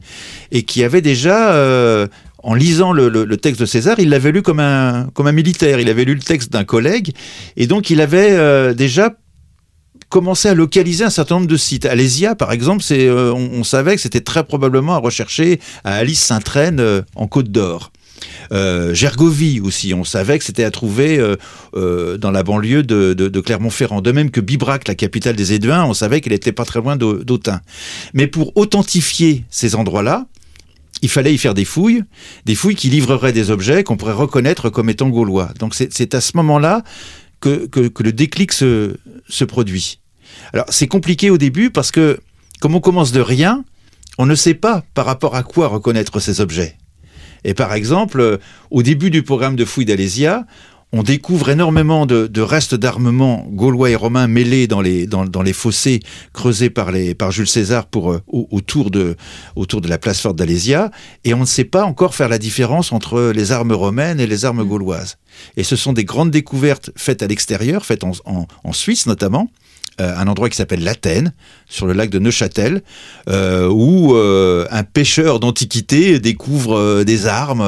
et 0.53 0.63
qui 0.63 0.85
avait 0.85 1.03
déjà... 1.03 1.55
Euh, 1.55 2.07
en 2.47 2.53
lisant 2.53 2.93
le, 2.93 3.37
texte 3.39 3.59
de 3.59 3.67
César, 3.67 3.99
il 3.99 4.11
l'avait 4.11 4.31
lu 4.31 4.43
comme 4.43 4.61
un, 4.61 5.09
comme 5.15 5.27
un 5.27 5.33
militaire. 5.33 5.81
Il 5.81 5.89
avait 5.89 6.05
lu 6.05 6.15
le 6.15 6.21
texte 6.21 6.53
d'un 6.53 6.65
collègue, 6.65 7.13
et 7.57 7.67
donc 7.67 7.89
il 7.89 8.03
avait 8.03 8.33
euh, 8.33 8.75
déjà 8.75 9.17
commencé 10.15 10.49
à 10.49 10.55
localiser 10.55 11.03
un 11.03 11.11
certain 11.11 11.35
nombre 11.35 11.49
de 11.49 11.57
sites. 11.57 11.87
Alésia, 11.87 12.37
par 12.37 12.53
exemple, 12.53 12.85
euh, 12.93 13.33
on, 13.33 13.65
savait 13.65 13.97
que 13.97 14.01
c'était 14.01 14.21
très 14.21 14.45
probablement 14.45 14.95
à 14.95 14.99
rechercher 14.99 15.59
à 15.83 15.95
Alice 15.97 16.21
Saint-Traine 16.21 16.79
euh, 16.79 17.03
en 17.17 17.27
Côte 17.27 17.51
d'Or. 17.51 17.91
Euh, 18.53 18.95
Gergovie 18.95 19.59
aussi, 19.59 19.93
on 19.93 20.05
savait 20.05 20.39
que 20.39 20.45
c'était 20.45 20.63
à 20.63 20.71
trouver 20.71 21.21
dans 21.75 22.31
la 22.31 22.43
banlieue 22.45 22.85
de, 22.85 23.41
Clermont-Ferrand. 23.41 24.03
De 24.03 24.13
même 24.13 24.31
que 24.31 24.41
Bibrac, 24.41 24.87
la 24.87 24.95
capitale 24.95 25.35
des 25.35 25.53
Éduins, 25.53 25.85
on 25.85 25.95
savait 25.95 26.21
qu'elle 26.21 26.33
n'était 26.33 26.53
pas 26.53 26.65
très 26.65 26.79
loin 26.79 26.95
d'Autun. 26.95 27.61
Mais 28.13 28.29
pour 28.29 28.57
authentifier 28.57 29.45
ces 29.51 29.75
endroits-là, 29.75 30.27
il 31.03 31.09
fallait 31.09 31.35
y 31.35 31.39
faire 31.39 31.55
des 31.55 31.65
fouilles, 31.65 32.05
des 32.45 32.55
fouilles 32.55 32.77
qui 32.77 32.89
livreraient 32.89 33.33
des 33.33 33.51
objets 33.51 33.83
qu'on 33.83 33.97
pourrait 33.97 34.13
reconnaître 34.13 34.71
comme 34.71 34.89
étant 34.89 35.09
gaulois. 35.09 35.51
Donc 35.59 35.75
c'est 35.75 36.15
à 36.15 36.21
ce 36.21 36.37
moment-là 36.37 36.85
que, 37.41 37.69
le 37.75 38.13
déclic 38.13 38.53
se 38.53 38.97
produit. 39.49 39.99
Alors 40.53 40.67
c'est 40.69 40.89
compliqué 40.89 41.31
au 41.31 41.39
début 41.39 41.71
parce 41.71 41.91
que 41.91 42.21
comme 42.61 42.75
on 42.75 42.81
commence 42.81 43.13
de 43.13 43.21
rien, 43.21 43.65
on 44.19 44.27
ne 44.27 44.35
sait 44.35 44.55
pas 44.55 44.85
par 44.95 45.07
rapport 45.07 45.35
à 45.35 45.43
quoi 45.43 45.69
reconnaître 45.69 46.21
ces 46.21 46.41
objets. 46.41 46.77
Et 47.45 47.55
par 47.55 47.75
exemple, 47.75 48.21
euh, 48.21 48.39
au 48.71 48.83
début 48.83 49.11
du 49.11 49.23
programme 49.23 49.57
de 49.57 49.65
fouilles 49.65 49.85
d'Alésia, 49.85 50.47
on 50.93 51.03
découvre 51.03 51.51
énormément 51.51 52.07
de, 52.07 52.41
restes 52.41 52.77
d'armement 52.77 53.45
gaulois 53.51 53.91
et 53.91 53.97
romains 53.97 54.29
mêlés 54.29 54.69
dans 54.69 54.81
les, 54.81 55.09
dans, 55.09 55.43
les 55.43 55.53
fossés 55.53 56.01
creusés 56.33 56.71
par, 56.71 56.93
les, 56.93 57.15
par 57.15 57.33
Jules 57.33 57.49
César 57.49 57.87
pour, 57.87 58.13
euh, 58.13 58.23
autour, 58.29 58.93
de, 58.93 59.17
autour 59.57 59.81
de 59.81 59.89
la 59.89 59.99
place 59.99 60.21
forte 60.21 60.37
d'Alésia, 60.37 60.93
et 61.25 61.35
on 61.35 61.41
ne 61.41 61.47
sait 61.47 61.65
pas 61.65 61.85
encore 61.85 62.15
faire 62.15 62.29
la 62.29 62.39
différence 62.39 62.93
entre 62.93 63.33
les 63.35 63.51
armes 63.51 63.73
romaines 63.73 64.21
et 64.21 64.29
les 64.29 64.45
armes 64.45 64.63
mm. 64.63 64.69
gauloises. 64.69 65.19
Et 65.57 65.65
ce 65.65 65.75
sont 65.75 65.93
des 65.93 66.05
grandes 66.05 66.31
découvertes 66.31 66.93
faites 66.95 67.25
à 67.25 67.27
l'extérieur, 67.27 67.85
faites 67.85 68.05
en 68.05 68.73
Suisse 68.73 69.07
notamment, 69.07 69.51
euh, 70.01 70.17
un 70.17 70.27
endroit 70.27 70.49
qui 70.49 70.57
s'appelle 70.57 70.83
l'Athènes, 70.83 71.33
sur 71.69 71.87
le 71.87 71.93
lac 71.93 72.11
de 72.11 72.19
Neuchâtel, 72.19 72.83
euh, 73.29 73.69
où 73.69 74.17
euh, 74.17 74.67
un 74.71 74.83
pêcheur 74.83 75.39
d'antiquité 75.39 76.19
découvre 76.19 77.05
des 77.05 77.27
armes 77.27 77.65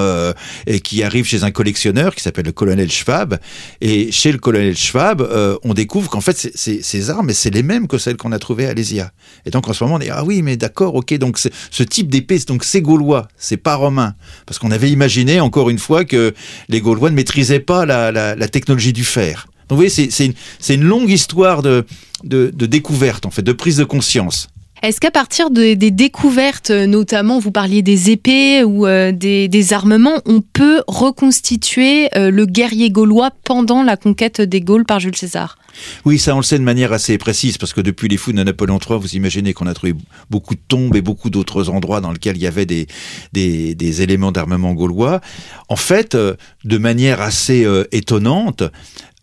et 0.67 0.81
qui 0.81 1.03
arrive 1.03 1.25
chez 1.25 1.45
un 1.45 1.51
collectionneur 1.51 2.15
qui 2.15 2.23
s'appelle 2.23 2.47
le 2.47 2.53
colonel 2.53 2.91
Schwab. 2.91 3.39
Et 3.81 4.11
chez 4.11 4.33
le 4.33 4.39
colonel 4.39 4.77
Schwab, 4.77 5.27
on 5.63 5.75
découvre 5.75 6.11
qu'en 6.11 6.21
fait, 6.21 6.51
ces 6.55 7.11
armes, 7.11 7.33
c'est 7.33 7.51
les 7.51 7.63
mêmes 7.63 7.87
que 7.87 7.99
celles 7.99 8.17
qu'on 8.17 8.33
a 8.33 8.39
trouvées 8.39 8.67
à 8.67 8.71
Alésia. 8.71 9.13
Et 9.45 9.51
donc 9.51 9.69
en 9.69 9.73
ce 9.73 9.85
moment, 9.85 9.97
on 9.97 9.99
dit 10.01 10.11
ah 10.11 10.25
oui, 10.25 10.43
mais 10.43 10.57
d'accord, 10.57 10.95
ok, 10.95 11.15
donc 11.15 11.39
ce 11.39 11.83
type 11.83 12.11
d'épée, 12.11 12.39
donc 12.47 12.65
c'est 12.65 12.83
gaulois, 12.83 13.29
c'est 13.37 13.57
pas 13.57 13.77
romain, 13.77 14.15
parce 14.47 14.59
qu'on 14.59 14.71
avait 14.71 14.91
imaginé 14.91 15.41
encore 15.41 15.71
une 15.71 15.79
fois 15.79 16.05
que 16.05 16.35
les 16.69 16.81
Gaulois 16.81 17.11
ne 17.11 17.17
maîtrisaient 17.17 17.61
pas 17.61 17.87
la 17.87 18.49
technologie 18.49 18.93
du 18.93 19.05
fer. 19.05 19.47
Donc 19.69 19.79
vous 19.79 19.85
voyez, 19.85 19.91
c'est 19.91 20.75
une, 20.75 20.85
longue 20.85 21.11
histoire 21.11 21.63
de, 21.63 21.85
de, 22.25 22.51
découverte, 22.67 23.27
en 23.27 23.31
fait, 23.31 23.43
de 23.43 23.53
prise 23.53 23.77
de 23.77 23.85
conscience. 23.85 24.49
Est-ce 24.83 25.01
qu'à 25.01 25.11
partir 25.11 25.51
des 25.51 25.75
découvertes, 25.75 26.71
notamment 26.71 27.39
vous 27.39 27.51
parliez 27.51 27.81
des 27.81 28.11
épées 28.11 28.63
ou 28.63 28.87
euh, 28.87 29.11
des, 29.11 29.73
armements, 29.73 30.21
on 30.27 30.43
peut 30.43 30.83
reconstituer 30.87 32.09
euh, 32.15 32.31
le 32.31 32.45
guerrier 32.45 32.91
gaulois 32.91 33.31
pendant 33.45 33.83
la 33.83 33.97
conquête 33.97 34.43
des 34.43 34.61
Gaules 34.61 34.85
par 34.85 35.01
Jules 35.01 35.17
César? 35.17 35.59
Oui, 36.05 36.19
ça 36.19 36.35
on 36.35 36.39
le 36.39 36.43
sait 36.45 36.59
de 36.59 36.65
manière 36.65 36.93
assez 36.93 37.17
précise, 37.19 37.59
parce 37.59 37.73
que 37.73 37.81
depuis 37.81 38.09
les 38.09 38.17
fouilles 38.17 38.35
de 38.35 38.43
Napoléon 38.43 38.79
III, 38.79 38.99
vous 38.99 39.17
imaginez 39.17 39.55
qu'on 39.55 39.67
a 39.67 39.75
trouvé 39.75 39.95
beaucoup 40.31 40.55
de 40.55 40.61
tombes 40.69 40.95
et 40.95 41.03
beaucoup 41.03 41.31
d'autres 41.31 41.69
endroits 41.71 42.01
dans 42.01 42.13
lesquels 42.13 42.37
il 42.37 42.43
y 42.43 42.47
avait 42.47 42.67
des, 42.67 42.87
des, 43.33 44.03
éléments 44.03 44.31
d'armement 44.31 44.75
gaulois. 44.75 45.21
En 45.69 45.77
fait, 45.77 46.15
euh, 46.15 46.35
de 46.65 46.79
manière 46.79 47.21
assez 47.21 47.67
étonnante, 47.93 48.63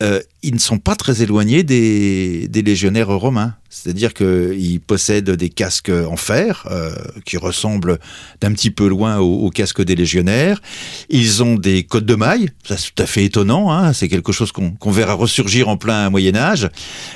euh, 0.03 0.19
ils 0.41 0.53
ne 0.53 0.59
sont 0.59 0.77
pas 0.79 0.95
très 0.95 1.21
éloignés 1.21 1.63
des, 1.63 2.49
légionnaires 2.53 3.07
romains. 3.07 3.55
C'est-à-dire 3.69 4.13
qu'ils 4.13 4.81
possèdent 4.81 5.31
des 5.31 5.49
casques 5.49 5.89
en 5.89 6.17
fer 6.17 6.67
euh, 6.69 6.93
qui 7.25 7.37
ressemblent 7.37 7.97
d'un 8.41 8.51
petit 8.51 8.69
peu 8.69 8.87
loin 8.87 9.17
aux, 9.19 9.49
casques 9.49 9.81
des 9.81 9.95
légionnaires. 9.95 10.61
Ils 11.09 11.41
ont 11.41 11.55
des 11.55 11.83
côtes 11.83 12.05
de 12.05 12.15
mailles, 12.15 12.49
ça 12.67 12.77
c'est 12.77 12.93
tout 12.93 13.01
à 13.01 13.05
fait 13.05 13.23
étonnant. 13.23 13.71
Hein. 13.71 13.93
c'est 13.93 14.09
quelque 14.09 14.31
chose 14.31 14.51
qu'on 14.51 14.91
verra 14.91 15.13
ressurgir 15.13 15.69
en 15.69 15.77
plein 15.77 16.09
Moyen 16.09 16.35
Âge. 16.35 16.69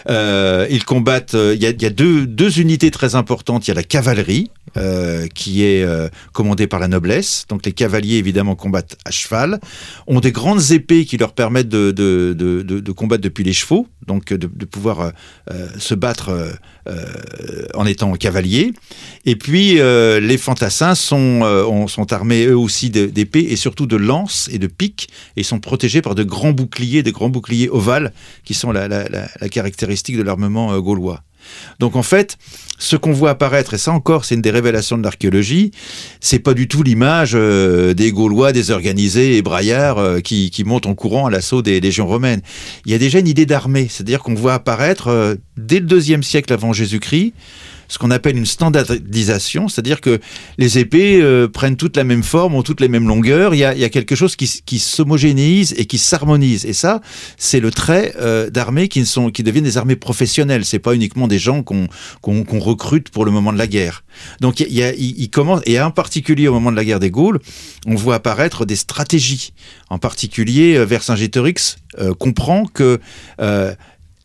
Euh, 0.10 0.66
ils 0.70 0.86
combattent. 0.86 1.36
Il 1.36 1.62
y 1.62 1.66
a, 1.66 1.90
deux, 1.90 2.60
unités 2.60 2.92
très 2.92 3.16
importantes. 3.16 3.68
Il 3.68 3.70
y 3.70 3.72
a 3.72 3.76
la 3.76 3.84
cavalerie 3.84 4.50
qui 5.34 5.64
est 5.64 5.86
commandée 6.34 6.68
par 6.68 6.80
la 6.80 6.88
noblesse. 6.88 7.46
Donc 7.50 7.66
les 7.66 7.72
cavaliers 7.72 8.16
évidemment 8.16 8.56
combattent 8.56 8.98
à 9.06 9.12
cheval, 9.12 9.60
ont 10.08 10.20
des 10.20 10.32
grandes 10.32 10.72
épées 10.72 11.06
qui 11.06 11.18
leur 11.18 11.34
permettent 11.34 11.70
de, 11.70 12.92
combattre 12.96 13.22
depuis 13.22 13.44
les 13.44 13.54
chevaux, 13.54 13.88
donc 14.06 14.34
de, 14.34 14.66
pouvoir 14.66 15.02
euh, 15.02 15.10
euh, 15.52 15.68
se 15.78 15.94
battre 15.94 16.30
euh, 16.88 17.66
en 17.74 17.86
étant 17.86 18.14
cavalier. 18.14 18.74
Et 19.26 19.36
puis 19.36 19.76
les 19.76 20.38
fantassins 20.38 20.96
sont, 20.96 21.42
armés 22.12 22.46
eux 22.46 22.58
aussi 22.58 22.90
d'épées 22.90 23.48
et 23.50 23.56
surtout 23.56 23.86
de 23.86 23.98
lances 23.98 24.50
et 24.52 24.60
de 24.60 24.68
piques 24.68 25.10
et 25.36 25.44
sont 25.44 25.60
protégés 25.60 26.02
par 26.02 26.16
de 26.16 26.24
grands 26.24 26.54
boucliers, 26.54 27.04
de 27.04 27.12
grands 27.12 27.30
boucliers 27.30 27.70
ovales 27.70 28.14
qui 28.44 28.54
sont 28.54 28.72
la, 28.72 28.88
la 28.88 29.50
caractéristique 29.50 30.18
de 30.18 30.24
l'armement 30.24 30.78
gaulois. 30.80 31.24
Donc 31.80 31.96
en 31.96 32.04
fait, 32.04 32.38
ce 32.78 32.96
qu'on 32.96 33.12
voit 33.12 33.32
apparaître, 33.32 33.74
et 33.74 33.78
ça 33.78 33.92
encore, 33.92 34.26
c'est 34.26 34.36
une 34.36 34.42
des 34.42 34.52
révélations 34.52 34.98
de 34.98 35.04
l'archéologie, 35.04 35.72
c'est 36.20 36.40
pas 36.40 36.54
du 36.54 36.68
tout 36.68 36.84
l'image 36.84 37.32
euh, 37.34 37.94
des 37.94 38.12
Gaulois 38.12 38.52
désorganisés 38.52 39.38
et 39.38 39.42
braillards 39.42 39.98
euh, 39.98 40.20
qui, 40.20 40.52
montent 40.66 40.86
en 40.86 40.96
courant 40.96 41.26
à 41.26 41.32
l'assaut 41.32 41.62
des 41.62 41.80
légions 41.80 42.08
romaines. 42.08 42.42
Il 42.86 42.92
y 42.92 42.96
a 42.96 42.98
déjà 42.98 43.20
une 43.20 43.28
idée 43.28 43.46
d'armée, 43.46 43.88
c'est-à-dire 43.90 44.22
qu'on 44.22 44.36
voit 44.36 44.54
apparaître 44.54 45.08
euh, 45.08 45.36
dès 45.58 45.80
le 45.80 45.86
deuxième 45.86 46.24
siècle 46.24 46.54
avant 46.54 46.74
Jésus-Christ 46.74 47.34
ce 47.88 47.98
qu'on 47.98 48.12
appelle 48.12 48.38
une 48.38 48.46
standardisation, 48.46 49.68
c'est-à-dire 49.68 50.02
que 50.02 50.20
les 50.58 50.80
épées 50.80 51.22
euh, 51.22 51.48
prennent 51.48 51.78
toutes 51.78 51.98
la 51.98 52.04
même 52.04 52.24
forme, 52.24 52.56
ont 52.56 52.64
toutes 52.64 52.82
les 52.82 52.88
mêmes 52.88 53.08
longueurs. 53.08 53.54
Il 53.54 53.60
y 53.60 53.64
a, 53.64 53.90
quelque 53.90 54.16
chose 54.16 54.36
qui, 54.36 54.62
qui 54.66 54.80
s'homogénéise 54.80 55.74
et 55.78 55.86
qui 55.86 55.98
s'harmonise. 55.98 56.66
Et 56.66 56.74
ça, 56.74 57.02
c'est 57.38 57.60
le 57.60 57.72
trait 57.72 58.14
euh, 58.20 58.50
d'armées 58.50 58.88
qui, 58.88 59.06
sont, 59.06 59.32
qui 59.32 59.44
deviennent 59.44 59.64
des 59.64 59.78
armées 59.78 59.96
professionnelles. 59.96 60.66
C'est 60.66 60.80
pas 60.80 60.94
uniquement 60.94 61.28
des 61.28 61.40
gens 61.40 61.64
qu'on 61.64 61.88
recrute 62.60 63.10
pour 63.10 63.26
le 63.26 63.32
moment 63.32 63.54
de 63.54 63.58
la 63.58 63.68
guerre. 63.68 64.04
Donc 64.42 64.60
il, 64.60 64.74
y 64.74 64.84
a, 64.84 64.94
il, 64.94 65.30
commence, 65.30 65.62
et 65.66 65.80
en 65.80 65.92
particulier 65.92 66.48
au 66.48 66.54
moment 66.54 66.72
de 66.72 66.76
la 66.76 66.86
guerre 66.86 67.00
des 67.00 67.12
Gaules, 67.12 67.40
on 67.86 67.96
voit 67.96 68.16
apparaître 68.16 68.66
des 68.66 68.76
stratégies. 68.76 69.54
En 69.90 70.00
particulier, 70.00 70.76
euh, 70.76 70.86
Vercingétorix 70.86 71.78
comprend 72.20 72.66
que 72.66 73.00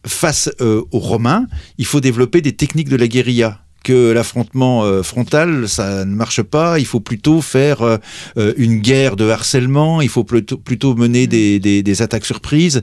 face 0.07 0.51
euh, 0.61 0.83
aux 0.91 0.99
Romains, 0.99 1.47
il 1.79 1.87
faut 1.87 2.01
développer 2.01 2.41
des 2.41 2.53
techniques 2.53 2.89
de 2.89 2.97
la 2.97 3.09
guérilla 3.09 3.61
que 3.85 4.13
l'affrontement 4.13 4.85
euh, 4.85 5.03
frontal, 5.03 5.69
ça 5.69 6.05
ne 6.05 6.15
marche 6.15 6.43
pas. 6.43 6.79
Il 6.79 6.87
faut 6.87 7.01
plutôt 7.01 7.41
faire 7.41 7.83
euh, 7.83 7.99
une 8.57 8.79
guerre 8.79 9.17
de 9.17 9.29
harcèlement. 9.29 10.01
Il 10.01 10.09
faut 10.09 10.23
plutôt, 10.23 10.57
plutôt 10.57 10.95
mener 10.95 11.27
des, 11.27 11.59
des, 11.59 12.03
attaques 12.03 12.25
surprises. 12.25 12.83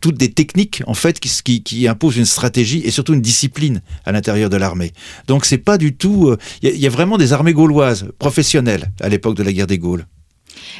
toutes 0.00 0.18
des 0.18 0.32
techniques 0.32 0.82
en 0.88 0.94
fait 0.94 1.20
qui, 1.20 1.62
qui, 1.62 1.86
imposent 1.86 2.16
une 2.16 2.24
stratégie 2.24 2.82
et 2.84 2.90
surtout 2.90 3.14
une 3.14 3.20
discipline 3.20 3.82
à 4.04 4.10
l'intérieur 4.10 4.50
de 4.50 4.56
l'armée. 4.56 4.92
Donc 5.28 5.44
c'est 5.44 5.58
pas 5.58 5.78
du 5.78 5.94
tout. 5.94 6.36
Il 6.62 6.76
y, 6.76 6.86
a 6.86 6.90
vraiment 6.90 7.18
des 7.18 7.32
armées 7.32 7.52
gauloises 7.52 8.08
professionnelles 8.18 8.90
à 9.00 9.08
l'époque 9.08 9.36
de 9.36 9.44
la 9.44 9.52
guerre 9.52 9.68
des 9.68 9.78
Gaules. 9.78 10.06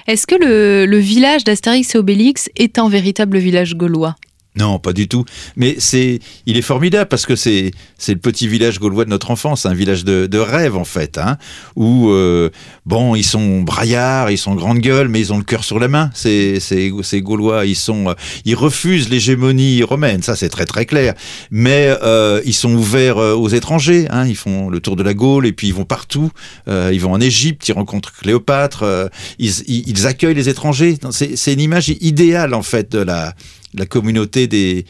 Est-ce 0.09 0.27
que 0.27 0.35
le, 0.35 0.87
le 0.87 0.99
village 0.99 1.45
d'Astérix 1.45 1.95
et 1.95 1.99
Obélix 1.99 2.51
est 2.57 2.79
un 2.79 2.89
véritable 2.89 3.39
village 3.39 3.77
gaulois? 3.77 4.17
Non, 4.55 4.79
pas 4.79 4.93
du 4.93 5.09
tout. 5.09 5.25
Mais 5.57 5.77
c'est, 5.79 6.19
il 6.45 6.59
est 6.59 6.63
formidable 6.63 7.09
parce 7.09 7.25
que 7.25 7.37
c'est, 7.37 7.71
c'est 7.97 8.13
le 8.13 8.19
petit 8.19 8.49
village 8.49 8.79
gaulois 8.79 9.07
de 9.07 9.11
notre 9.11 9.31
enfance, 9.31 9.65
un 9.65 9.73
village 9.73 10.05
de, 10.05 10.27
de 10.27 10.39
rêve 10.39 10.77
en 10.77 10.85
fait, 10.85 11.17
hein, 11.17 11.39
où 11.75 12.11
euh, 12.11 12.51
bon, 12.85 13.15
ils 13.15 13.25
sont 13.25 13.63
braillards, 13.63 14.31
ils 14.31 14.37
sont 14.37 14.55
grande 14.55 14.81
gueule, 14.81 15.09
mais 15.09 15.21
ils 15.21 15.33
ont 15.33 15.39
le 15.39 15.45
cœur 15.45 15.65
sur 15.65 15.79
la 15.79 15.89
main. 15.89 16.11
C'est, 16.13 16.61
c'est, 16.61 16.93
c'est 17.03 17.23
gaulois, 17.23 17.65
ils 17.65 17.77
sont, 17.77 18.11
euh, 18.11 18.15
ils 18.45 18.55
refusent 18.55 19.09
l'hégémonie 19.09 19.83
romaine, 19.83 20.23
ça 20.23 20.37
c'est 20.37 20.51
très 20.51 20.67
très 20.67 20.85
clair. 20.85 21.15
Mais 21.51 21.97
euh, 22.03 22.43
ils 22.45 22.55
sont 22.55 22.75
ouverts 22.75 23.17
euh, 23.17 23.33
aux 23.35 23.49
étrangers, 23.49 24.07
hein, 24.11 24.27
ils 24.27 24.37
font 24.37 24.69
le 24.69 24.81
tour 24.81 24.97
de 24.97 25.03
la 25.03 25.15
Gaule 25.15 25.47
et 25.47 25.53
puis 25.53 25.69
ils 25.69 25.75
vont 25.75 25.87
partout. 25.87 26.31
Euh, 26.69 26.91
ils 26.93 27.01
vont 27.01 27.13
en 27.13 27.21
Égypte, 27.23 27.67
ils 27.69 27.73
rencontrent 27.73 28.13
Cléopâtre, 28.13 29.11
ils, 29.39 29.51
ils, 29.67 29.89
ils, 29.89 30.07
accueillent 30.07 30.35
les 30.35 30.51
étrangers. 30.51 30.99
C'est, 31.11 31.37
c'est 31.37 31.55
une 31.55 31.61
image 31.61 31.89
idéale 31.89 32.53
en 32.53 32.63
fait 32.63 32.93
de 32.93 32.99
la 32.99 33.33
la 33.75 33.87
communauté 33.87 34.47
des 34.47 34.85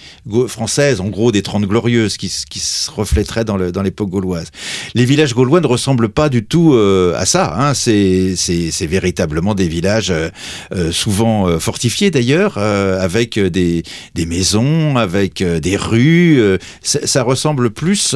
françaises, 0.48 1.00
en 1.00 1.08
gros 1.08 1.32
des 1.32 1.42
Trente 1.42 1.66
Glorieuses, 1.66 2.16
qui, 2.16 2.32
qui 2.48 2.58
se 2.58 2.90
reflèterait 2.90 3.44
dans 3.44 3.82
l'époque 3.82 4.10
gauloise. 4.10 4.50
Les 4.94 5.04
villages 5.04 5.34
gaulois 5.34 5.60
ne 5.60 5.66
ressemblent 5.66 6.08
pas 6.08 6.28
du 6.28 6.44
tout 6.44 6.74
euh, 6.74 7.14
à 7.16 7.26
ça. 7.26 7.54
Hein. 7.58 7.74
C'est 7.74 8.86
véritablement 8.86 9.54
des 9.54 9.68
villages 9.68 10.10
euh, 10.10 10.30
euh, 10.74 10.92
souvent 10.92 11.58
fortifiés 11.58 12.10
d'ailleurs, 12.10 12.58
avec 12.58 13.38
des, 13.38 13.82
des, 14.14 14.26
maisons, 14.26 14.96
avec 14.96 15.42
des 15.42 15.76
rues. 15.76 16.40
Ça, 16.82 17.06
ça, 17.06 17.22
ressemble 17.22 17.70
plus, 17.70 18.14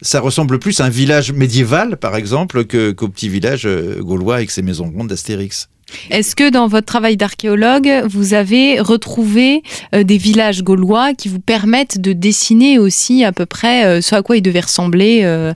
ça 0.00 0.20
ressemble 0.20 0.58
plus 0.58 0.80
à 0.80 0.86
un 0.86 0.90
village 0.90 1.32
médiéval, 1.32 1.96
par 1.96 2.16
exemple, 2.16 2.64
qu'au 2.64 3.08
petit 3.08 3.28
village 3.28 3.68
gaulois 4.00 4.36
avec 4.36 4.50
ses 4.50 4.62
maisons 4.62 4.90
rondes 4.94 5.08
d'Astérix. 5.08 5.68
Est-ce 6.10 6.36
que 6.36 6.50
dans 6.50 6.68
votre 6.68 6.86
travail 6.86 7.16
d'archéologue, 7.16 7.90
vous 8.08 8.34
avez 8.34 8.80
retrouvé 8.80 9.62
euh, 9.94 10.02
des 10.04 10.18
villages 10.18 10.62
gaulois 10.62 11.14
qui 11.14 11.28
vous 11.28 11.40
permettent 11.40 12.00
de 12.00 12.12
dessiner 12.12 12.78
aussi 12.78 13.24
à 13.24 13.32
peu 13.32 13.46
près 13.46 13.84
euh, 13.84 14.00
ce 14.00 14.14
à 14.14 14.22
quoi 14.22 14.36
ils 14.36 14.42
devaient 14.42 14.60
ressembler 14.60 15.20
euh, 15.24 15.52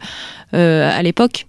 à 0.52 1.02
l'époque? 1.02 1.46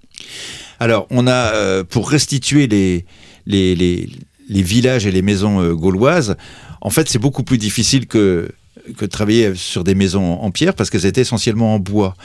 Alors, 0.80 1.08
on 1.10 1.28
a, 1.28 1.84
pour 1.86 2.10
restituer 2.10 2.68
les, 2.68 3.06
les, 3.46 3.76
les, 3.76 4.62
villages 4.62 5.08
et 5.08 5.12
les 5.12 5.22
maisons 5.22 5.74
gauloises, 5.74 6.36
en 6.82 6.90
fait, 6.90 7.10
c'est 7.10 7.18
beaucoup 7.20 7.44
plus 7.44 7.58
difficile 7.58 8.06
que 8.06 8.50
que 8.96 9.06
de 9.06 9.10
travailler 9.10 9.54
sur 9.56 9.84
des 9.84 9.96
maisons 9.96 10.34
en 10.34 10.52
pierre 10.52 10.74
parce 10.74 10.90
qu'elles 10.90 11.06
étaient 11.06 11.22
essentiellement 11.22 11.76
en 11.76 11.80
bois. 11.80 12.16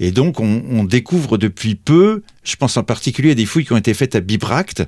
Et 0.00 0.10
donc, 0.10 0.40
on, 0.40 0.84
découvre 0.84 1.38
depuis 1.38 1.74
peu, 1.76 2.22
je 2.42 2.56
pense 2.56 2.76
en 2.76 2.82
particulier 2.82 3.32
à 3.32 3.34
des 3.34 3.46
fouilles 3.46 3.64
qui 3.64 3.72
ont 3.72 3.76
été 3.76 3.94
faites 3.94 4.14
à 4.14 4.20
Bibracte, 4.20 4.82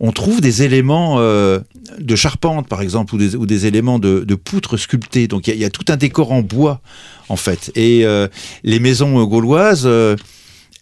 on 0.00 0.12
trouve 0.12 0.40
des 0.40 0.62
éléments 0.62 1.16
euh, 1.18 1.60
de 1.98 2.16
charpente, 2.16 2.68
par 2.68 2.82
exemple, 2.82 3.14
ou 3.14 3.46
des, 3.46 3.66
éléments 3.66 3.98
de, 3.98 4.34
poutres 4.34 4.78
sculptées. 4.78 5.28
Donc, 5.28 5.48
il 5.48 5.56
y, 5.56 5.64
a 5.64 5.70
tout 5.70 5.84
un 5.88 5.96
décor 5.96 6.32
en 6.32 6.42
bois, 6.42 6.80
en 7.28 7.36
fait. 7.36 7.72
Et 7.74 8.04
euh, 8.04 8.28
les 8.64 8.80
maisons 8.80 9.22
gauloises... 9.24 9.84
Euh, 9.86 10.16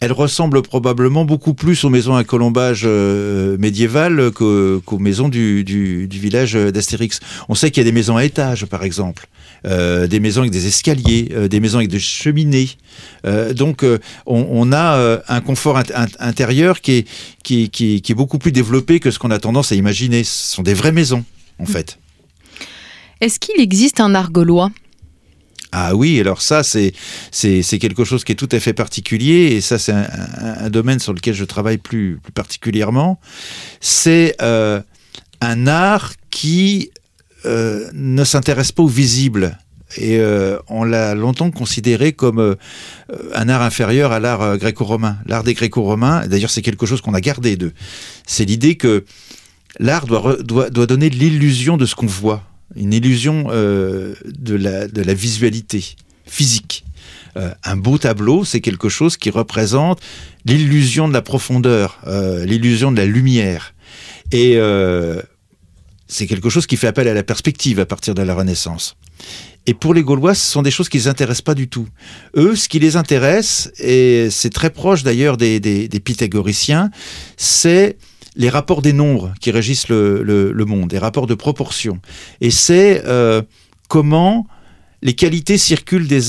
elles 0.00 0.12
ressemblent 0.12 0.62
probablement 0.62 1.24
beaucoup 1.24 1.54
plus 1.54 1.82
aux 1.82 1.90
maisons 1.90 2.14
à 2.14 2.22
colombage 2.22 2.86
médiévales 2.86 4.30
qu'aux 4.30 4.98
maisons 5.00 5.28
du, 5.28 5.64
du 5.64 6.06
village 6.08 6.52
d'Astérix. 6.52 7.18
On 7.48 7.56
sait 7.56 7.72
qu'il 7.72 7.80
y 7.80 7.86
a 7.86 7.90
des 7.90 7.94
maisons 7.94 8.16
à 8.16 8.24
étages, 8.24 8.64
par 8.66 8.84
exemple. 8.84 9.26
Euh, 9.66 10.06
des 10.06 10.20
maisons 10.20 10.42
avec 10.42 10.52
des 10.52 10.66
escaliers, 10.66 11.28
euh, 11.32 11.48
des 11.48 11.60
maisons 11.60 11.78
avec 11.78 11.90
des 11.90 11.98
cheminées. 11.98 12.70
Euh, 13.26 13.52
donc 13.52 13.84
on, 14.26 14.72
a 14.72 15.20
un 15.28 15.40
confort 15.40 15.80
intérieur 16.18 16.80
qui 16.80 16.92
est, 16.92 17.08
qui, 17.42 17.70
qui, 17.70 18.00
qui 18.00 18.12
est 18.12 18.14
beaucoup 18.14 18.38
plus 18.38 18.52
développé 18.52 19.00
que 19.00 19.10
ce 19.10 19.18
qu'on 19.18 19.30
a 19.30 19.38
tendance 19.38 19.72
à 19.72 19.74
imaginer. 19.74 20.24
Ce 20.24 20.54
sont 20.54 20.62
des 20.62 20.74
vraies 20.74 20.92
maisons, 20.92 21.24
en 21.58 21.66
fait. 21.66 21.98
Est-ce 23.20 23.40
qu'il 23.40 23.60
existe 23.60 24.00
un 24.00 24.14
art 24.14 24.30
gaulois 24.30 24.70
ah 25.70 25.94
oui, 25.94 26.18
alors 26.18 26.40
ça, 26.40 26.62
c'est, 26.62 26.94
c'est, 27.30 27.78
quelque 27.78 28.02
chose 28.02 28.24
qui 28.24 28.32
est 28.32 28.36
tout 28.36 28.48
à 28.52 28.58
fait 28.58 28.72
particulier, 28.72 29.52
et 29.52 29.60
ça, 29.60 29.78
c'est 29.78 29.92
un, 29.92 30.70
domaine 30.70 30.98
sur 30.98 31.12
lequel 31.12 31.34
je 31.34 31.44
travaille 31.44 31.76
plus, 31.76 32.18
plus 32.22 32.32
particulièrement. 32.32 33.20
C'est 33.82 34.34
un 34.40 35.66
art 35.66 36.14
qui 36.30 36.90
euh, 37.46 37.88
ne 37.94 38.24
s'intéresse 38.24 38.72
pas 38.72 38.82
au 38.82 38.88
visible. 38.88 39.58
Et 39.96 40.18
euh, 40.18 40.58
on 40.66 40.82
l'a 40.82 41.14
longtemps 41.14 41.50
considéré 41.50 42.12
comme 42.12 42.40
euh, 42.40 42.56
un 43.32 43.48
art 43.48 43.62
inférieur 43.62 44.12
à 44.12 44.18
l'art 44.18 44.58
gréco-romain. 44.58 45.18
L'art 45.26 45.44
des 45.44 45.54
gréco-romains, 45.54 46.26
d'ailleurs 46.26 46.50
c'est 46.50 46.62
quelque 46.62 46.84
chose 46.84 47.00
qu'on 47.00 47.14
a 47.14 47.20
gardé 47.20 47.56
d'eux. 47.56 47.72
C'est 48.26 48.44
l'idée 48.44 48.74
que 48.74 49.04
l'art 49.78 50.06
doit, 50.06 50.36
doit, 50.42 50.68
doit, 50.70 50.86
donner 50.86 51.10
l'illusion 51.10 51.76
de 51.76 51.86
ce 51.86 51.94
qu'on 51.94 52.06
voit, 52.06 52.42
une 52.74 52.92
illusion 52.92 53.44
de, 53.44 54.14
la, 54.54 54.88
de 54.88 55.02
la 55.02 55.14
visualité 55.14 55.94
physique. 56.26 56.84
un 57.36 57.76
beau 57.76 57.96
tableau, 57.96 58.44
c'est 58.44 58.60
quelque 58.60 58.88
chose 58.90 59.16
qui 59.16 59.30
représente 59.30 60.00
l'illusion 60.44 61.08
de 61.08 61.14
la 61.14 61.22
profondeur, 61.22 62.00
l'illusion 62.44 62.92
de 62.92 62.98
la 62.98 63.06
lumière. 63.06 63.74
Et 64.32 64.58
c'est 66.08 66.26
quelque 66.26 66.48
chose 66.48 66.66
qui 66.66 66.76
fait 66.76 66.86
appel 66.86 67.06
à 67.06 67.14
la 67.14 67.22
perspective 67.22 67.78
à 67.78 67.86
partir 67.86 68.14
de 68.14 68.22
la 68.22 68.34
Renaissance. 68.34 68.96
Et 69.66 69.74
pour 69.74 69.92
les 69.92 70.02
Gaulois, 70.02 70.34
ce 70.34 70.50
sont 70.50 70.62
des 70.62 70.70
choses 70.70 70.88
qui 70.88 70.96
les 70.96 71.08
intéressent 71.08 71.42
pas 71.42 71.54
du 71.54 71.68
tout. 71.68 71.86
Eux, 72.34 72.56
ce 72.56 72.68
qui 72.70 72.78
les 72.78 72.96
intéresse, 72.96 73.70
et 73.78 74.28
c'est 74.30 74.52
très 74.52 74.70
proche 74.70 75.02
d'ailleurs 75.02 75.36
des, 75.36 75.60
pythagoriciens, 76.02 76.90
c'est 77.36 77.98
les 78.34 78.48
rapports 78.48 78.80
des 78.80 78.94
nombres 78.94 79.34
qui 79.40 79.50
régissent 79.50 79.88
le, 79.88 80.64
monde, 80.66 80.90
les 80.92 80.98
rapports 80.98 81.26
de 81.26 81.34
proportion. 81.34 82.00
Et 82.40 82.50
c'est 82.50 83.02
euh, 83.04 83.42
comment 83.88 84.46
les 85.02 85.12
qualités 85.12 85.58
circulent 85.58 86.08
des 86.08 86.20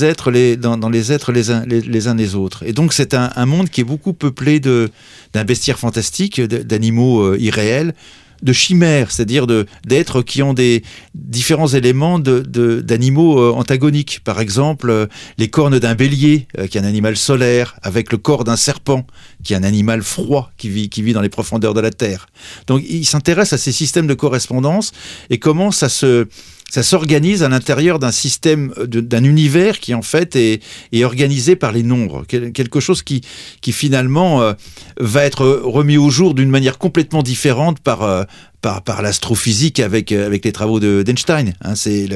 dans, 0.56 0.90
les 0.90 1.12
êtres 1.12 1.32
les 1.32 1.50
uns 1.50 1.64
les, 1.64 2.34
autres. 2.34 2.62
Et 2.66 2.72
donc 2.72 2.92
c'est 2.92 3.14
un, 3.14 3.46
monde 3.46 3.70
qui 3.70 3.80
est 3.80 3.84
beaucoup 3.84 4.12
peuplé 4.12 4.60
d'un 4.60 5.44
bestiaire 5.44 5.78
fantastique, 5.78 6.40
d'animaux 6.40 7.22
euh, 7.22 7.38
irréels, 7.40 7.94
de 8.42 8.52
chimères, 8.52 9.10
c'est-à-dire 9.10 9.46
d'êtres 9.86 10.22
qui 10.22 10.42
ont 10.42 10.54
des 10.54 10.82
différents 11.14 11.68
éléments 11.68 12.18
d'animaux 12.18 13.34
de, 13.36 13.40
euh, 13.40 13.52
antagoniques. 13.52 14.20
Par 14.24 14.40
exemple, 14.40 14.90
euh, 14.90 15.06
les 15.38 15.48
cornes 15.48 15.78
d'un 15.78 15.94
bélier, 15.94 16.46
euh, 16.58 16.66
qui 16.66 16.78
est 16.78 16.80
un 16.80 16.84
animal 16.84 17.16
solaire, 17.16 17.76
avec 17.82 18.12
le 18.12 18.18
corps 18.18 18.44
d'un 18.44 18.56
serpent, 18.56 19.06
qui 19.44 19.52
est 19.52 19.56
un 19.56 19.62
animal 19.62 20.02
froid, 20.02 20.50
qui 20.56 20.68
vit, 20.68 20.88
qui 20.88 21.02
vit 21.02 21.12
dans 21.12 21.22
les 21.22 21.28
profondeurs 21.28 21.74
de 21.74 21.80
la 21.80 21.90
Terre. 21.90 22.26
Donc 22.66 22.82
il 22.88 23.04
s'intéresse 23.04 23.52
à 23.52 23.58
ces 23.58 23.72
systèmes 23.72 24.06
de 24.06 24.14
correspondance 24.14 24.92
et 25.28 25.38
comment 25.38 25.70
ça 25.70 25.88
se 25.88 26.26
ça 26.70 26.82
s'organise 26.82 27.42
à 27.42 27.48
l'intérieur 27.48 27.98
d'un 27.98 28.12
système, 28.12 28.72
d'un 28.86 29.24
univers 29.24 29.80
qui 29.80 29.92
en 29.92 30.02
fait 30.02 30.36
est, 30.36 30.62
organisé 31.04 31.56
par 31.56 31.72
les 31.72 31.82
nombres. 31.82 32.24
Quelque 32.26 32.80
chose 32.80 33.02
qui, 33.02 33.22
qui 33.60 33.72
finalement 33.72 34.40
euh, 34.40 34.52
va 34.98 35.24
être 35.24 35.46
remis 35.46 35.98
au 35.98 36.10
jour 36.10 36.34
d'une 36.34 36.48
manière 36.48 36.78
complètement 36.78 37.22
différente 37.22 37.80
par, 37.80 38.02
euh, 38.02 38.22
par, 38.62 38.82
par 38.82 39.02
l'astrophysique 39.02 39.80
avec, 39.80 40.12
euh, 40.12 40.26
avec 40.26 40.44
les 40.44 40.52
travaux 40.52 40.78
d'Einstein. 40.78 41.54
Hein, 41.62 41.74
c'est 41.74 42.08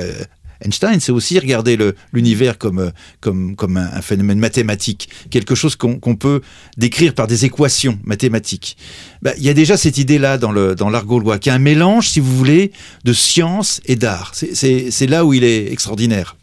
Einstein, 0.61 1.01
c'est 1.01 1.13
aussi 1.13 1.39
regarder 1.39 1.79
l'univers 2.13 2.59
comme, 2.59 2.93
comme, 3.21 3.57
comme 3.57 3.77
un, 3.77 4.01
phénomène 4.01 4.39
mathématique, 4.39 5.09
quelque 5.31 5.55
chose 5.55 5.77
qu'on 5.77 6.17
peut 6.17 6.41
décrire 6.77 7.15
par 7.15 7.27
des 7.27 7.45
équations 7.45 7.99
mathématiques. 8.05 8.77
Bah, 9.23 9.33
il 9.37 9.45
y 9.45 9.49
a 9.49 9.55
déjà 9.55 9.77
cette 9.77 9.99
idée-là 9.99 10.39
dans 10.39 10.53
l'art 10.53 10.75
dans 10.75 10.91
gaulois, 11.03 11.39
qui 11.39 11.49
est 11.49 11.53
un 11.53 11.59
mélange, 11.59 12.09
si 12.09 12.21
vous 12.21 12.37
voulez, 12.37 12.73
de 13.05 13.13
science 13.13 13.81
et 13.87 13.97
d'art. 13.97 14.33
C'est 14.35 15.07
là 15.07 15.25
où 15.25 15.35
il 15.35 15.45
est 15.45 15.73
extraordinaire. 15.73 16.37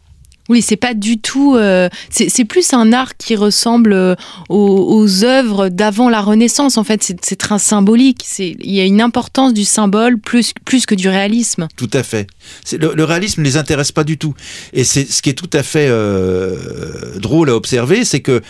Oui, 0.52 0.62
c'est 0.62 0.76
pas 0.76 0.93
du 0.93 1.18
tout. 1.18 1.56
Euh, 1.56 1.88
c'est 2.10 2.43
plus 2.43 2.74
un 2.74 2.91
art 2.91 3.16
qui 3.16 3.38
ressemble 3.38 3.93
euh, 3.93 4.16
aux, 4.49 5.24
œuvres 5.24 5.70
d'avant 5.70 6.10
la 6.10 6.20
Renaissance. 6.20 6.78
En 6.78 6.84
fait, 6.84 7.02
c'est 7.22 7.38
très 7.38 7.58
symbolique. 7.58 8.26
Il 8.38 8.70
y 8.70 8.82
a 8.82 8.84
une 8.84 8.99
importance 8.99 9.54
du 9.54 9.64
symbole 9.64 10.20
plus, 10.20 10.52
plus 10.66 10.86
que 10.86 10.93
du 10.93 11.08
réalisme. 11.08 11.70
Tout 11.78 11.89
à 11.93 12.04
fait. 12.04 12.28
Le, 12.74 12.93
le, 12.93 13.04
réalisme 13.06 13.39
ne 13.39 13.45
les 13.45 13.56
intéresse 13.56 13.93
pas 13.93 14.04
du 14.04 14.18
tout. 14.18 14.34
Et 14.74 14.84
c'est 14.84 15.10
ce 15.10 15.22
qui 15.22 15.30
est 15.30 15.36
tout 15.36 15.49
à 15.54 15.64
fait 15.64 15.88
euh, 15.88 17.18
drôle 17.18 17.49
à 17.49 17.56
observer, 17.56 18.04
c'est 18.04 18.20
que 18.20 18.41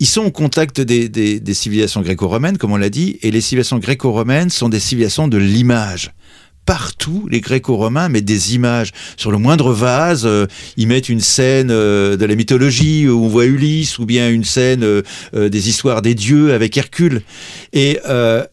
ils 0.00 0.08
sont 0.08 0.24
au 0.24 0.32
contact 0.32 0.80
des, 0.80 1.08
des, 1.08 1.38
des 1.38 1.54
civilisations 1.54 2.00
gréco-romaines, 2.00 2.58
comme 2.58 2.72
on 2.72 2.76
l'a 2.76 2.90
dit, 2.90 3.20
et 3.22 3.30
les 3.30 3.40
civilisations 3.40 3.78
gréco-romaines 3.78 4.50
sont 4.50 4.68
des 4.68 4.80
civilisations 4.80 5.28
de 5.28 5.38
l'image 5.38 6.10
partout, 6.66 7.26
les 7.30 7.40
gréco-romains 7.40 8.08
mettent 8.08 8.24
des 8.24 8.54
images. 8.54 8.92
Sur 9.16 9.30
le 9.30 9.38
moindre 9.38 9.72
vase, 9.72 10.22
euh, 10.24 10.46
ils 10.76 10.86
mettent 10.86 11.08
une 11.08 11.20
scène 11.20 11.70
euh, 11.70 12.16
de 12.16 12.24
la 12.24 12.34
mythologie 12.34 13.08
où 13.08 13.24
on 13.24 13.28
voit 13.28 13.44
Ulysse, 13.44 13.98
ou 13.98 14.06
bien 14.06 14.30
une 14.30 14.44
scène 14.44 14.84
euh, 14.84 15.02
des 15.48 15.68
histoires 15.68 16.02
des 16.02 16.14
dieux 16.14 16.52
avec 16.52 16.76
Hercule. 16.76 17.22
Et 17.72 17.98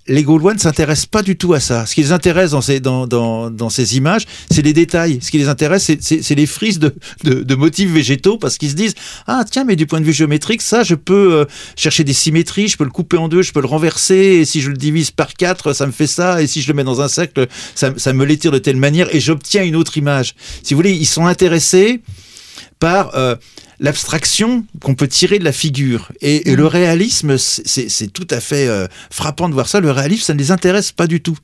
les 0.07 0.23
Gaulois 0.23 0.53
ne 0.53 0.59
s'intéressent 0.59 1.07
pas 1.07 1.21
du 1.21 1.37
tout 1.37 1.53
à 1.53 1.59
ça. 1.59 1.85
Ce 1.85 1.95
qui 1.95 2.01
les 2.01 2.11
intéresse 2.11 2.51
dans 2.51 2.61
ces, 2.61 2.79
dans, 2.79 3.07
dans, 3.07 3.69
ces 3.69 3.97
images, 3.97 4.25
c'est 4.51 4.61
les 4.61 4.73
détails. 4.73 5.19
Ce 5.21 5.31
qui 5.31 5.37
les 5.37 5.47
intéresse, 5.47 5.91
c'est 5.99 6.35
les 6.35 6.45
frises 6.45 6.79
de, 6.79 7.55
motifs 7.55 7.91
végétaux, 7.91 8.37
parce 8.37 8.57
qu'ils 8.57 8.69
se 8.71 8.75
disent, 8.75 8.95
ah 9.25 9.43
tiens, 9.49 9.63
mais 9.63 9.75
du 9.75 9.85
point 9.85 9.99
de 9.99 10.05
vue 10.05 10.13
géométrique, 10.13 10.61
ça, 10.61 10.83
je 10.83 10.95
peux 10.95 11.45
chercher 11.75 12.03
des 12.03 12.13
symétries, 12.13 12.67
je 12.67 12.77
peux 12.77 12.83
le 12.83 12.89
couper 12.89 13.17
en 13.17 13.27
deux, 13.27 13.41
je 13.41 13.51
peux 13.51 13.61
le 13.61 13.67
renverser, 13.67 14.15
et 14.15 14.45
si 14.45 14.61
je 14.61 14.69
le 14.69 14.77
divise 14.77 15.11
par 15.11 15.33
quatre, 15.33 15.73
ça 15.73 15.85
me 15.85 15.91
fait 15.91 16.07
ça, 16.07 16.41
et 16.41 16.47
si 16.47 16.61
je 16.61 16.67
le 16.67 16.73
mets 16.73 16.83
dans 16.83 17.01
un 17.01 17.07
cercle, 17.07 17.47
ça, 17.75 17.91
ça 17.97 18.13
me 18.13 18.25
l'étire 18.25 18.51
de 18.51 18.59
telle 18.59 18.77
manière 18.77 19.13
et 19.13 19.19
j'obtiens 19.19 19.63
une 19.63 19.75
autre 19.75 19.97
image. 19.97 20.35
Si 20.63 20.73
vous 20.73 20.77
voulez, 20.77 20.93
ils 20.93 21.05
sont 21.05 21.25
intéressés 21.25 22.01
par 22.79 23.15
euh, 23.15 23.35
l'abstraction 23.79 24.65
qu'on 24.81 24.95
peut 24.95 25.07
tirer 25.07 25.39
de 25.39 25.43
la 25.43 25.51
figure. 25.51 26.11
Et, 26.21 26.55
le 26.55 26.65
réalisme, 26.65 27.37
c'est 27.37 28.13
tout 28.13 28.27
à 28.29 28.39
fait 28.39 28.67
euh, 28.67 28.87
frappant 29.09 29.49
de 29.49 29.53
voir 29.53 29.67
ça. 29.67 29.79
Le 29.79 29.91
réalisme, 29.91 30.23
ça 30.23 30.33
ne 30.33 30.39
les 30.39 30.51
intéresse 30.51 30.91
pas 30.91 31.07
du 31.07 31.21
tout. 31.21 31.37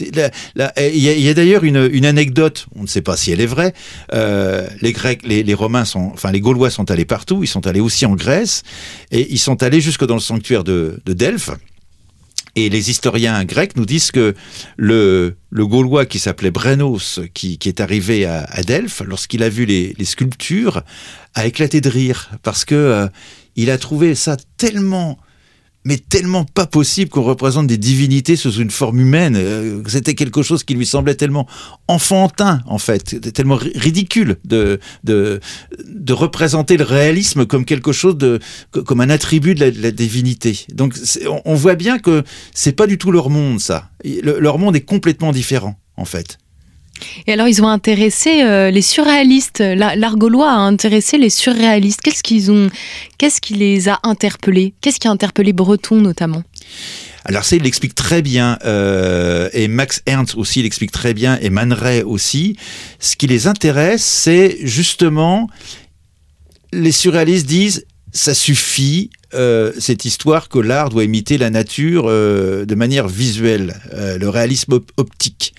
Il 0.00 0.16
y 0.16 1.28
a, 1.28 1.34
d'ailleurs 1.34 1.64
une, 1.64 2.06
anecdote, 2.06 2.66
on 2.74 2.82
ne 2.82 2.86
sait 2.86 3.02
pas 3.02 3.16
si 3.16 3.30
elle 3.30 3.42
est 3.42 3.46
vraie. 3.46 3.74
Euh, 4.14 4.66
les 4.80 4.92
Grecs, 4.92 5.20
les, 5.22 5.54
Romains 5.54 5.84
sont, 5.84 6.10
enfin 6.14 6.32
les 6.32 6.40
Gaulois 6.40 6.70
sont 6.70 6.90
allés 6.90 7.04
partout. 7.04 7.42
Ils 7.42 7.48
sont 7.48 7.66
allés 7.66 7.80
aussi 7.80 8.06
en 8.06 8.14
Grèce 8.14 8.62
et 9.10 9.30
ils 9.30 9.38
sont 9.38 9.62
allés 9.62 9.82
jusque 9.82 10.06
dans 10.06 10.14
le 10.14 10.20
sanctuaire 10.20 10.64
de 10.64 10.98
Delphes. 11.06 11.50
Et 12.54 12.68
les 12.68 12.90
historiens 12.90 13.44
grecs 13.44 13.76
nous 13.76 13.86
disent 13.86 14.10
que 14.10 14.34
le, 14.76 15.36
le 15.50 15.66
Gaulois 15.66 16.04
qui 16.04 16.18
s'appelait 16.18 16.50
Brenos, 16.50 17.20
qui, 17.32 17.56
qui, 17.56 17.68
est 17.68 17.80
arrivé 17.80 18.26
à, 18.26 18.44
à 18.44 18.62
Delphes, 18.62 19.02
lorsqu'il 19.06 19.42
a 19.42 19.48
vu 19.48 19.64
les, 19.64 19.94
les, 19.98 20.04
sculptures, 20.04 20.82
a 21.34 21.46
éclaté 21.46 21.80
de 21.80 21.88
rire 21.88 22.30
parce 22.42 22.64
que 22.64 22.74
euh, 22.74 23.08
il 23.56 23.70
a 23.70 23.78
trouvé 23.78 24.14
ça 24.14 24.36
tellement 24.58 25.18
mais 25.84 25.98
tellement 25.98 26.44
pas 26.44 26.66
possible 26.66 27.10
qu'on 27.10 27.22
représente 27.22 27.66
des 27.66 27.78
divinités 27.78 28.36
sous 28.36 28.52
une 28.52 28.70
forme 28.70 29.00
humaine. 29.00 29.36
Euh, 29.36 29.82
C'était 29.86 30.14
quelque 30.14 30.42
chose 30.42 30.64
qui 30.64 30.74
lui 30.74 30.86
semblait 30.86 31.14
tellement 31.14 31.46
enfantin, 31.88 32.60
en 32.66 32.78
fait, 32.78 33.32
tellement 33.32 33.56
ridicule 33.56 34.36
de, 34.44 34.78
de, 35.04 35.40
de 35.86 36.12
représenter 36.12 36.76
le 36.76 36.84
réalisme 36.84 37.46
comme 37.46 37.64
quelque 37.64 37.92
chose 37.92 38.16
de, 38.16 38.38
comme 38.70 39.00
un 39.00 39.10
attribut 39.10 39.54
de 39.54 39.72
la, 39.80 39.90
divinité. 39.90 40.66
Donc, 40.72 40.94
on, 41.44 41.54
voit 41.54 41.74
bien 41.74 41.98
que 41.98 42.22
c'est 42.54 42.72
pas 42.72 42.86
du 42.86 42.98
tout 42.98 43.10
leur 43.10 43.30
monde, 43.30 43.60
ça. 43.60 43.90
Le, 44.04 44.38
leur 44.38 44.58
monde 44.58 44.76
est 44.76 44.82
complètement 44.82 45.32
différent, 45.32 45.78
en 45.96 46.04
fait. 46.04 46.38
Et 47.26 47.32
alors, 47.32 47.48
ils 47.48 47.62
ont 47.62 47.68
intéressé 47.68 48.42
euh, 48.42 48.70
les 48.70 48.82
surréalistes. 48.82 49.60
L'art 49.60 50.16
gaulois 50.16 50.50
a 50.50 50.56
intéressé 50.56 51.18
les 51.18 51.30
surréalistes. 51.30 52.00
Qu'est-ce 52.00 52.22
qu'ils 52.22 52.50
ont 52.50 52.68
Qu'est-ce 53.18 53.40
qui 53.40 53.54
les 53.54 53.88
a 53.88 54.00
interpellés? 54.02 54.74
Qu'est-ce 54.80 54.98
qui 54.98 55.08
a 55.08 55.10
interpellé 55.10 55.52
Breton 55.52 55.96
notamment? 55.96 56.42
Alors 57.24 57.44
ça, 57.44 57.54
il 57.54 57.62
l'explique 57.62 57.94
très 57.94 58.20
bien, 58.20 58.58
euh, 58.64 59.48
et 59.52 59.68
Max 59.68 60.02
Ernst 60.06 60.34
aussi 60.34 60.60
l'explique 60.62 60.90
très 60.90 61.14
bien, 61.14 61.38
et 61.40 61.50
Man 61.50 61.72
Ray 61.72 62.02
aussi. 62.02 62.56
Ce 62.98 63.14
qui 63.14 63.28
les 63.28 63.46
intéresse, 63.46 64.02
c'est 64.02 64.58
justement, 64.62 65.48
les 66.72 66.90
surréalistes 66.90 67.46
disent, 67.46 67.86
ça 68.12 68.34
suffit, 68.34 69.10
euh, 69.34 69.72
cette 69.78 70.04
histoire 70.04 70.48
que 70.50 70.58
l'art 70.58 70.90
doit 70.90 71.04
imiter 71.04 71.38
la 71.38 71.48
nature 71.48 72.04
euh, 72.06 72.66
de 72.66 72.74
manière 72.74 73.08
visuelle, 73.08 73.80
euh, 73.94 74.18
le 74.18 74.28
réalisme 74.28 74.74
op 74.74 74.90
optique. 74.98 75.54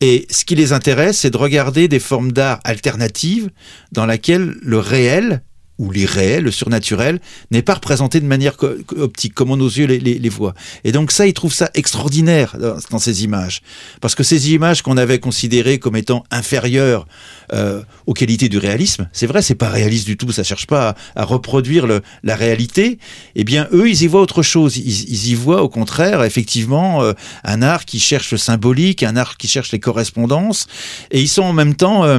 Et 0.00 0.26
ce 0.30 0.44
qui 0.44 0.54
les 0.54 0.72
intéresse, 0.72 1.18
c'est 1.18 1.30
de 1.30 1.36
regarder 1.36 1.88
des 1.88 1.98
formes 1.98 2.32
d'art 2.32 2.60
alternatives 2.64 3.50
dans 3.92 4.06
laquelle 4.06 4.54
le 4.62 4.78
réel 4.78 5.42
ou 5.78 5.90
l'irréel, 5.90 6.44
le 6.44 6.50
surnaturel, 6.50 7.20
n'est 7.50 7.62
pas 7.62 7.74
représenté 7.74 8.20
de 8.20 8.26
manière 8.26 8.54
optique, 8.96 9.34
comme 9.34 9.54
nos 9.54 9.68
yeux 9.68 9.86
les, 9.86 10.28
voient. 10.28 10.54
Et 10.84 10.92
donc 10.92 11.12
ça, 11.12 11.26
ils 11.26 11.32
trouvent 11.32 11.54
ça 11.54 11.70
extraordinaire 11.74 12.56
dans, 12.58 12.76
dans 12.90 12.98
ces 12.98 13.24
images. 13.24 13.62
Parce 14.00 14.14
que 14.14 14.22
ces 14.22 14.52
images 14.52 14.82
qu'on 14.82 14.96
avait 14.96 15.18
considérées 15.18 15.78
comme 15.78 15.96
étant 15.96 16.24
inférieures 16.30 17.06
euh, 17.52 17.82
aux 18.06 18.12
qualités 18.12 18.48
du 18.48 18.58
réalisme, 18.58 19.08
c'est 19.12 19.26
vrai, 19.26 19.40
c'est 19.42 19.54
pas 19.54 19.68
réaliste 19.70 20.06
du 20.06 20.16
tout, 20.16 20.30
ça 20.32 20.42
cherche 20.42 20.66
pas 20.66 20.94
à, 21.14 21.24
reproduire 21.24 21.86
la 21.86 22.36
réalité, 22.36 22.98
eh 23.34 23.44
bien, 23.44 23.68
eux, 23.72 23.88
ils 23.88 24.02
y 24.02 24.06
voient 24.06 24.20
autre 24.20 24.42
chose. 24.42 24.76
Ils, 24.76 25.08
ils 25.08 25.28
y 25.28 25.34
voient, 25.34 25.62
au 25.62 25.68
contraire, 25.68 26.24
effectivement, 26.24 27.02
euh, 27.02 27.12
un 27.44 27.62
art 27.62 27.84
qui 27.84 28.00
cherche 28.00 28.32
le 28.32 28.38
symbolique, 28.38 29.02
un 29.02 29.16
art 29.16 29.36
qui 29.36 29.48
cherche 29.48 29.72
les 29.72 29.80
correspondances, 29.80 30.66
et 31.10 31.20
ils 31.20 31.28
sont 31.28 31.42
en 31.42 31.52
même 31.52 31.74
temps... 31.74 32.04
Euh, 32.04 32.18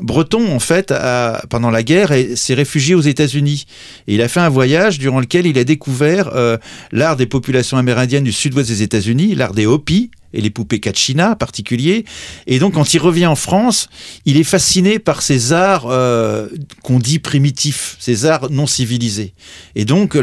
Breton, 0.00 0.52
en 0.52 0.58
fait, 0.58 0.92
a, 0.92 1.42
pendant 1.48 1.70
la 1.70 1.82
guerre, 1.82 2.12
s'est 2.36 2.54
réfugié 2.54 2.94
aux 2.94 3.00
États-Unis. 3.00 3.64
Et 4.06 4.14
il 4.14 4.22
a 4.22 4.28
fait 4.28 4.40
un 4.40 4.48
voyage 4.48 4.98
durant 4.98 5.20
lequel 5.20 5.46
il 5.46 5.58
a 5.58 5.64
découvert 5.64 6.28
euh, 6.34 6.56
l'art 6.92 7.16
des 7.16 7.26
populations 7.26 7.76
amérindiennes 7.76 8.24
du 8.24 8.32
sud-ouest 8.32 8.68
des 8.68 8.82
États-Unis, 8.82 9.34
l'art 9.34 9.54
des 9.54 9.66
Hopis 9.66 10.10
et 10.32 10.40
les 10.40 10.50
poupées 10.50 10.78
Kachina 10.78 11.32
en 11.32 11.36
particulier. 11.36 12.04
Et 12.46 12.58
donc, 12.58 12.74
quand 12.74 12.94
il 12.94 12.98
revient 12.98 13.26
en 13.26 13.36
France, 13.36 13.88
il 14.24 14.36
est 14.36 14.44
fasciné 14.44 14.98
par 14.98 15.22
ces 15.22 15.52
arts 15.52 15.86
euh, 15.86 16.48
qu'on 16.82 16.98
dit 16.98 17.18
primitifs, 17.18 17.96
ces 17.98 18.26
arts 18.26 18.50
non 18.50 18.66
civilisés. 18.66 19.34
Et 19.74 19.84
donc, 19.84 20.16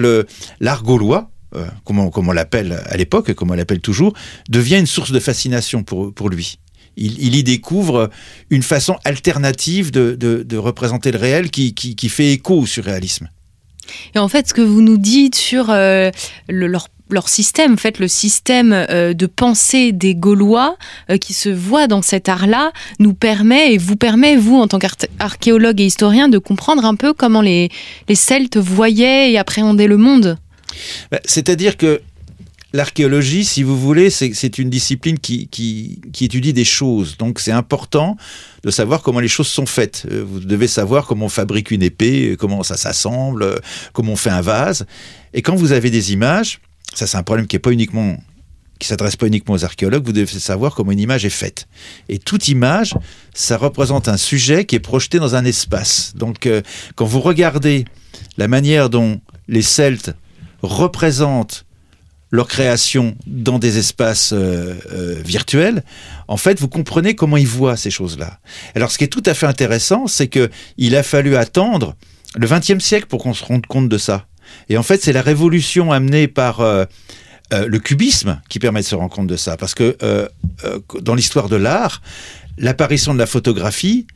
l'art 0.59 0.83
gaulois, 0.83 1.31
euh, 1.55 1.65
comme 1.83 1.99
on, 1.99 2.31
l'appelle 2.31 2.83
à 2.85 2.97
l'époque, 2.97 3.33
comme 3.33 3.51
on 3.51 3.55
l'appelle 3.55 3.81
toujours, 3.81 4.13
devient 4.49 4.77
une 4.77 4.85
source 4.85 5.11
de 5.11 5.19
fascination 5.19 5.83
pour 5.83 6.29
lui 6.29 6.59
il, 6.97 7.19
il, 7.19 7.35
y 7.35 7.43
découvre 7.43 8.09
une 8.49 8.63
façon 8.63 8.97
alternative 9.03 9.91
de, 9.91 10.15
de, 10.19 10.43
de 10.43 10.57
représenter 10.57 11.11
le 11.11 11.17
réel 11.17 11.51
qui, 11.51 11.73
qui, 11.73 11.95
qui, 11.95 12.09
fait 12.09 12.31
écho 12.31 12.59
au 12.59 12.65
surréalisme. 12.65 13.29
Et 14.15 14.19
en 14.19 14.27
fait, 14.27 14.47
ce 14.47 14.53
que 14.53 14.61
vous 14.61 14.81
nous 14.81 14.97
dites 14.97 15.35
sur 15.35 15.69
euh, 15.69 16.09
le, 16.47 16.67
leur 16.67 16.87
leur 17.09 17.29
système, 17.29 17.73
en 17.73 17.77
fait, 17.77 17.99
le 17.99 18.07
système 18.07 18.73
euh, 18.73 19.13
de 19.13 19.27
pensée 19.27 19.91
des 19.91 20.15
Gaulois 20.15 20.75
euh, 21.11 21.17
qui 21.17 21.33
se 21.33 21.49
voit 21.49 21.87
dans 21.87 22.01
cet 22.01 22.29
art-là, 22.29 22.71
nous 22.99 23.13
permet 23.13 23.73
et 23.73 23.77
vous 23.77 23.95
permet, 23.95 24.35
vous, 24.35 24.57
en 24.57 24.67
tant 24.67 24.79
qu'archéologue 24.79 25.79
et 25.81 25.85
historien, 25.85 26.29
de 26.29 26.39
comprendre 26.39 26.83
un 26.83 26.95
peu 26.95 27.13
comment 27.13 27.41
les, 27.41 27.69
les 28.09 28.15
Celtes 28.15 28.57
voyaient 28.57 29.31
et 29.31 29.37
appréhendaient 29.37 29.87
le 29.87 29.97
monde. 29.97 30.37
C'est-à-dire 31.25 31.77
que 31.77 32.01
l'archéologie, 32.75 33.45
si 33.45 33.63
vous 33.63 33.79
voulez, 33.79 34.09
c'est 34.09 34.57
une 34.57 34.69
discipline 34.69 35.17
qui, 35.17 35.49
étudie 36.21 36.53
des 36.53 36.65
choses. 36.65 37.17
Donc 37.17 37.39
c'est 37.39 37.51
important 37.51 38.17
de 38.63 38.71
savoir 38.71 39.01
comment 39.01 39.19
les 39.19 39.27
choses 39.27 39.47
sont 39.47 39.65
faites. 39.65 40.05
Euh, 40.11 40.23
vous 40.27 40.39
devez 40.39 40.67
savoir 40.67 41.05
comment 41.05 41.25
on 41.25 41.29
fabrique 41.29 41.71
une 41.71 41.83
épée, 41.83 42.35
comment 42.37 42.63
ça 42.63 42.77
s'assemble, 42.77 43.59
comment 43.93 44.13
on 44.13 44.17
fait 44.17 44.29
un 44.29 44.41
vase. 44.41 44.85
Et 45.33 45.41
quand 45.41 45.55
vous 45.55 45.71
avez 45.71 45.89
des 45.89 46.13
images, 46.13 46.59
ça 46.93 47.07
c'est 47.07 47.17
un 47.17 47.23
problème 47.23 47.47
qui 47.47 47.55
est 47.55 47.59
pas 47.59 47.71
uniquement 47.71 48.17
qui 48.77 48.89
s'adresse 48.89 49.15
pas 49.15 49.27
uniquement 49.27 49.55
aux 49.55 49.63
archéologues, 49.63 50.05
vous 50.05 50.11
devez 50.11 50.27
savoir 50.27 50.75
comment 50.75 50.91
une 50.91 50.99
image 50.99 51.25
est 51.25 51.29
faite. 51.29 51.69
Et 52.09 52.19
toute 52.19 52.49
image, 52.49 52.93
ça 53.33 53.55
représente 53.55 54.09
un 54.09 54.17
sujet 54.17 54.65
qui 54.65 54.75
est 54.75 54.81
projeté 54.81 55.17
dans 55.17 55.33
un 55.33 55.45
espace. 55.45 56.11
Donc, 56.17 56.45
euh, 56.45 56.61
quand 56.95 57.05
vous 57.05 57.21
regardez 57.21 57.85
la 58.37 58.49
manière 58.49 58.89
dont 58.89 59.21
les 59.47 59.61
Celtes 59.61 60.13
représentent 60.61 61.65
leur 62.31 62.47
création 62.47 63.15
dans 63.27 63.59
des 63.59 63.77
espaces 63.77 64.33
euh, 64.33 64.75
euh, 64.91 65.21
virtuels, 65.23 65.83
en 66.27 66.37
fait, 66.37 66.59
vous 66.59 66.67
comprenez 66.67 67.15
comment 67.15 67.37
ils 67.37 67.47
voient 67.47 67.77
ces 67.77 67.91
choses-là. 67.91 68.39
Alors, 68.75 68.91
ce 68.91 68.97
qui 68.97 69.03
est 69.03 69.09
tout 69.09 69.23
à 69.25 69.33
fait 69.33 69.45
intéressant, 69.45 70.07
c'est 70.07 70.27
que 70.27 70.49
il 70.77 70.95
a 70.95 71.03
fallu 71.03 71.35
attendre 71.35 71.95
le 72.35 72.47
XXe 72.47 72.83
siècle 72.83 73.07
pour 73.07 73.23
qu'on 73.23 73.33
se 73.33 73.43
rende 73.43 73.65
compte 73.67 73.89
de 73.89 73.97
ça. 73.97 74.25
Et 74.69 74.77
en 74.77 74.83
fait, 74.83 75.01
c'est 75.01 75.13
la 75.13 75.21
révolution 75.21 75.91
amenée 75.91 76.27
par 76.27 76.59
euh, 76.61 76.85
le 77.51 77.79
cubisme 77.79 78.41
qui 78.49 78.59
permet 78.59 78.81
de 78.81 78.85
se 78.85 78.95
rendre 78.95 79.13
compte 79.13 79.27
de 79.27 79.37
ça, 79.37 79.55
parce 79.55 79.75
que 79.75 79.97
dans 80.99 81.15
l'histoire 81.15 81.47
de 81.47 81.55
l'art, 81.55 82.01
l'apparition 82.57 83.13
de 83.13 83.19
la 83.19 83.27
photographie 83.27 84.07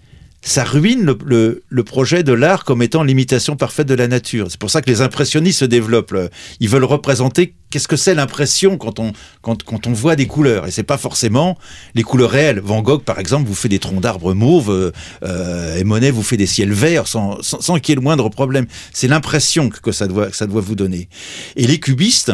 ça 0.41 0.63
ruine 0.63 1.03
le, 1.03 1.17
le, 1.25 1.63
le 1.67 1.83
projet 1.83 2.23
de 2.23 2.31
l'art 2.31 2.63
comme 2.63 2.81
étant 2.81 3.03
l'imitation 3.03 3.55
parfaite 3.55 3.87
de 3.87 3.93
la 3.93 4.07
nature. 4.07 4.47
C'est 4.49 4.59
pour 4.59 4.69
ça 4.69 4.81
que 4.81 4.89
les 4.89 5.01
impressionnistes 5.01 5.59
se 5.59 5.65
développent. 5.65 6.15
Ils 6.59 6.69
veulent 6.69 6.85
représenter 6.85 7.55
qu'est-ce 7.69 7.87
que 7.87 7.97
c'est 7.97 8.15
l'impression 8.15 8.77
quand 8.77 8.99
on, 8.99 9.11
quand, 9.41 9.63
quand 9.63 9.85
on 9.85 9.91
voit 9.91 10.15
des 10.15 10.27
couleurs. 10.27 10.65
Et 10.65 10.71
c'est 10.71 10.83
pas 10.83 10.97
forcément 10.97 11.57
les 11.93 12.03
couleurs 12.03 12.31
réelles. 12.31 12.61
Van 12.61 12.81
Gogh, 12.81 13.03
par 13.03 13.19
exemple, 13.19 13.47
vous 13.47 13.55
fait 13.55 13.69
des 13.69 13.79
troncs 13.79 14.01
d'arbres 14.01 14.33
mauves, 14.33 14.93
euh, 15.23 15.77
et 15.77 15.83
Monet 15.83 16.11
vous 16.11 16.23
fait 16.23 16.37
des 16.37 16.47
ciels 16.47 16.73
verts 16.73 17.07
sans, 17.07 17.41
sans, 17.41 17.59
sans 17.61 17.77
qu'il 17.79 17.89
y 17.89 17.93
ait 17.93 17.95
le 17.95 18.01
moindre 18.01 18.29
problème. 18.29 18.65
C'est 18.93 19.07
l'impression 19.07 19.69
que, 19.69 19.79
que, 19.79 19.91
ça 19.91 20.07
doit, 20.07 20.27
que 20.27 20.35
ça 20.37 20.47
doit 20.47 20.61
vous 20.61 20.75
donner. 20.75 21.09
Et 21.57 21.67
les 21.67 21.79
cubistes 21.79 22.31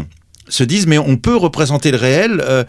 se 0.48 0.64
disent, 0.64 0.86
mais 0.86 1.00
on 1.00 1.18
peut 1.18 1.36
représenter 1.36 1.90
le 1.90 1.98
réel 1.98 2.44
euh, 2.46 2.64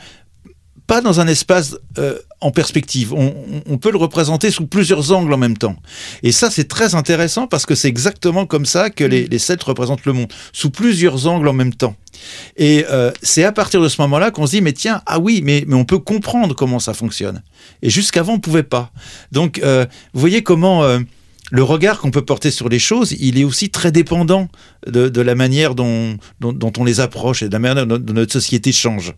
pas 0.87 1.01
dans 1.01 1.21
un 1.21 1.27
espace 1.27 1.77
euh, 1.99 2.19
en 2.41 2.51
perspective. 2.51 3.13
On, 3.13 3.35
on, 3.67 3.79
peut 3.79 3.91
le 3.91 3.99
représenter 3.99 4.51
sous 4.51 4.67
plusieurs 4.67 5.13
angles 5.13 5.33
en 5.33 5.37
même 5.37 5.57
temps. 5.57 5.77
Et 6.23 6.33
ça, 6.33 6.51
c'est 6.51 6.69
très 6.69 6.95
intéressant 6.95 7.47
parce 7.47 7.67
que 7.67 7.75
c'est 7.75 7.89
exactement 7.89 8.47
comme 8.47 8.67
ça 8.67 8.91
que 8.91 9.05
les, 9.05 9.27
les 9.27 9.39
Celtes 9.39 9.63
représentent 9.63 10.05
le 10.05 10.13
monde, 10.13 10.33
sous 10.53 10.71
plusieurs 10.71 11.27
angles 11.27 11.49
en 11.49 11.53
même 11.53 11.75
temps. 11.75 11.97
Et 12.57 12.85
euh, 12.91 13.11
c'est 13.23 13.45
à 13.45 13.53
partir 13.53 13.81
de 13.81 13.89
ce 13.89 14.01
moment-là 14.03 14.31
qu'on 14.31 14.47
se 14.47 14.53
dit, 14.53 14.61
mais 14.61 14.73
tiens, 14.73 15.03
ah 15.07 15.19
oui, 15.19 15.41
mais, 15.45 15.65
mais 15.67 15.75
on 15.75 15.85
peut 15.85 15.99
comprendre 15.99 16.55
comment 16.55 16.79
ça 16.79 16.95
fonctionne. 16.95 17.43
Et 17.83 17.91
jusqu'avant, 17.91 18.35
on 18.35 18.37
ne 18.37 18.41
pouvait 18.41 18.63
pas. 18.63 18.91
Donc, 19.33 19.59
euh, 19.59 19.87
vous 20.15 20.21
voyez 20.21 20.43
comment... 20.43 20.85
Euh, 20.85 21.01
le 21.53 21.63
regard 21.63 22.01
qu'on 22.01 22.11
peut 22.11 22.25
porter 22.25 22.51
sur 22.51 22.69
les 22.69 22.81
choses, 22.81 23.15
il 23.21 23.39
est 23.39 23.45
aussi 23.45 23.71
très 23.71 23.93
dépendant 23.93 24.49
de, 24.85 25.09
de 25.09 25.21
la 25.21 25.37
manière 25.37 25.77
dont, 25.77 26.17
dont, 26.41 26.53
dont, 26.53 26.73
on 26.77 26.83
les 26.83 26.99
approche 26.99 27.43
et 27.45 27.47
de 27.47 27.53
la 27.53 27.61
manière 27.61 27.87
dont 27.87 28.13
notre 28.13 28.33
société 28.33 28.73
change. 28.73 29.15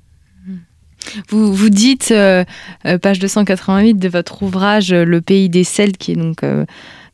Vous, 1.28 1.52
vous 1.52 1.70
dites, 1.70 2.10
euh, 2.10 2.44
page 3.02 3.18
288 3.18 3.94
de 3.94 4.08
votre 4.08 4.42
ouvrage 4.42 4.92
Le 4.92 5.20
pays 5.20 5.48
des 5.48 5.64
Celtes, 5.64 5.96
qui 5.96 6.12
est 6.12 6.16
donc 6.16 6.42
euh, 6.42 6.64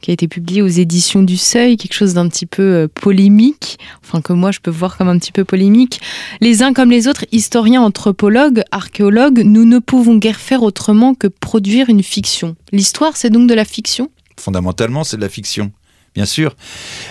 qui 0.04 0.10
a 0.10 0.14
été 0.14 0.28
publié 0.28 0.60
aux 0.60 0.68
éditions 0.68 1.22
du 1.22 1.38
Seuil, 1.38 1.78
quelque 1.78 1.94
chose 1.94 2.12
d'un 2.12 2.28
petit 2.28 2.44
peu 2.44 2.62
euh, 2.62 2.88
polémique, 2.92 3.78
enfin 4.04 4.20
que 4.20 4.34
moi 4.34 4.50
je 4.50 4.60
peux 4.60 4.70
voir 4.70 4.98
comme 4.98 5.08
un 5.08 5.18
petit 5.18 5.32
peu 5.32 5.46
polémique. 5.46 5.98
Les 6.42 6.62
uns 6.62 6.74
comme 6.74 6.90
les 6.90 7.08
autres, 7.08 7.24
historiens, 7.32 7.80
anthropologues, 7.80 8.64
archéologues, 8.70 9.40
nous 9.42 9.64
ne 9.64 9.78
pouvons 9.78 10.16
guère 10.16 10.38
faire 10.38 10.62
autrement 10.62 11.14
que 11.14 11.26
produire 11.26 11.88
une 11.88 12.02
fiction. 12.02 12.54
L'histoire, 12.70 13.16
c'est 13.16 13.30
donc 13.30 13.48
de 13.48 13.54
la 13.54 13.64
fiction? 13.64 14.10
Fondamentalement, 14.38 15.04
c'est 15.04 15.16
de 15.16 15.22
la 15.22 15.30
fiction 15.30 15.72
bien 16.14 16.26
sûr. 16.26 16.54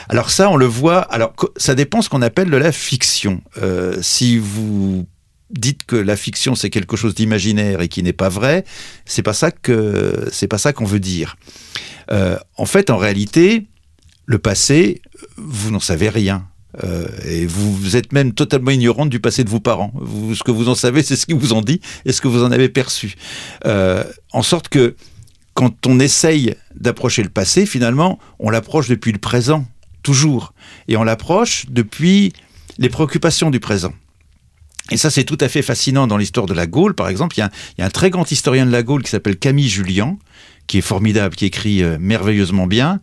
Alors 0.07 0.29
ça, 0.29 0.49
on 0.49 0.55
le 0.55 0.65
voit. 0.65 0.99
Alors 0.99 1.34
ça 1.57 1.75
dépend 1.75 2.01
ce 2.01 2.07
qu'on 2.07 2.21
appelle 2.21 2.49
de 2.49 2.55
la 2.55 2.71
fiction. 2.71 3.41
Euh, 3.61 3.97
si 4.01 4.38
vous 4.38 5.05
dites 5.54 5.86
que 5.86 5.95
la 5.95 6.16
fiction 6.16 6.56
c'est 6.56 6.70
quelque 6.70 6.97
chose 6.97 7.16
d'imaginaire 7.16 7.82
et 7.82 7.88
qui 7.88 8.04
n'est 8.04 8.14
pas 8.14 8.30
vrai, 8.30 8.66
c'est 9.06 9.24
pas 9.24 9.34
ça 9.34 9.51
que 9.51 10.28
c'est 10.32 10.47
pas 10.47 10.58
ça 10.58 10.74
qu'on 10.74 10.86
veut 10.86 10.99
dire. 10.99 11.38
Euh, 12.12 12.38
en 12.58 12.66
fait, 12.66 12.89
en 12.89 12.97
réalité, 12.97 13.66
le 14.26 14.39
passé, 14.39 15.01
vous 15.38 15.72
n'en 15.72 15.80
savez 15.80 16.10
rien. 16.10 16.47
Euh, 16.84 17.08
et 17.26 17.45
vous, 17.45 17.95
êtes 17.95 18.14
même 18.14 18.34
totalement 18.34 18.72
ignorante 18.72 19.10
du 19.10 19.20
passé 19.20 19.43
de 19.43 19.49
vos 19.49 19.60
parents. 19.60 19.91
Vous, 19.95 20.34
ce 20.34 20.43
que 20.43 20.51
vous 20.51 20.70
en 20.70 20.76
savez, 20.76 21.04
c'est 21.04 21.16
ce 21.16 21.26
qu'ils 21.26 21.36
vous 21.36 21.54
ont 21.54 21.62
dit 21.62 21.82
et 22.06 22.12
ce 22.12 22.22
que 22.22 22.28
vous 22.28 22.43
en 22.43 22.51
avez 22.51 22.70
perçu. 22.70 23.16
Euh, 23.66 24.04
en 24.32 24.43
sorte 24.43 24.70
que 24.70 24.95
quand 25.54 25.86
on 25.86 25.99
essaye 25.99 26.56
d'approcher 26.76 27.22
le 27.22 27.30
passé, 27.30 27.66
finalement, 27.66 28.18
on 28.39 28.49
l'approche 28.49 28.89
depuis 28.89 29.12
le 29.12 29.20
présent, 29.20 29.66
toujours. 30.01 30.54
Et 30.88 30.97
on 30.97 31.04
l'approche 31.04 31.68
depuis 31.70 32.34
les 32.80 32.89
préoccupations 32.89 33.51
du 33.51 33.60
présent. 33.60 33.93
Et 34.91 34.97
ça, 34.97 35.09
c'est 35.09 35.23
tout 35.23 35.38
à 35.39 35.47
fait 35.47 35.61
fascinant 35.61 36.07
dans 36.07 36.17
l'histoire 36.17 36.45
de 36.45 36.53
la 36.53 36.67
Gaule. 36.67 36.93
Par 36.93 37.07
exemple, 37.07 37.38
il 37.38 37.41
y, 37.41 37.81
a 37.81 37.86
un, 37.86 37.89
très 37.89 38.09
grand 38.09 38.29
historien 38.29 38.65
de 38.65 38.71
la 38.71 38.84
Gaule 38.84 39.03
qui 39.03 39.09
s'appelle 39.09 39.38
Camille 39.38 39.69
Julien, 39.69 40.17
qui 40.67 40.77
est 40.77 40.81
formidable, 40.81 41.36
qui 41.36 41.45
écrit 41.45 41.84
euh, 41.84 41.97
merveilleusement 41.99 42.67
bien. 42.67 42.99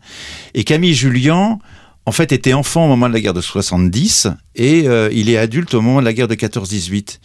Et 0.53 0.63
Camille 0.63 0.93
Julien, 0.93 1.57
en 2.05 2.11
fait, 2.11 2.31
était 2.31 2.53
enfant 2.53 2.85
au 2.85 2.87
moment 2.87 3.09
de 3.09 3.13
la 3.13 3.21
guerre 3.21 3.33
de 3.33 3.41
70 3.41 4.27
et 4.55 4.87
euh, 4.87 5.09
il 5.11 5.29
est 5.29 5.37
adulte 5.37 5.73
au 5.73 5.81
moment 5.81 5.99
de 5.99 6.05
la 6.05 6.13
guerre 6.13 6.27
de 6.27 6.35
14-18. 6.35 7.19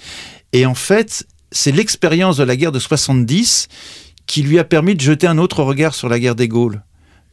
Et 0.52 0.64
en 0.64 0.74
fait, 0.74 1.26
c'est 1.52 1.72
l'expérience 1.72 2.38
de 2.38 2.44
la 2.44 2.56
guerre 2.56 2.72
de 2.72 2.78
70 2.78 3.68
qui 4.26 4.42
lui 4.42 4.58
a 4.58 4.64
permis 4.64 4.94
de 4.94 5.00
jeter 5.00 5.26
un 5.26 5.38
autre 5.38 5.62
regard 5.62 5.94
sur 5.94 6.08
la 6.08 6.18
guerre 6.18 6.34
des 6.34 6.48
Gaules. 6.48 6.82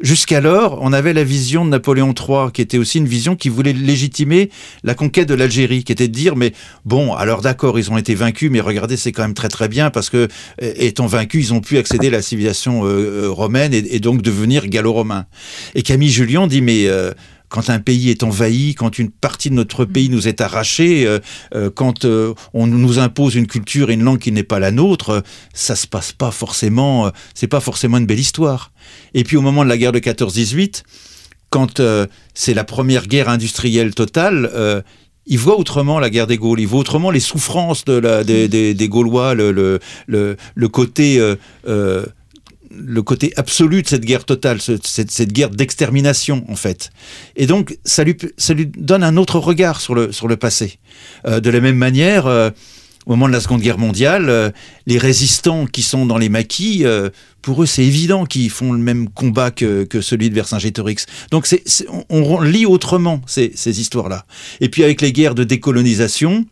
Jusqu'alors, 0.04 0.80
on 0.82 0.92
avait 0.92 1.14
la 1.14 1.24
vision 1.24 1.64
de 1.64 1.70
Napoléon 1.70 2.14
III, 2.14 2.52
qui 2.54 2.62
était 2.62 2.78
aussi 2.78 2.98
une 2.98 3.08
vision 3.08 3.38
qui 3.38 3.48
voulait 3.48 3.72
légitimer 3.72 4.50
la 4.84 4.96
conquête 4.96 5.30
de 5.30 5.34
l'Algérie, 5.34 5.86
qui 5.86 5.94
était 5.94 6.10
de 6.10 6.14
dire, 6.14 6.36
mais 6.36 6.52
bon, 6.84 7.14
alors 7.14 7.42
d'accord, 7.42 7.80
ils 7.80 7.90
ont 7.90 7.98
été 7.98 8.14
vaincus, 8.14 8.52
mais 8.52 8.60
regardez, 8.60 8.98
c'est 8.98 9.14
quand 9.14 9.22
même 9.22 9.34
très 9.34 9.48
très 9.48 9.70
bien, 9.70 9.92
parce 9.92 10.10
que, 10.10 10.28
étant 10.60 11.06
vaincus, 11.06 11.48
ils 11.48 11.54
ont 11.54 11.62
pu 11.62 11.78
accéder 11.78 12.08
à 12.08 12.12
la 12.12 12.22
civilisation 12.22 12.84
euh, 12.84 13.28
euh, 13.28 13.30
romaine 13.30 13.74
et, 13.74 14.00
donc 14.02 14.22
devenir 14.22 14.68
gallo-romains. 14.68 15.26
Et 15.74 15.84
Camille 15.84 16.12
Julien 16.12 16.48
dit, 16.48 16.62
mais... 16.62 16.88
Euh, 16.88 17.14
quand 17.54 17.70
un 17.70 17.80
pays 17.80 18.10
est 18.10 18.24
envahi, 18.24 18.74
quand 18.74 18.98
une 18.98 19.12
partie 19.12 19.52
de 19.52 19.54
notre 19.54 19.86
pays 19.86 20.10
nous 20.10 20.28
est 20.28 20.42
arrachée, 20.42 21.06
euh, 21.06 21.20
euh, 21.54 21.70
quand 21.70 22.04
euh, 22.04 22.34
on 22.56 22.66
nous 22.66 22.98
impose 22.98 23.36
une 23.36 23.46
culture 23.46 23.92
et 23.92 23.94
une 23.94 24.02
langue 24.02 24.18
qui 24.18 24.32
n'est 24.32 24.42
pas 24.42 24.58
la 24.58 24.72
nôtre, 24.72 25.22
ça 25.54 25.76
se 25.76 25.86
passe 25.86 26.14
pas 26.14 26.32
forcément, 26.32 27.12
c'est 27.36 27.46
pas 27.46 27.60
forcément 27.60 27.98
une 28.00 28.08
belle 28.08 28.20
histoire. 28.20 28.72
Et 29.14 29.24
puis 29.24 29.38
au 29.38 29.42
moment 29.42 29.64
de 29.64 29.70
la 29.70 29.78
guerre 29.78 29.92
de 29.92 30.00
14-18, 30.00 30.82
quand 31.52 31.80
c'est 32.34 32.56
la 32.56 32.64
première 32.64 33.06
guerre 33.06 33.30
industrielle 33.30 33.94
totale, 33.94 34.84
il 35.28 35.38
voit 35.38 35.60
autrement 35.60 36.00
la 36.00 36.10
guerre 36.10 36.26
des 36.26 36.38
Gaules, 36.38 36.60
il 36.60 36.66
voit 36.66 36.80
autrement 36.80 37.12
les 37.12 37.20
souffrances 37.20 37.86
de 37.86 37.94
la, 37.94 38.24
des, 38.24 38.48
des, 38.74 38.90
Gaulois, 38.90 39.36
le, 39.36 39.52
le, 39.52 39.80
le, 40.08 40.38
le 40.56 40.68
côté 40.70 41.22
le 42.76 43.02
côté 43.02 43.34
absolu 43.36 43.82
de 43.82 43.88
cette 43.88 44.06
guerre 44.06 44.26
totale, 44.26 44.60
cette, 44.62 45.32
guerre 45.32 45.50
d'extermination 45.50 46.44
en 46.50 46.56
fait. 46.56 46.90
Et 47.36 47.46
donc 47.46 47.78
ça 47.86 48.04
lui, 48.04 48.16
donne 48.78 49.04
un 49.04 49.18
autre 49.18 49.40
regard 49.40 49.82
sur 49.82 49.96
le, 49.96 50.36
passé. 50.36 50.80
Euh, 51.26 51.40
de 51.40 51.50
la 51.50 51.60
même 51.60 51.78
manière, 51.78 52.28
euh, 52.28 52.50
au 53.06 53.12
moment 53.12 53.28
de 53.28 53.34
la 53.34 53.40
Seconde 53.40 53.62
Guerre 53.62 53.78
mondiale, 53.78 54.30
euh, 54.30 54.50
les 54.88 54.98
résistants 54.98 55.66
qui 55.66 55.82
sont 55.82 56.06
dans 56.06 56.18
les 56.18 56.30
maquis, 56.30 56.86
pour 57.42 57.64
eux 57.64 57.66
c'est 57.66 57.84
évident 57.84 58.26
qu'ils 58.26 58.50
font 58.50 58.72
le 58.72 58.80
même 58.80 59.10
combat 59.10 59.52
que, 59.52 59.88
celui 60.02 60.30
de 60.30 60.36
Vercingétorix. 60.36 61.06
Donc 61.32 61.48
on, 62.10 62.42
lit 62.42 62.66
autrement 62.66 63.22
ces 63.28 63.80
histoires-là. 63.80 64.26
Et 64.62 64.70
puis 64.70 64.84
avec 64.84 65.02
les 65.02 65.12
guerres 65.12 65.36
de 65.36 65.44
décolonisation, 65.44 66.46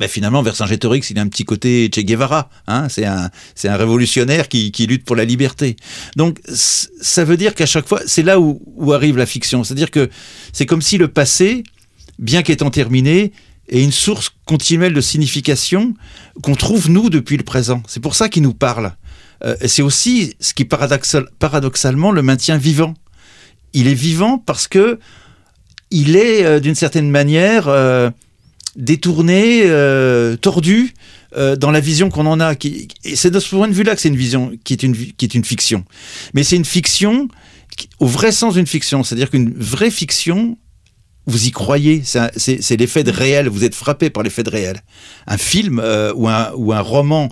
mais 0.00 0.08
finalement, 0.08 0.42
Vercingétorix, 0.42 1.10
il 1.10 1.18
a 1.18 1.22
un 1.22 1.28
petit 1.28 1.44
côté 1.44 1.90
Che 1.94 2.00
Guevara. 2.00 2.48
Hein 2.66 2.88
c'est 2.88 3.04
un, 3.04 3.30
c'est 3.54 3.68
un 3.68 3.76
révolutionnaire 3.76 4.48
qui, 4.48 4.72
lutte 4.88 5.04
pour 5.04 5.14
la 5.14 5.26
liberté. 5.26 5.76
Donc, 6.16 6.40
ça 6.48 7.24
veut 7.24 7.36
dire 7.36 7.54
qu'à 7.54 7.66
chaque 7.66 7.86
fois, 7.86 8.00
c'est 8.06 8.22
là 8.22 8.40
où, 8.40 8.62
où, 8.64 8.92
arrive 8.94 9.18
la 9.18 9.26
fiction. 9.26 9.62
C'est-à-dire 9.62 9.90
que 9.90 10.08
c'est 10.54 10.64
comme 10.64 10.80
si 10.80 10.96
le 10.96 11.08
passé, 11.08 11.62
bien 12.18 12.42
qu'étant 12.42 12.70
terminé, 12.70 13.32
est 13.68 13.82
une 13.82 13.92
source 13.92 14.30
continuelle 14.46 14.94
de 14.94 15.00
signification 15.02 15.94
qu'on 16.42 16.54
trouve 16.54 16.90
nous 16.90 17.10
depuis 17.10 17.36
le 17.36 17.44
présent. 17.44 17.82
C'est 17.86 18.00
pour 18.00 18.14
ça 18.14 18.30
qu'il 18.30 18.42
nous 18.42 18.54
parle. 18.54 18.94
Euh, 19.44 19.54
c'est 19.66 19.82
aussi 19.82 20.34
ce 20.40 20.54
qui 20.54 20.64
paradoxal, 20.64 21.26
paradoxalement 21.38 22.10
le 22.10 22.22
maintient 22.22 22.56
vivant. 22.56 22.94
Il 23.74 23.86
est 23.86 23.94
vivant 23.94 24.38
parce 24.38 24.66
que 24.66 24.98
il 25.90 26.16
est 26.16 26.44
euh, 26.44 26.60
d'une 26.60 26.74
certaine 26.74 27.10
manière 27.10 27.68
euh, 27.68 28.10
détourné, 28.80 29.62
euh, 29.64 30.36
tordu 30.36 30.94
euh, 31.36 31.54
dans 31.54 31.70
la 31.70 31.80
vision 31.80 32.10
qu'on 32.10 32.26
en 32.26 32.40
a. 32.40 32.54
Et 33.04 33.16
c'est 33.16 33.30
de 33.30 33.38
ce 33.38 33.54
point 33.54 33.68
de 33.68 33.72
vue-là 33.72 33.94
que 33.94 34.00
c'est 34.00 34.08
une 34.08 34.16
vision 34.16 34.52
qui 34.64 34.72
est 34.72 34.82
une, 34.82 34.96
qui 34.96 35.24
est 35.24 35.34
une 35.34 35.44
fiction. 35.44 35.84
Mais 36.34 36.42
c'est 36.42 36.56
une 36.56 36.64
fiction 36.64 37.28
au 37.98 38.06
vrai 38.06 38.32
sens 38.32 38.54
d'une 38.54 38.66
fiction. 38.66 39.04
C'est-à-dire 39.04 39.30
qu'une 39.30 39.52
vraie 39.54 39.90
fiction, 39.90 40.58
vous 41.26 41.46
y 41.46 41.50
croyez. 41.50 42.02
C'est 42.04 42.76
l'effet 42.76 43.04
de 43.04 43.12
réel. 43.12 43.48
Vous 43.48 43.64
êtes 43.64 43.74
frappé 43.74 44.10
par 44.10 44.22
l'effet 44.22 44.42
de 44.42 44.50
réel. 44.50 44.82
Un 45.26 45.38
film 45.38 45.78
euh, 45.78 46.12
ou, 46.16 46.28
un, 46.28 46.50
ou 46.56 46.72
un 46.72 46.80
roman 46.80 47.28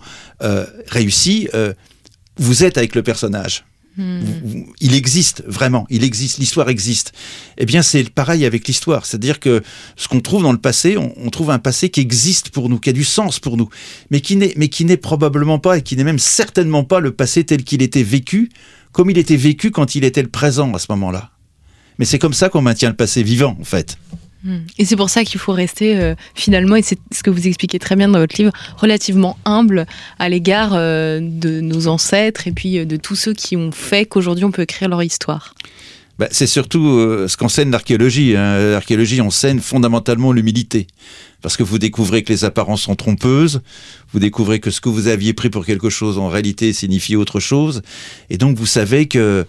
réussi, 0.86 1.49
vous 2.36 2.62
êtes 2.62 2.78
avec 2.78 2.94
le 2.94 3.03
personnage. 3.03 3.64
Hmm. 3.99 4.20
Il 4.80 4.94
existe 4.94 5.42
vraiment, 5.44 5.84
il 5.90 6.05
existe, 6.05 6.38
l'histoire 6.38 6.68
existe. 6.68 7.12
Eh 7.57 7.66
bien, 7.66 7.82
c'est 7.82 8.09
pareil 8.09 8.46
avec 8.46 8.68
l'histoire. 8.68 9.05
C'est-à-dire 9.05 9.40
que 9.40 9.61
ce 9.96 10.07
qu'on 10.07 10.20
trouve 10.20 10.44
dans 10.44 10.53
le 10.53 10.59
passé, 10.59 10.96
on, 10.96 11.30
trouve 11.30 11.51
un 11.51 11.59
passé 11.59 11.90
qui 11.90 12.01
existe 12.01 12.51
pour 12.51 12.68
nous, 12.68 12.78
qui 12.78 12.90
a 12.90 12.92
du 12.92 13.03
sens 13.03 13.40
pour 13.40 13.57
nous, 13.57 13.68
mais 14.11 14.20
qui 14.20 14.36
n'est, 14.36 14.55
mais 14.57 14.68
qui 14.68 14.84
n'est 14.84 14.96
probablement 14.96 15.59
pas 15.59 15.78
et 15.78 15.82
qui 15.82 15.96
n'est 15.96 16.05
même 16.05 16.20
certainement 16.20 16.84
pas 16.84 17.01
le 17.01 17.11
passé 17.11 17.42
tel 17.42 17.64
qu'il 17.64 17.82
était 17.82 18.05
vécu, 18.05 18.51
comme 18.92 19.11
il 19.11 19.18
était 19.18 19.36
vécu 19.36 19.72
quand 19.72 19.96
il 19.96 20.05
était 20.05 20.22
le 20.22 20.28
présent 20.28 20.72
à 20.74 20.78
ce 20.78 20.86
moment-là. 20.90 21.32
Mais 21.99 22.05
c'est 22.05 22.20
comme 22.20 22.34
ça 22.34 22.49
qu'on 22.49 22.62
maintient 22.62 22.90
le 22.90 22.96
passé 22.96 23.24
vivant, 23.24 23.57
en 23.61 23.64
fait. 23.64 23.99
Et 24.78 24.84
c'est 24.84 24.97
pour 24.97 25.11
ça 25.11 25.24
qu'il 25.24 25.41
faut 25.41 25.53
rester 25.53 25.99
euh, 25.99 26.14
finalement, 26.34 26.76
et 26.76 26.82
c'est 26.82 26.99
ce 27.12 27.22
que 27.22 27.30
vous 27.30 27.47
expliquez 27.47 27.78
très 27.78 27.97
bien 27.97 28.09
dans 28.09 28.20
votre 28.20 28.41
livre, 28.41 28.53
relativement 28.76 29.36
humble 29.45 29.86
à 30.18 30.28
l'égard 30.28 30.72
euh, 30.74 31.18
de 31.20 31.61
nos 31.61 31.89
ancêtres 31.89 32.47
et 32.47 32.53
puis 32.53 32.78
euh, 32.78 32.84
de 32.84 32.97
tous 32.97 33.16
ceux 33.16 33.34
qui 33.34 33.57
ont 33.57 33.72
fait 33.72 34.07
qu'aujourd'hui 34.07 34.45
on 34.45 34.51
peut 34.51 34.62
écrire 34.62 34.89
leur 34.89 35.03
histoire. 35.03 35.55
Bah, 36.18 36.28
c'est 36.32 36.49
surtout 36.49 36.99
ce 37.28 37.36
qu'enseigne 37.36 37.70
l'archéologie. 37.70 38.34
Hein. 38.36 38.72
L'archéologie 38.72 39.20
enseigne 39.20 39.61
fondamentalement 39.61 40.32
l'humilité. 40.32 40.89
Parce 41.43 41.57
que 41.57 41.62
vous 41.62 41.78
découvrez 41.78 42.24
que 42.24 42.32
les 42.32 42.45
apparences 42.45 42.82
sont 42.82 42.97
trompeuses, 42.97 43.61
vous 44.12 44.18
découvrez 44.18 44.59
que 44.59 44.72
ce 44.72 44.80
que 44.80 44.89
vous 44.89 45.07
aviez 45.07 45.32
pris 45.32 45.49
pour 45.49 45.64
quelque 45.64 45.91
chose 45.91 46.18
en 46.18 46.26
réalité 46.26 46.72
signifie 46.72 47.14
autre 47.14 47.39
chose, 47.39 47.82
et 48.30 48.39
donc 48.39 48.57
vous 48.57 48.66
savez 48.66 49.07
que 49.07 49.47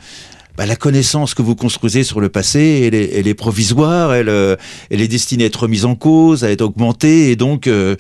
bah, 0.60 0.66
la 0.66 0.76
connaissance 0.76 1.36
que 1.36 1.41
vous 1.41 1.55
construisez 1.55 2.03
sur 2.03 2.20
le 2.20 2.28
passé, 2.28 2.91
elle 2.91 3.28
est, 3.30 3.34
provisoire, 3.34 4.10
euh, 4.10 4.57
elle, 4.89 4.99
est 4.99 5.07
destinée 5.07 5.45
à 5.45 5.47
être 5.47 5.64
remise 5.64 5.86
en 5.86 5.95
cause, 5.95 6.43
à 6.43 6.51
être 6.51 6.64
augmentée, 6.64 7.32
et 7.32 7.38
donc 7.38 7.66
euh, 7.66 7.95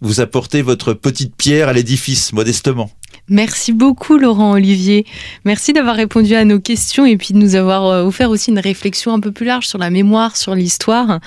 vous 0.00 0.18
apportez 0.18 0.60
votre 0.60 0.92
petite 0.92 1.36
pierre 1.36 1.68
à 1.68 1.72
l'édifice, 1.72 2.32
modestement. 2.32 2.90
Merci 3.28 3.72
beaucoup 3.72 4.18
Laurent 4.18 4.54
Olivier. 4.54 5.06
Merci 5.44 5.72
d'avoir 5.72 5.94
répondu 5.94 6.34
à 6.34 6.44
nos 6.44 6.58
questions 6.58 7.06
et 7.06 7.16
puis 7.16 7.32
de 7.32 7.38
nous 7.38 7.54
avoir 7.54 7.86
euh, 7.86 8.02
offert 8.02 8.30
aussi 8.30 8.50
une 8.50 8.58
réflexion 8.58 9.14
un 9.14 9.20
peu 9.20 9.30
plus 9.30 9.46
large 9.46 9.68
sur 9.68 9.78
la 9.78 9.90
mémoire, 9.90 10.36
sur 10.36 10.56
l'histoire 10.56 11.20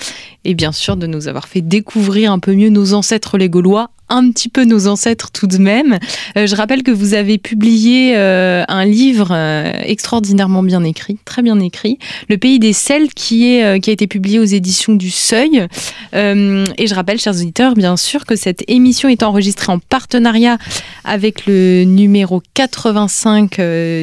et 0.43 0.53
bien 0.53 0.73
sûr 0.73 0.97
de 0.97 1.07
nous 1.07 1.29
avoir 1.29 1.47
fait 1.47 1.61
découvrir 1.61 2.29
un 2.33 2.39
peu 2.39 2.53
mieux 2.53 2.67
nos 2.67 2.93
ancêtres 2.93 3.37
les 3.37 3.47
Gaulois 3.47 3.91
un 4.13 4.29
petit 4.29 4.47
peu 4.47 4.63
nos 4.63 4.87
ancêtres 4.87 5.31
tout 5.31 5.47
de 5.47 5.57
même. 5.57 5.97
Euh, 6.37 6.45
je 6.45 6.55
rappelle 6.55 6.83
que 6.83 6.91
vous 6.91 7.15
avez 7.15 7.39
publié 7.39 8.13
euh, 8.15 8.63
un 8.67 8.85
livre 8.85 9.29
euh, 9.31 9.71
extraordinairement 9.83 10.61
bien 10.61 10.83
écrit, 10.83 11.17
très 11.25 11.41
bien 11.41 11.59
écrit, 11.59 11.97
Le 12.29 12.37
pays 12.37 12.59
des 12.59 12.73
Celtes, 12.73 13.13
qui, 13.13 13.55
est, 13.55 13.79
qui 13.81 13.89
a 13.89 13.93
été 13.93 14.07
publié 14.07 14.39
aux 14.39 14.43
éditions 14.43 14.93
du 14.93 15.09
Seuil. 15.09 15.67
et 16.13 16.87
je 16.87 16.93
rappelle, 16.95 17.19
chers 17.19 17.33
auditeurs, 17.33 17.73
bien 17.73 17.97
sûr, 17.97 18.25
que 18.25 18.35
cette 18.35 18.63
émission 18.67 19.09
est 19.09 19.23
enregistrée 19.23 19.71
en 19.71 19.79
partenariat 19.79 20.57
avec 21.03 21.45
le 21.47 21.83
numéro 21.83 22.41
85 22.53 23.59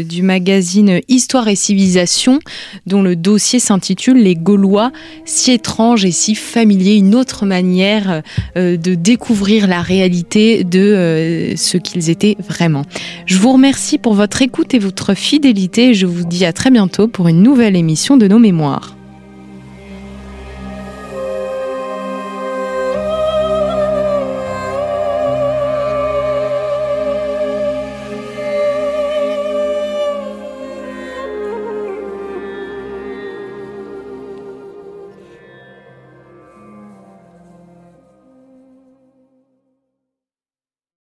du 0.08 0.22
magazine 0.22 1.00
Histoire 1.08 1.48
et 1.48 1.56
Civilisation, 1.56 2.40
dont 2.86 3.02
le 3.02 3.14
dossier 3.14 3.60
s'intitule 3.60 4.18
Les 4.18 4.34
Gaulois, 4.34 4.90
si 5.24 5.52
étranges 5.52 6.04
et 6.04 6.12
si 6.12 6.34
familiers, 6.34 6.96
une 6.96 7.14
autre 7.14 7.46
manière 7.46 8.22
de 8.56 8.94
découvrir 8.94 9.66
la 9.66 9.82
réalité 9.82 9.99
de 10.08 10.80
euh, 10.80 11.56
ce 11.56 11.76
qu'ils 11.76 12.10
étaient 12.10 12.36
vraiment. 12.48 12.84
Je 13.26 13.38
vous 13.38 13.52
remercie 13.52 13.98
pour 13.98 14.14
votre 14.14 14.42
écoute 14.42 14.74
et 14.74 14.78
votre 14.78 15.14
fidélité 15.14 15.90
et 15.90 15.94
je 15.94 16.06
vous 16.06 16.24
dis 16.24 16.44
à 16.44 16.52
très 16.52 16.70
bientôt 16.70 17.08
pour 17.08 17.28
une 17.28 17.42
nouvelle 17.42 17.76
émission 17.76 18.16
de 18.16 18.26
nos 18.28 18.38
mémoires. 18.38 18.96